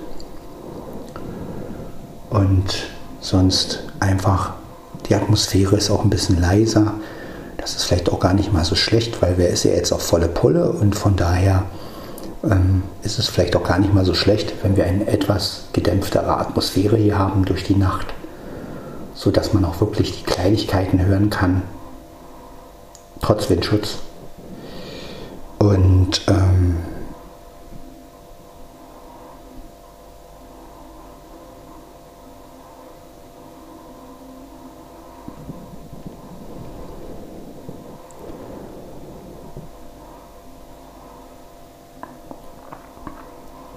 Und 2.31 2.87
sonst 3.20 3.85
einfach, 4.01 4.55
die 5.09 5.14
Atmosphäre 5.14 5.76
ist 5.76 5.91
auch 5.91 6.03
ein 6.03 6.09
bisschen 6.09 6.41
leiser. 6.41 6.95
Das 7.59 7.76
ist 7.76 7.85
vielleicht 7.85 8.11
auch 8.11 8.18
gar 8.18 8.33
nicht 8.33 8.51
mal 8.55 8.64
so 8.64 8.74
schlecht, 8.74 9.20
weil 9.20 9.35
wer 9.37 9.51
ist 9.51 9.64
ja 9.64 9.72
jetzt 9.72 9.93
auf 9.93 10.01
volle 10.01 10.29
Pulle 10.29 10.70
und 10.70 10.97
von 10.97 11.16
daher 11.16 11.64
ähm, 12.45 12.83
ist 13.03 13.18
es 13.18 13.29
vielleicht 13.29 13.57
auch 13.57 13.64
gar 13.64 13.79
nicht 13.79 13.93
mal 13.93 14.07
so 14.07 14.14
schlecht, 14.14 14.55
wenn 14.62 14.79
wir 14.79 14.87
eine 14.87 15.07
etwas 15.07 15.64
gedämpftere 15.74 16.39
Atmosphäre 16.39 16.97
hier 16.97 17.18
haben 17.18 17.45
durch 17.45 17.62
die 17.62 17.76
Nacht, 17.76 18.07
sodass 19.14 19.53
man 19.53 19.66
auch 19.66 19.81
wirklich 19.81 20.16
die 20.18 20.24
Kleinigkeiten 20.24 21.05
hören 21.05 21.29
kann, 21.29 21.61
trotz 23.20 23.51
Windschutz. 23.51 23.99
Und 25.59 26.22
ähm, 26.29 26.76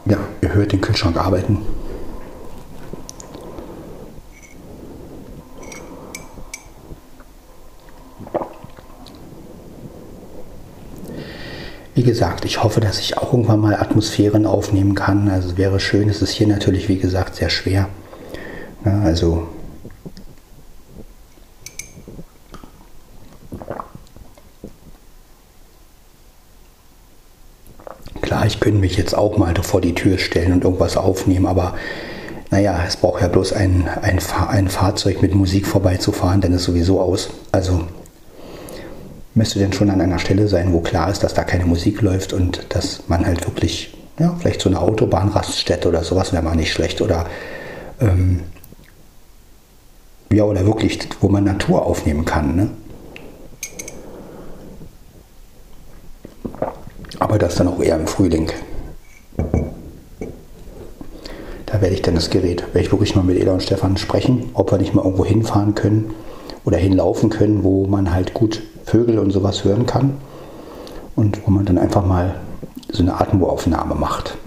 Ja, 0.06 0.18
ihr 0.42 0.54
hört 0.54 0.72
den 0.72 0.82
Kühlschrank 0.82 1.18
arbeiten. 1.32 1.58
Wie 11.94 12.04
gesagt, 12.04 12.46
ich 12.46 12.64
hoffe, 12.64 12.82
dass 12.82 13.00
ich 13.00 13.18
auch 13.18 13.32
irgendwann 13.32 13.60
mal 13.60 13.76
Atmosphären 13.76 14.46
aufnehmen 14.46 14.96
kann. 14.96 15.30
Also 15.30 15.58
wäre 15.58 15.80
schön. 15.80 16.10
Es 16.10 16.22
ist 16.22 16.32
hier 16.32 16.48
natürlich, 16.48 16.90
wie 16.90 16.98
gesagt, 16.98 17.36
sehr 17.36 17.50
schwer. 17.50 17.88
Also 18.84 19.48
Klar, 28.32 28.46
ich 28.46 28.51
könnte 28.62 28.80
mich 28.80 28.96
jetzt 28.96 29.18
auch 29.18 29.38
mal 29.38 29.54
vor 29.56 29.82
die 29.82 29.96
Tür 29.96 30.18
stellen 30.18 30.54
und 30.54 30.64
irgendwas 30.64 30.96
aufnehmen, 30.96 31.48
aber 31.48 31.74
naja, 32.52 32.84
es 32.88 32.96
braucht 32.96 33.22
ja 33.22 33.28
bloß 33.28 33.54
ein, 33.54 33.90
ein, 34.02 34.20
ein 34.48 34.68
Fahrzeug 34.70 35.22
mit 35.22 35.34
Musik 35.34 35.66
vorbeizufahren, 35.66 36.42
dann 36.42 36.54
ist 36.54 36.66
sowieso 36.66 37.02
aus. 37.02 37.30
Also 37.52 37.82
müsste 39.34 39.60
denn 39.60 39.74
schon 39.74 39.90
an 39.90 40.00
einer 40.00 40.20
Stelle 40.20 40.48
sein, 40.48 40.74
wo 40.74 40.82
klar 40.82 41.10
ist, 41.10 41.24
dass 41.24 41.34
da 41.34 41.44
keine 41.44 41.66
Musik 41.66 42.02
läuft 42.02 42.34
und 42.34 42.66
dass 42.70 43.04
man 43.08 43.26
halt 43.26 43.46
wirklich, 43.48 43.98
ja, 44.20 44.36
vielleicht 44.40 44.62
so 44.62 44.70
eine 44.70 44.80
Autobahnraststätte 44.80 45.88
oder 45.88 46.04
sowas 46.04 46.32
wäre 46.32 46.44
mal 46.44 46.56
nicht 46.56 46.72
schlecht 46.72 47.02
oder 47.02 47.26
ähm, 48.00 48.42
ja, 50.32 50.44
oder 50.44 50.66
wirklich, 50.66 51.00
wo 51.20 51.30
man 51.30 51.46
Natur 51.46 51.86
aufnehmen 51.86 52.26
kann. 52.26 52.56
Ne? 52.56 52.70
aber 57.22 57.38
das 57.38 57.51
dann 57.62 57.74
auch 57.74 57.82
eher 57.82 57.96
im 57.96 58.08
Frühling. 58.08 58.52
Da 61.68 61.80
werde 61.80 61.94
ich 61.94 62.02
dann 62.02 62.16
das 62.16 62.30
Gerät, 62.30 62.64
werde 62.74 62.80
ich 62.80 62.92
wirklich 62.92 63.16
mal 63.16 63.24
mit 63.24 63.40
Ela 63.40 63.54
und 63.54 63.62
Stefan 63.62 63.98
sprechen, 63.98 64.50
ob 64.56 64.72
wir 64.72 64.80
nicht 64.80 64.94
mal 64.96 65.04
irgendwo 65.04 65.26
hinfahren 65.26 65.76
können 65.76 66.14
oder 66.66 66.78
hinlaufen 66.78 67.30
können, 67.30 67.64
wo 67.64 67.86
man 67.86 68.12
halt 68.12 68.34
gut 68.34 68.62
Vögel 68.86 69.20
und 69.20 69.32
sowas 69.32 69.64
hören 69.64 69.86
kann 69.86 70.18
und 71.16 71.46
wo 71.46 71.52
man 71.52 71.66
dann 71.66 71.78
einfach 71.78 72.04
mal 72.04 72.36
so 72.92 73.04
eine 73.04 73.22
Atemaufnahme 73.22 73.94
macht. 73.96 74.38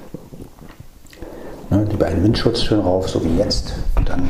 Ne, 1.70 1.86
die 1.90 1.96
beiden 1.96 2.22
Windschutz 2.24 2.62
schön 2.62 2.80
rauf, 2.80 3.08
so 3.08 3.24
wie 3.24 3.38
jetzt. 3.38 3.74
Und 3.94 4.08
dann, 4.08 4.28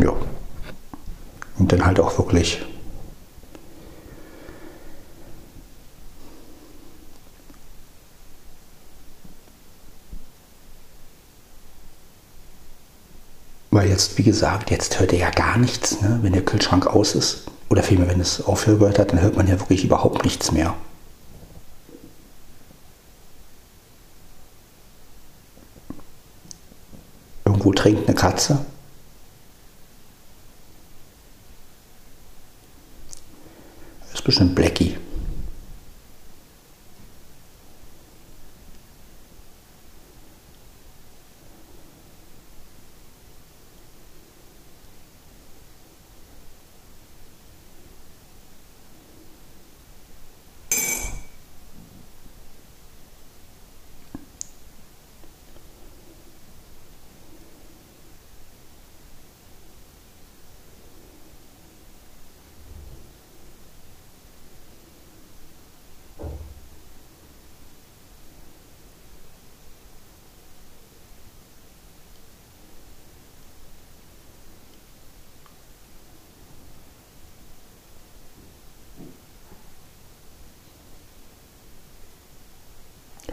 ja. 0.00 0.12
Und 1.58 1.70
dann 1.70 1.84
halt 1.84 2.00
auch 2.00 2.18
wirklich 2.18 2.62
Weil 13.74 13.88
jetzt, 13.88 14.16
wie 14.18 14.22
gesagt, 14.22 14.70
jetzt 14.70 15.00
hört 15.00 15.12
er 15.12 15.18
ja 15.18 15.30
gar 15.30 15.58
nichts, 15.58 16.00
ne? 16.00 16.20
wenn 16.22 16.32
der 16.32 16.44
Kühlschrank 16.44 16.86
aus 16.86 17.16
ist. 17.16 17.46
Oder 17.68 17.82
vielmehr, 17.82 18.06
wenn 18.06 18.20
es 18.20 18.40
aufgehört 18.40 19.00
hat, 19.00 19.10
dann 19.10 19.20
hört 19.20 19.36
man 19.36 19.48
ja 19.48 19.58
wirklich 19.58 19.82
überhaupt 19.84 20.22
nichts 20.22 20.52
mehr. 20.52 20.76
Irgendwo 27.44 27.72
trinkt 27.72 28.06
eine 28.06 28.14
Katze. 28.14 28.64
Das 34.02 34.20
ist 34.20 34.22
bestimmt 34.22 34.54
Blackie. 34.54 34.96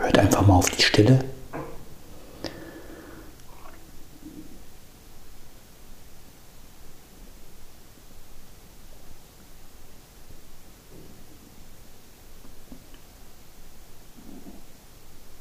Hört 0.02 0.18
einfach 0.18 0.48
mal 0.48 0.51
auf 0.62 0.70
die 0.70 0.84
Stille. 0.84 1.18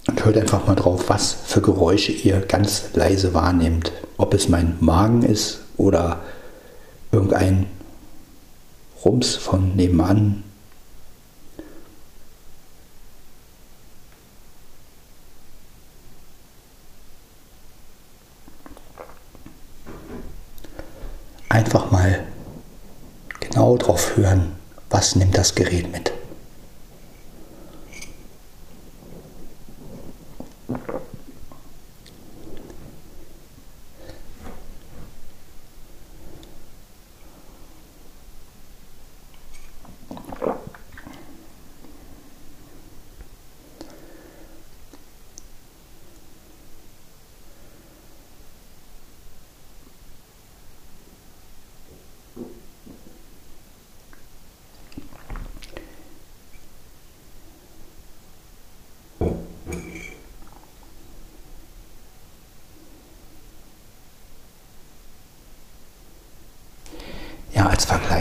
Und 0.06 0.24
hört 0.24 0.38
einfach 0.38 0.66
mal 0.66 0.74
drauf, 0.74 1.10
was 1.10 1.34
für 1.34 1.60
Geräusche 1.60 2.12
ihr 2.12 2.40
ganz 2.40 2.94
leise 2.94 3.34
wahrnehmt. 3.34 3.92
Ob 4.16 4.32
es 4.32 4.48
mein 4.48 4.78
Magen 4.80 5.22
ist 5.22 5.58
oder 5.76 6.20
irgendein 7.12 7.66
Rums 9.04 9.36
von 9.36 9.76
nebenan. 9.76 10.44
Einfach 21.48 21.90
mal 21.90 22.24
genau 23.40 23.76
drauf 23.76 24.16
hören, 24.16 24.52
was 24.88 25.16
nimmt 25.16 25.36
das 25.36 25.54
Gerät 25.54 25.90
mit. 25.90 26.12
Ja, 67.52 67.66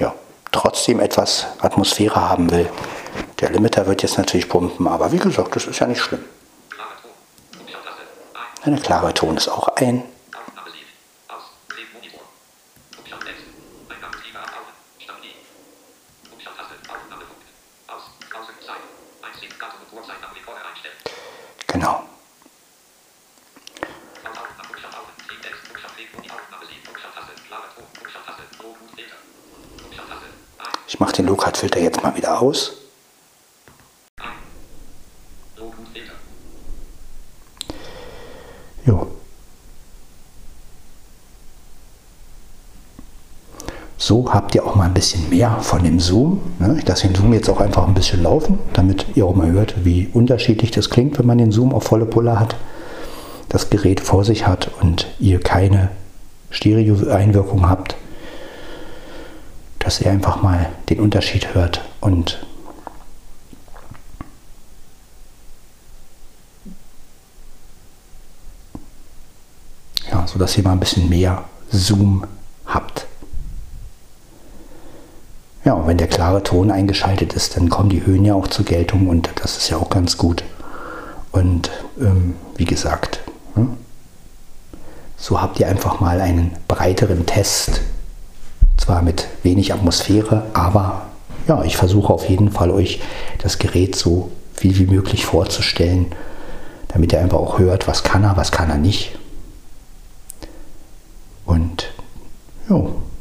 ja, 0.00 0.14
trotzdem 0.52 1.00
etwas 1.00 1.46
Atmosphäre 1.60 2.28
haben 2.28 2.50
will. 2.50 2.68
Der 3.40 3.50
Limiter 3.50 3.86
wird 3.86 4.02
jetzt 4.02 4.16
natürlich 4.16 4.48
pumpen, 4.48 4.86
aber 4.88 5.12
wie 5.12 5.18
gesagt, 5.18 5.54
das 5.54 5.66
ist 5.66 5.80
ja 5.80 5.86
nicht 5.86 6.00
schlimm. 6.00 6.24
Eine 8.66 8.80
klare 8.80 9.12
Ton 9.12 9.36
ist 9.36 9.48
auch 9.48 9.68
ein. 9.76 10.02
Genau. 21.66 22.08
Ich 30.86 31.00
mache 31.00 31.12
den 31.12 31.26
Low-Cut-Filter 31.26 31.80
jetzt 31.80 32.02
mal 32.02 32.16
wieder 32.16 32.40
aus. 32.40 32.72
Jo. 38.86 39.10
So 43.96 44.23
habt 44.34 44.54
ihr 44.54 44.66
auch 44.66 44.74
mal 44.74 44.86
ein 44.86 44.94
bisschen 44.94 45.30
mehr 45.30 45.58
von 45.60 45.84
dem 45.84 46.00
Zoom. 46.00 46.40
Ne? 46.58 46.76
Ich 46.78 46.88
lasse 46.88 47.06
den 47.06 47.14
Zoom 47.14 47.32
jetzt 47.32 47.48
auch 47.48 47.60
einfach 47.60 47.86
ein 47.86 47.94
bisschen 47.94 48.22
laufen, 48.22 48.58
damit 48.72 49.06
ihr 49.14 49.24
auch 49.24 49.34
mal 49.34 49.50
hört, 49.50 49.84
wie 49.84 50.08
unterschiedlich 50.12 50.72
das 50.72 50.90
klingt, 50.90 51.18
wenn 51.18 51.26
man 51.26 51.38
den 51.38 51.52
Zoom 51.52 51.72
auf 51.72 51.84
volle 51.84 52.04
Pulle 52.04 52.38
hat, 52.38 52.56
das 53.48 53.70
Gerät 53.70 54.00
vor 54.00 54.24
sich 54.24 54.46
hat 54.46 54.70
und 54.80 55.06
ihr 55.20 55.40
keine 55.40 55.90
Stereo-Einwirkung 56.50 57.68
habt, 57.68 57.96
dass 59.78 60.00
ihr 60.00 60.10
einfach 60.10 60.42
mal 60.42 60.68
den 60.90 60.98
Unterschied 61.00 61.54
hört 61.54 61.82
und 62.00 62.44
sodass 70.34 70.58
ihr 70.58 70.64
mal 70.64 70.72
ein 70.72 70.80
bisschen 70.80 71.08
mehr 71.08 71.44
Zoom 71.70 72.26
habt. 72.66 73.06
Ja, 75.64 75.72
und 75.72 75.86
wenn 75.86 75.96
der 75.96 76.08
klare 76.08 76.42
Ton 76.42 76.70
eingeschaltet 76.70 77.32
ist, 77.32 77.56
dann 77.56 77.70
kommen 77.70 77.88
die 77.88 78.04
Höhen 78.04 78.24
ja 78.24 78.34
auch 78.34 78.48
zur 78.48 78.66
Geltung 78.66 79.08
und 79.08 79.30
das 79.36 79.56
ist 79.56 79.70
ja 79.70 79.78
auch 79.78 79.88
ganz 79.88 80.18
gut. 80.18 80.44
Und 81.32 81.70
ähm, 81.98 82.34
wie 82.56 82.66
gesagt, 82.66 83.20
ne? 83.56 83.68
so 85.16 85.40
habt 85.40 85.58
ihr 85.58 85.68
einfach 85.68 86.00
mal 86.00 86.20
einen 86.20 86.52
breiteren 86.68 87.24
Test, 87.24 87.80
zwar 88.76 89.00
mit 89.00 89.26
wenig 89.42 89.72
Atmosphäre, 89.72 90.44
aber 90.52 91.06
ja, 91.48 91.62
ich 91.64 91.78
versuche 91.78 92.12
auf 92.12 92.28
jeden 92.28 92.50
Fall 92.50 92.70
euch 92.70 93.00
das 93.38 93.58
Gerät 93.58 93.96
so 93.96 94.30
viel 94.52 94.76
wie 94.78 94.86
möglich 94.86 95.24
vorzustellen, 95.24 96.12
damit 96.88 97.12
ihr 97.12 97.20
einfach 97.20 97.38
auch 97.38 97.58
hört, 97.58 97.88
was 97.88 98.02
kann 98.02 98.22
er, 98.22 98.36
was 98.36 98.52
kann 98.52 98.68
er 98.68 98.78
nicht. 98.78 99.18
Und 101.46 101.90
nehmen 102.68 103.13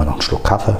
wir 0.00 0.04
noch 0.06 0.14
einen 0.14 0.22
Schluck 0.22 0.44
Kaffee. 0.44 0.76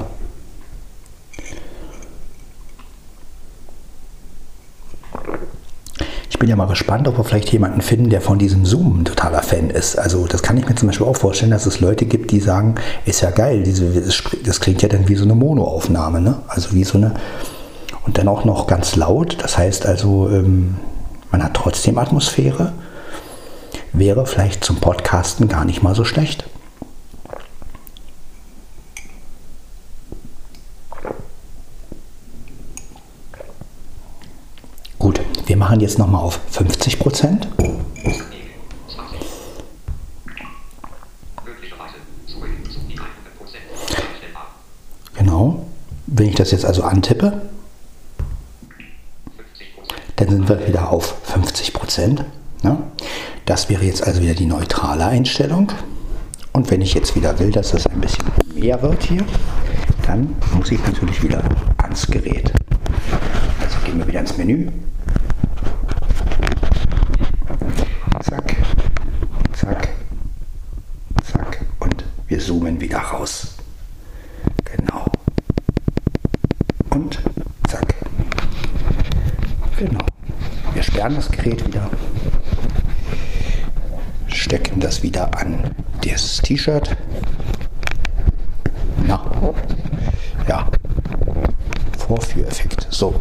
Ich 6.29 6.39
bin 6.39 6.49
ja 6.49 6.55
mal 6.55 6.65
gespannt, 6.65 7.07
ob 7.07 7.17
wir 7.17 7.23
vielleicht 7.23 7.51
jemanden 7.51 7.81
finden, 7.81 8.09
der 8.09 8.19
von 8.19 8.39
diesem 8.39 8.65
Zoom 8.65 9.01
ein 9.01 9.05
totaler 9.05 9.43
Fan 9.43 9.69
ist. 9.69 9.97
Also 9.99 10.25
das 10.25 10.41
kann 10.41 10.57
ich 10.57 10.67
mir 10.67 10.73
zum 10.73 10.87
Beispiel 10.87 11.05
auch 11.05 11.17
vorstellen, 11.17 11.51
dass 11.51 11.67
es 11.67 11.79
Leute 11.79 12.05
gibt, 12.05 12.31
die 12.31 12.39
sagen, 12.39 12.75
ist 13.05 13.21
ja 13.21 13.29
geil, 13.29 13.61
diese, 13.61 13.91
das 14.43 14.59
klingt 14.59 14.81
ja 14.81 14.89
dann 14.89 15.07
wie 15.07 15.15
so 15.15 15.23
eine 15.23 15.35
Monoaufnahme, 15.35 16.19
ne? 16.19 16.41
Also 16.47 16.73
wie 16.73 16.83
so 16.83 16.97
eine 16.97 17.13
und 18.05 18.17
dann 18.17 18.27
auch 18.27 18.45
noch 18.45 18.67
ganz 18.67 18.95
laut. 18.95 19.37
Das 19.41 19.57
heißt 19.57 19.85
also, 19.85 20.29
ähm, 20.29 20.77
man 21.31 21.43
hat 21.43 21.53
trotzdem 21.53 21.97
Atmosphäre. 21.97 22.73
Wäre 23.93 24.25
vielleicht 24.25 24.63
zum 24.63 24.77
Podcasten 24.77 25.47
gar 25.47 25.65
nicht 25.65 25.83
mal 25.83 25.95
so 25.95 26.05
schlecht. 26.05 26.45
Gut, 34.97 35.19
wir 35.45 35.50
machen 35.61 35.79
jetzt 35.79 35.99
nochmal 35.99 36.23
auf 36.23 36.39
50 36.49 36.97
Prozent. 36.97 37.47
Genau. 45.13 45.67
Wenn 46.07 46.29
ich 46.29 46.35
das 46.35 46.49
jetzt 46.49 46.65
also 46.65 46.81
antippe, 46.81 47.43
dann 50.15 50.29
sind 50.29 50.49
wir 50.49 50.67
wieder 50.67 50.89
auf 50.89 51.15
50 51.25 51.73
Prozent. 51.73 52.25
Ne? 52.63 52.77
Das 53.45 53.69
wäre 53.69 53.83
jetzt 53.85 54.03
also 54.03 54.19
wieder 54.19 54.33
die 54.33 54.47
neutrale 54.47 55.05
Einstellung. 55.05 55.71
Und 56.53 56.71
wenn 56.71 56.81
ich 56.81 56.95
jetzt 56.95 57.15
wieder 57.15 57.37
will, 57.37 57.51
dass 57.51 57.75
es 57.75 57.85
ein 57.85 58.01
bisschen 58.01 58.25
mehr 58.55 58.81
wird 58.81 59.03
hier, 59.03 59.23
dann 60.07 60.35
muss 60.55 60.71
ich 60.71 60.83
natürlich 60.87 61.21
wieder 61.21 61.43
ans 61.77 62.07
Gerät. 62.07 62.51
Also 63.61 63.77
gehen 63.85 63.99
wir 63.99 64.07
wieder 64.07 64.21
ins 64.21 64.35
Menü. 64.37 64.67
Zack, 68.23 68.55
zack, 69.53 69.89
zack 71.23 71.65
und 71.79 72.05
wir 72.27 72.39
zoomen 72.39 72.79
wieder 72.79 72.99
raus. 72.99 73.55
Genau. 74.63 75.05
Und 76.91 77.19
zack. 77.67 77.95
Genau. 79.77 80.05
Sperren 81.11 81.15
das 81.15 81.31
Gerät 81.31 81.67
wieder, 81.67 81.89
stecken 84.27 84.79
das 84.79 85.03
wieder 85.03 85.37
an 85.37 85.75
das 86.05 86.37
T-Shirt. 86.37 86.95
Na, 89.05 89.53
ja, 90.47 90.67
Vorführeffekt. 91.97 92.87
So, 92.89 93.13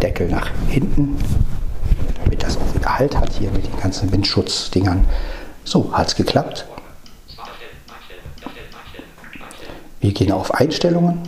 Deckel 0.00 0.28
nach 0.28 0.50
hinten, 0.68 1.18
damit 2.22 2.42
das 2.42 2.56
auch 2.56 2.74
wieder 2.74 2.98
Halt 2.98 3.16
hat 3.16 3.32
hier 3.32 3.50
mit 3.50 3.66
den 3.66 3.78
ganzen 3.78 4.10
Windschutzdingern. 4.10 5.04
So, 5.64 5.92
hat 5.92 6.08
es 6.08 6.16
geklappt. 6.16 6.66
Wir 10.00 10.12
gehen 10.12 10.32
auf 10.32 10.54
Einstellungen. 10.54 11.20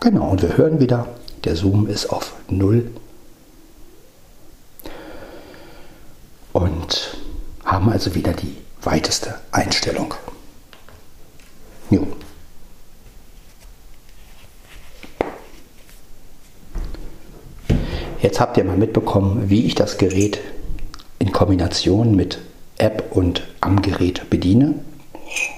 Genau, 0.00 0.30
und 0.30 0.42
wir 0.42 0.56
hören 0.56 0.80
wieder, 0.80 1.06
der 1.44 1.56
Zoom 1.56 1.86
ist 1.86 2.06
auf 2.06 2.34
0 2.48 2.90
und 6.52 7.16
haben 7.64 7.90
also 7.90 8.14
wieder 8.14 8.32
die 8.32 8.56
weiteste 8.82 9.36
Einstellung. 9.52 10.14
Jo. 11.90 12.06
Jetzt 18.20 18.38
habt 18.38 18.56
ihr 18.58 18.64
mal 18.64 18.76
mitbekommen, 18.76 19.48
wie 19.48 19.64
ich 19.64 19.74
das 19.74 19.96
Gerät 19.96 20.40
in 21.18 21.32
Kombination 21.32 22.14
mit 22.14 22.38
App 22.76 23.16
und 23.16 23.46
am 23.60 23.80
Gerät 23.82 24.28
bediene, 24.28 24.74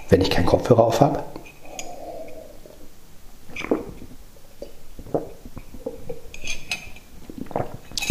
wenn 0.09 0.20
ich 0.20 0.30
keinen 0.30 0.47
Kopfhörer 0.47 0.85
auf 0.85 1.01
habe. 1.01 1.24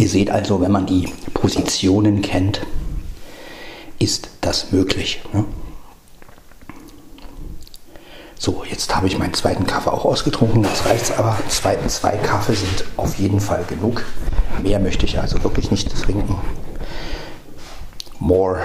Ihr 0.02 0.08
seht 0.08 0.30
also, 0.32 0.60
wenn 0.60 0.72
man 0.72 0.84
die 0.84 1.08
Positionen 1.32 2.22
kennt, 2.22 2.62
ist 4.00 4.30
das 4.40 4.72
möglich. 4.72 5.20
Ne? 5.32 5.44
So, 8.36 8.64
jetzt 8.68 8.92
habe 8.96 9.06
ich 9.06 9.16
meinen 9.16 9.32
zweiten 9.32 9.64
Kaffee 9.64 9.92
auch 9.92 10.04
ausgetrunken. 10.04 10.64
Jetzt 10.64 10.86
reicht 10.86 11.16
aber. 11.16 11.38
Zweiten 11.48 11.88
zwei 11.88 12.16
Kaffee 12.16 12.54
sind 12.54 12.84
auf 12.96 13.16
jeden 13.20 13.38
Fall 13.38 13.62
genug. 13.68 14.02
Mehr 14.60 14.80
möchte 14.80 15.06
ich 15.06 15.20
also 15.20 15.40
wirklich 15.44 15.70
nicht 15.70 15.88
trinken. 16.02 16.34
More. 18.18 18.60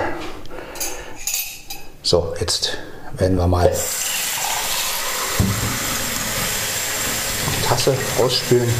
So, 2.01 2.33
jetzt 2.39 2.79
werden 3.15 3.37
wir 3.37 3.45
mal 3.45 3.71
die 7.53 7.67
Tasse 7.67 7.95
ausspülen. 8.19 8.73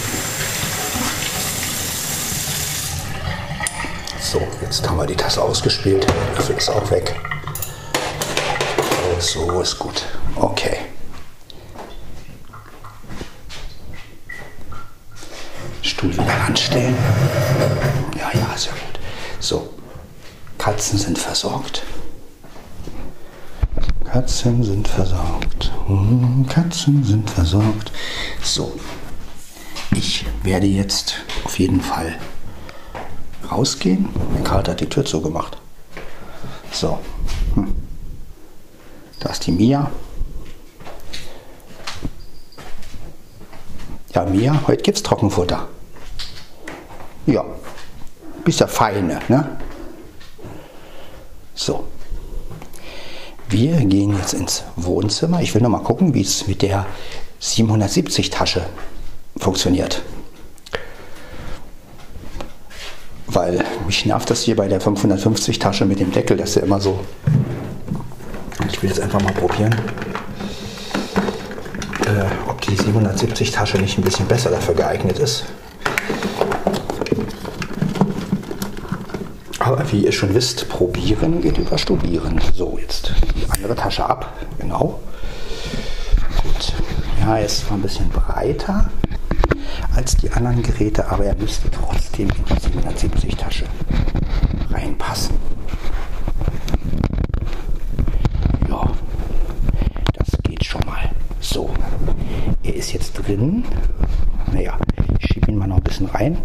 So, 4.30 4.46
jetzt 4.62 4.86
haben 4.86 4.98
wir 4.98 5.06
die 5.06 5.16
Tasse 5.16 5.42
ausgespielt. 5.42 6.06
Der 6.06 6.36
Löffel 6.36 6.58
ist 6.58 6.70
auch 6.70 6.92
weg. 6.92 7.16
So 9.20 9.62
ist 9.62 9.80
gut. 9.80 10.04
Okay. 10.36 10.80
Stuhl 15.82 16.12
wieder 16.12 16.42
anstellen. 16.46 16.98
Ja, 18.18 18.38
ja, 18.38 18.58
sehr 18.58 18.74
gut. 18.74 19.00
So, 19.40 19.74
Katzen 20.58 21.00
sind 21.00 21.18
versorgt. 21.18 21.84
Katzen 24.04 24.62
sind 24.62 24.90
versorgt. 24.90 25.72
Hm, 25.86 26.46
Katzen 26.50 27.02
sind 27.06 27.30
versorgt. 27.30 27.94
So, 28.44 28.78
ich 29.92 30.26
werde 30.44 30.68
jetzt 30.68 31.16
auf 31.46 31.58
jeden 31.58 31.80
Fall 31.80 32.18
rausgehen. 33.58 34.08
Der 34.36 34.44
Kater 34.44 34.72
hat 34.74 34.82
die 34.82 34.90
Tür 34.90 35.04
zugemacht. 35.04 35.58
So. 36.72 37.00
Hm. 37.56 37.74
Da 39.20 39.30
ist 39.30 39.46
die 39.48 39.52
Mia. 39.52 39.90
Ja, 44.14 44.26
Mia, 44.26 44.62
heute 44.68 44.84
gibt's 44.84 45.04
Trockenfutter. 45.04 45.68
Ja, 47.26 47.44
bist 48.44 48.60
ja 48.60 48.68
feine, 48.68 49.20
ne? 49.28 49.58
So. 51.56 51.84
Wir 53.50 53.78
gehen 53.86 54.16
jetzt 54.18 54.34
ins 54.34 54.64
Wohnzimmer. 54.76 55.42
Ich 55.42 55.54
will 55.54 55.62
noch 55.62 55.70
mal 55.70 55.80
gucken, 55.80 56.14
wie 56.14 56.22
es 56.22 56.48
mit 56.48 56.62
der 56.62 56.86
770 57.40 58.30
Tasche 58.30 58.66
funktioniert. 59.38 60.04
Weil 63.38 63.64
mich 63.86 64.04
nervt 64.04 64.32
das 64.32 64.42
hier 64.42 64.56
bei 64.56 64.68
der 64.68 64.82
550 64.82 65.60
Tasche 65.60 65.86
mit 65.86 66.00
dem 66.00 66.12
Deckel, 66.12 66.38
dass 66.38 66.56
er 66.56 66.64
immer 66.64 66.80
so. 66.80 67.00
Ich 68.68 68.82
will 68.82 68.90
jetzt 68.90 69.00
einfach 69.00 69.22
mal 69.22 69.32
probieren, 69.32 69.76
äh, 72.08 72.50
ob 72.50 72.60
die 72.62 72.76
770 72.76 73.52
Tasche 73.52 73.78
nicht 73.78 73.96
ein 74.00 74.04
bisschen 74.04 74.26
besser 74.28 74.50
dafür 74.50 74.74
geeignet 74.74 75.20
ist. 75.20 75.46
Aber 79.60 79.92
wie 79.92 80.06
ihr 80.06 80.12
schon 80.12 80.34
wisst, 80.34 80.68
probieren 80.68 81.42
geht 81.42 81.60
über 81.60 81.78
studieren. 81.78 82.42
So, 82.56 82.80
jetzt 82.80 83.14
die 83.36 83.48
andere 83.52 83.76
Tasche 83.76 84.04
ab. 84.04 84.34
Genau. 84.58 85.00
Gut. 86.42 86.74
Ja, 87.22 87.38
jetzt 87.38 87.70
mal 87.70 87.76
ein 87.76 87.84
bisschen 87.84 88.10
breiter 88.10 88.90
als 89.98 90.16
die 90.16 90.30
anderen 90.30 90.62
Geräte, 90.62 91.10
aber 91.10 91.26
er 91.26 91.36
müsste 91.36 91.72
trotzdem 91.72 92.30
in 92.30 92.46
die 92.46 92.60
770 92.62 93.36
Tasche 93.36 93.66
reinpassen. 94.70 95.36
Ja, 98.70 98.92
das 100.14 100.28
geht 100.44 100.64
schon 100.64 100.82
mal. 100.86 101.10
So, 101.40 101.72
er 102.62 102.76
ist 102.76 102.94
jetzt 102.94 103.14
drin. 103.14 103.66
Naja, 104.54 104.78
ich 105.20 105.32
schiebe 105.32 105.52
ihn 105.52 105.58
mal 105.58 105.68
noch 105.68 105.78
ein 105.78 105.84
bisschen 105.84 106.06
rein. 106.06 106.38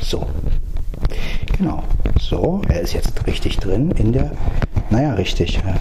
So, 0.00 0.28
genau. 1.58 1.82
So, 2.20 2.62
er 2.68 2.82
ist 2.82 2.92
jetzt 2.92 3.26
richtig 3.26 3.56
drin 3.58 3.90
in 3.90 4.12
der, 4.12 4.30
naja, 4.90 5.14
richtig. 5.14 5.58
Äh, 5.58 5.74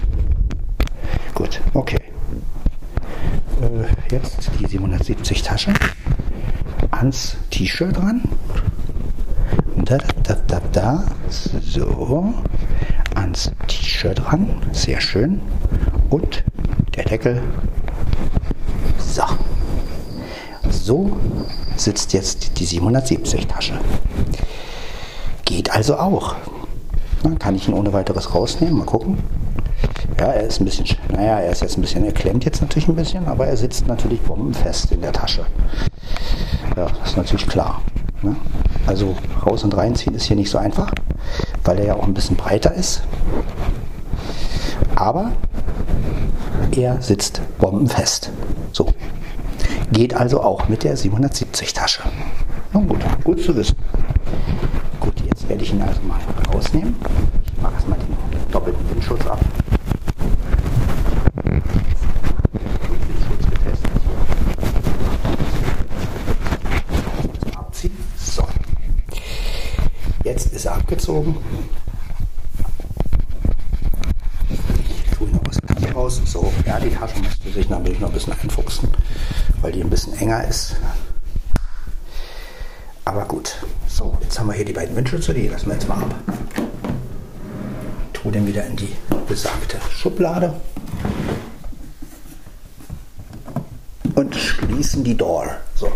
gut, 1.36 1.62
okay. 1.76 2.00
Äh, 3.62 3.86
jetzt 4.12 4.50
die 4.60 4.66
770 4.66 5.44
Tasche 5.44 5.74
ans 7.00 7.38
T-Shirt 7.50 7.98
ran. 7.98 8.22
Da, 9.86 9.98
da, 10.24 10.36
da, 10.48 10.62
da, 10.74 11.04
so, 11.30 12.34
ans 13.16 13.52
T-Shirt 13.68 14.26
ran, 14.26 14.62
sehr 14.74 15.00
schön. 15.00 15.42
Und 16.10 16.44
der 16.96 17.06
Deckel. 17.06 17.42
So. 18.98 19.24
So 20.70 21.18
sitzt 21.78 22.14
jetzt 22.14 22.60
die 22.60 22.66
770 22.66 23.48
Tasche. 23.48 23.80
Geht 25.46 25.72
also 25.72 25.98
auch. 25.98 26.36
Dann 27.24 27.40
kann 27.40 27.56
ich 27.56 27.68
ihn 27.68 27.74
ohne 27.74 27.94
weiteres 27.94 28.36
rausnehmen. 28.36 28.78
Mal 28.78 28.86
gucken. 28.86 29.18
Ja, 30.20 30.28
er 30.28 30.48
ist 30.48 30.60
ein 30.60 30.66
bisschen, 30.66 30.86
naja, 31.14 31.40
er 31.40 31.52
ist 31.52 31.62
jetzt 31.62 31.78
ein 31.78 31.82
bisschen, 31.82 32.04
er 32.04 32.12
klemmt 32.12 32.44
jetzt 32.44 32.62
natürlich 32.62 32.90
ein 32.90 32.96
bisschen, 32.96 33.26
aber 33.28 33.48
er 33.48 33.56
sitzt 33.56 33.88
natürlich 33.88 34.20
bombenfest 34.22 34.92
in 34.92 35.02
der 35.02 35.14
Tasche. 35.14 35.46
Ja, 36.80 36.88
das 37.02 37.10
ist 37.10 37.18
natürlich 37.18 37.46
klar. 37.46 37.82
Ne? 38.22 38.38
Also 38.88 39.14
raus 39.46 39.66
und 39.66 39.76
reinziehen 39.76 40.16
ist 40.16 40.24
hier 40.24 40.38
nicht 40.38 40.50
so 40.50 40.58
einfach, 40.58 40.90
weil 41.66 41.78
er 41.78 41.86
ja 41.88 41.96
auch 41.96 42.08
ein 42.08 42.14
bisschen 42.14 42.38
breiter 42.38 42.74
ist. 42.74 43.04
Aber 44.96 45.34
er 46.72 47.02
sitzt 47.02 47.42
bombenfest. 47.58 48.32
So. 48.72 48.94
Geht 49.92 50.14
also 50.14 50.42
auch 50.42 50.70
mit 50.70 50.86
der 50.86 50.96
770 50.96 51.74
Tasche. 51.74 52.04
Na 52.72 52.80
gut, 52.80 53.02
gut 53.26 53.44
zu 53.44 53.54
wissen. 53.58 53.76
Gut, 55.02 55.16
jetzt 55.28 55.50
werde 55.50 55.62
ich 55.62 55.74
ihn 55.74 55.82
also 55.82 56.00
mal 56.04 56.18
rausnehmen. 56.56 56.96
Ich 57.44 57.62
mache 57.62 57.74
erstmal 57.74 58.00
den 58.00 58.52
doppelten 58.54 58.90
Windschutz 58.90 59.28
ab. 59.28 59.40
Jetzt 70.30 70.54
ist 70.54 70.66
er 70.66 70.76
abgezogen. 70.90 71.38
Ich 74.50 75.18
tue 75.18 75.28
noch 75.28 75.44
der 75.44 75.76
Tasche 75.76 75.94
raus. 75.94 76.22
So, 76.26 76.52
ja, 76.66 76.80
die 76.80 76.90
Tasche 76.90 77.20
müsste 77.20 77.52
sich 77.52 77.70
natürlich 77.70 78.00
noch 78.00 78.08
ein 78.08 78.14
bisschen 78.14 78.34
einfuchsen, 78.34 78.90
weil 79.62 79.72
die 79.72 79.82
ein 79.82 79.90
bisschen 79.90 80.18
enger 80.18 80.48
ist. 80.48 80.76
Aber 83.06 83.26
gut. 83.26 83.56
So, 83.88 84.18
jetzt 84.22 84.40
haben 84.40 84.48
wir 84.48 84.54
hier 84.54 84.66
die 84.66 84.74
beiden 84.74 84.96
Windschütze, 84.96 85.34
die 85.34 85.48
lassen 85.48 85.68
wir 85.68 85.74
jetzt 85.74 85.88
mal 85.88 86.02
ab. 86.02 86.16
Tue 88.14 88.32
den 88.32 88.48
wieder 88.48 88.66
in 88.66 88.76
die 88.76 88.96
besagte 89.28 89.78
Schublade. 89.92 90.56
Und 94.16 94.36
schließen 94.36 95.04
die 95.04 95.16
Door. 95.16 95.52
So. 95.76 95.92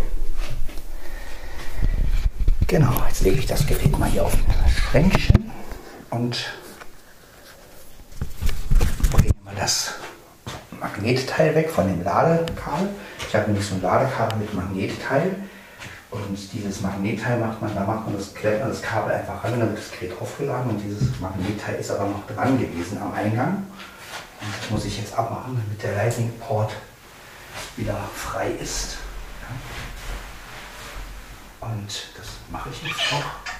Genau, 2.68 2.92
jetzt 3.08 3.22
lege 3.22 3.38
ich 3.38 3.46
das 3.46 3.66
Gerät 3.66 3.98
mal 3.98 4.08
hier 4.08 4.24
auf 4.24 4.34
ein 4.34 4.53
Schränkchen 4.94 5.50
und 6.10 6.52
bringe 9.10 9.32
mal 9.44 9.54
das 9.56 9.94
Magnetteil 10.78 11.52
weg 11.56 11.68
von 11.68 11.88
dem 11.88 12.04
Ladekabel. 12.04 12.90
Ich 13.18 13.34
habe 13.34 13.48
nämlich 13.48 13.66
so 13.66 13.74
ein 13.74 13.82
Ladekabel 13.82 14.38
mit 14.38 14.54
Magnetteil 14.54 15.34
und 16.12 16.52
dieses 16.52 16.80
Magnetteil 16.80 17.40
macht 17.40 17.60
man, 17.60 17.74
da 17.74 17.80
macht 17.80 18.06
man 18.06 18.16
das, 18.16 18.32
klemmt 18.34 18.60
man 18.60 18.68
das 18.68 18.82
Kabel 18.82 19.14
einfach 19.14 19.42
dann 19.42 19.58
wird 19.58 19.76
das 19.76 19.90
Gerät 19.98 20.12
aufgeladen 20.20 20.70
und 20.70 20.78
dieses 20.78 21.18
Magnetteil 21.18 21.74
ist 21.74 21.90
aber 21.90 22.04
noch 22.04 22.24
dran 22.28 22.56
gewesen 22.56 23.02
am 23.02 23.12
Eingang. 23.14 23.66
Und 24.40 24.54
das 24.60 24.70
muss 24.70 24.84
ich 24.84 24.98
jetzt 24.98 25.18
abmachen, 25.18 25.60
damit 25.60 25.82
der 25.82 25.96
Lightning 25.96 26.32
Port 26.38 26.72
wieder 27.76 27.98
frei 28.14 28.52
ist. 28.62 28.98
Und 31.60 31.88
das 32.16 32.26
mache 32.52 32.70
ich 32.70 32.80
jetzt 32.84 33.12
auch, 33.12 33.53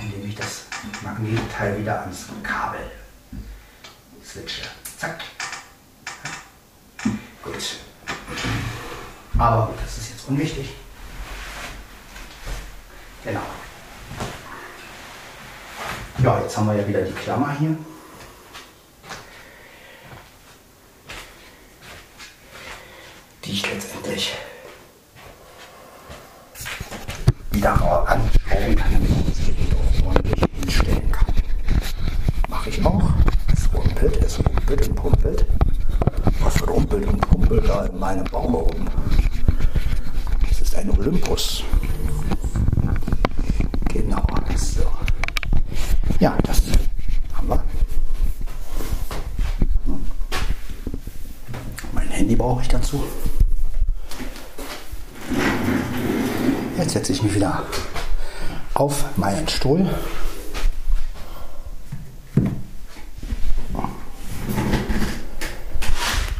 indem 0.00 0.28
ich 0.28 0.34
das 0.34 0.66
Magnetteil 1.02 1.78
wieder 1.78 2.00
ans 2.00 2.26
Kabel 2.42 2.90
switche. 4.24 4.62
Zack. 4.98 5.20
Gut. 7.42 7.78
Aber 9.38 9.74
das 9.82 9.98
ist 9.98 10.10
jetzt 10.10 10.28
unwichtig. 10.28 10.74
Genau. 13.24 13.42
Ja, 16.18 16.40
jetzt 16.40 16.56
haben 16.56 16.66
wir 16.68 16.74
ja 16.74 16.88
wieder 16.88 17.02
die 17.02 17.12
Klammer 17.12 17.54
hier. 17.58 17.76
Die 23.44 23.52
ich 23.52 23.70
letztendlich 23.70 24.34
wieder 27.56 27.72
anschrauben 28.08 28.76
kann, 28.76 28.92
damit 28.92 29.08
ich 29.10 29.24
das 29.24 29.46
Gerät 29.46 29.74
auch 29.74 30.06
ordentlich 30.08 30.44
hinstellen 30.60 31.10
kann. 31.12 31.34
Mache 32.50 32.68
ich 32.68 32.84
auch. 32.84 33.10
Es 33.52 33.72
rumpelt, 33.72 34.16
es 34.22 34.38
rumpelt 34.38 34.88
und 34.88 34.94
pumpelt. 34.94 35.46
Was 36.40 36.68
rumpelt 36.68 37.06
und 37.06 37.20
pumpelt 37.20 37.68
da 37.68 37.86
in 37.86 37.98
meinem 37.98 38.24
Bauch 38.24 38.52
herum? 38.52 38.88
Das 40.48 40.60
ist 40.60 40.74
ein 40.74 40.90
Olympus. 40.90 41.64
Genau, 43.88 44.22
so. 44.54 44.82
Ja, 46.20 46.36
das 46.44 46.62
haben 47.32 47.48
wir. 47.48 47.64
Mein 51.92 52.08
Handy 52.08 52.36
brauche 52.36 52.60
ich 52.60 52.68
dazu. 52.68 53.02
Jetzt 56.86 56.92
setze 56.92 57.12
ich 57.14 57.22
mich 57.24 57.34
wieder 57.34 57.64
auf 58.74 59.06
meinen 59.16 59.48
Stuhl. 59.48 59.88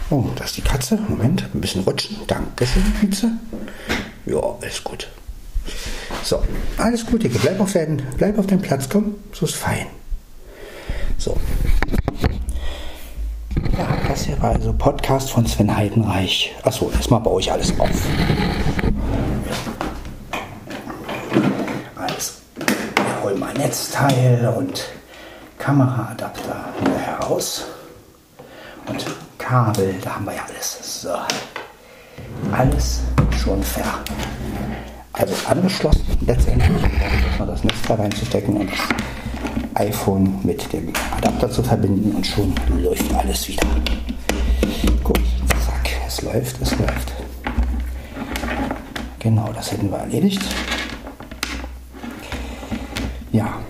Oh, 0.09 0.25
das 0.37 0.47
ist 0.51 0.59
die 0.59 0.63
Katze. 0.63 1.01
Moment, 1.09 1.49
ein 1.53 1.61
bisschen 1.61 1.83
rutschen. 1.83 2.19
Dankeschön, 2.29 2.85
Pizza. 3.01 3.33
Ja, 4.25 4.37
alles 4.63 4.85
gut. 4.85 5.09
So, 6.23 6.41
alles 6.79 7.05
gut, 7.05 7.25
Dicke. 7.25 7.41
Bleib 7.41 7.59
auf, 7.59 7.73
deinen, 7.73 8.03
bleib 8.17 8.39
auf 8.39 8.47
deinem 8.47 8.63
Platz, 8.63 8.89
komm. 8.89 9.17
So 9.33 9.47
ist 9.47 9.57
fein. 9.57 9.89
So. 11.19 11.37
Ja, 13.77 13.99
das 14.07 14.27
hier 14.27 14.41
war 14.41 14.53
also 14.53 14.73
Podcast 14.73 15.29
von 15.29 15.45
Sven 15.45 15.77
Heidenreich. 15.77 16.55
Achso, 16.63 16.93
erstmal 16.93 17.19
baue 17.19 17.41
ich 17.41 17.51
alles 17.51 17.77
auf. 17.81 17.91
Netzteil 23.67 24.55
und 24.57 24.85
Kameraadapter 25.59 26.55
heraus. 27.05 27.67
Und 28.87 29.05
Kabel, 29.39 29.93
da 30.05 30.15
haben 30.15 30.25
wir 30.25 30.35
ja 30.35 30.45
alles. 30.49 31.03
So. 31.03 31.09
Alles 32.53 33.01
schon 33.43 33.61
ver. 33.65 34.05
Also 35.15 35.35
angeschlossen 35.49 36.07
letztendlich, 36.25 36.81
das 37.39 37.65
Netzteil 37.65 37.97
reinzustecken 37.97 38.57
und 38.57 38.71
das 38.71 39.85
iPhone 39.85 40.39
mit 40.45 40.73
dem 40.73 40.93
Adapter 41.17 41.51
zu 41.51 41.65
verbinden 41.65 42.15
und 42.15 42.25
schon 42.25 42.55
läuft 42.81 43.13
alles 43.15 43.49
wieder. 43.49 43.67
Gut, 45.03 45.19
zack, 45.67 45.91
es 46.07 46.23
läuft, 46.23 46.63
es 46.63 46.71
läuft. 46.79 47.15
Genau, 49.19 49.53
das 49.53 49.73
hätten 49.73 49.91
wir 49.91 49.99
erledigt. 49.99 50.45
Ja. 53.37 53.61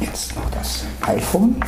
Jetzt 0.00 0.34
noch 0.34 0.50
das 0.50 0.86
iPhone. 1.02 1.60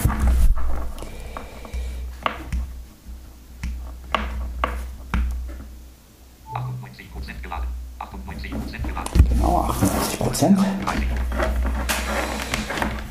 Genau, 9.29 9.61
98 9.69 10.19
Prozent. 10.19 10.59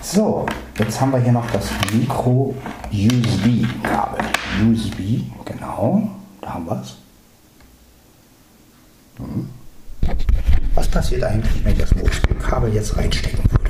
So, 0.01 0.47
jetzt 0.79 0.99
haben 0.99 1.11
wir 1.11 1.19
hier 1.19 1.33
noch 1.33 1.51
das 1.51 1.69
Micro 1.93 2.55
USB 2.91 3.67
Kabel. 3.83 4.25
USB, 4.63 5.21
genau, 5.45 6.09
da 6.41 6.55
haben 6.55 6.65
wir 6.65 6.81
es. 6.81 6.97
Hm. 9.17 9.49
Was 10.79 10.87
passiert 10.87 11.23
eigentlich, 11.23 11.63
wenn 11.63 11.73
ich 11.73 11.79
das 11.79 11.91
USB-Kabel 12.49 12.73
jetzt 12.73 12.97
reinstecken 12.97 13.43
würde? 13.51 13.69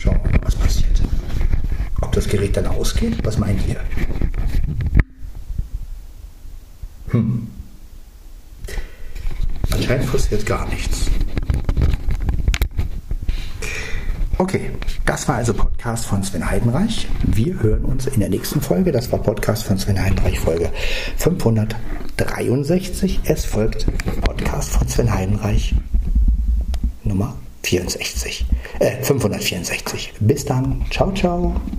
Schauen 0.00 0.20
wir 0.22 0.30
mal, 0.32 0.40
was 0.42 0.54
passiert. 0.54 1.02
Ob 2.00 2.12
das 2.12 2.28
Gerät 2.28 2.56
dann 2.56 2.66
ausgeht? 2.66 3.16
Was 3.24 3.38
meint 3.38 3.60
ihr? 3.66 3.80
Hm. 7.10 7.48
Anscheinend 9.70 10.12
passiert 10.12 10.44
gar 10.44 10.68
nichts. 10.68 11.06
Okay, 14.36 14.72
das 15.04 15.26
war 15.26 15.36
also 15.36 15.54
Podcast 15.54 16.04
von 16.06 16.22
Sven 16.22 16.48
Heidenreich. 16.48 17.08
Wir 17.24 17.60
hören 17.60 17.84
uns 17.84 18.06
in 18.06 18.20
der 18.20 18.28
nächsten 18.28 18.60
Folge. 18.60 18.92
Das 18.92 19.10
war 19.10 19.18
Podcast 19.20 19.64
von 19.64 19.78
Sven 19.78 20.00
Heidenreich, 20.00 20.38
Folge 20.38 20.70
563. 21.16 23.20
Es 23.24 23.46
folgt 23.46 23.86
Podcast 24.20 24.70
von 24.70 24.86
Sven 24.86 25.12
Heidenreich, 25.12 25.74
Nummer 27.18 27.34
64, 27.64 28.46
äh, 28.78 29.02
564. 29.02 30.12
Bis 30.20 30.44
dann. 30.44 30.84
Ciao, 30.90 31.12
ciao. 31.12 31.54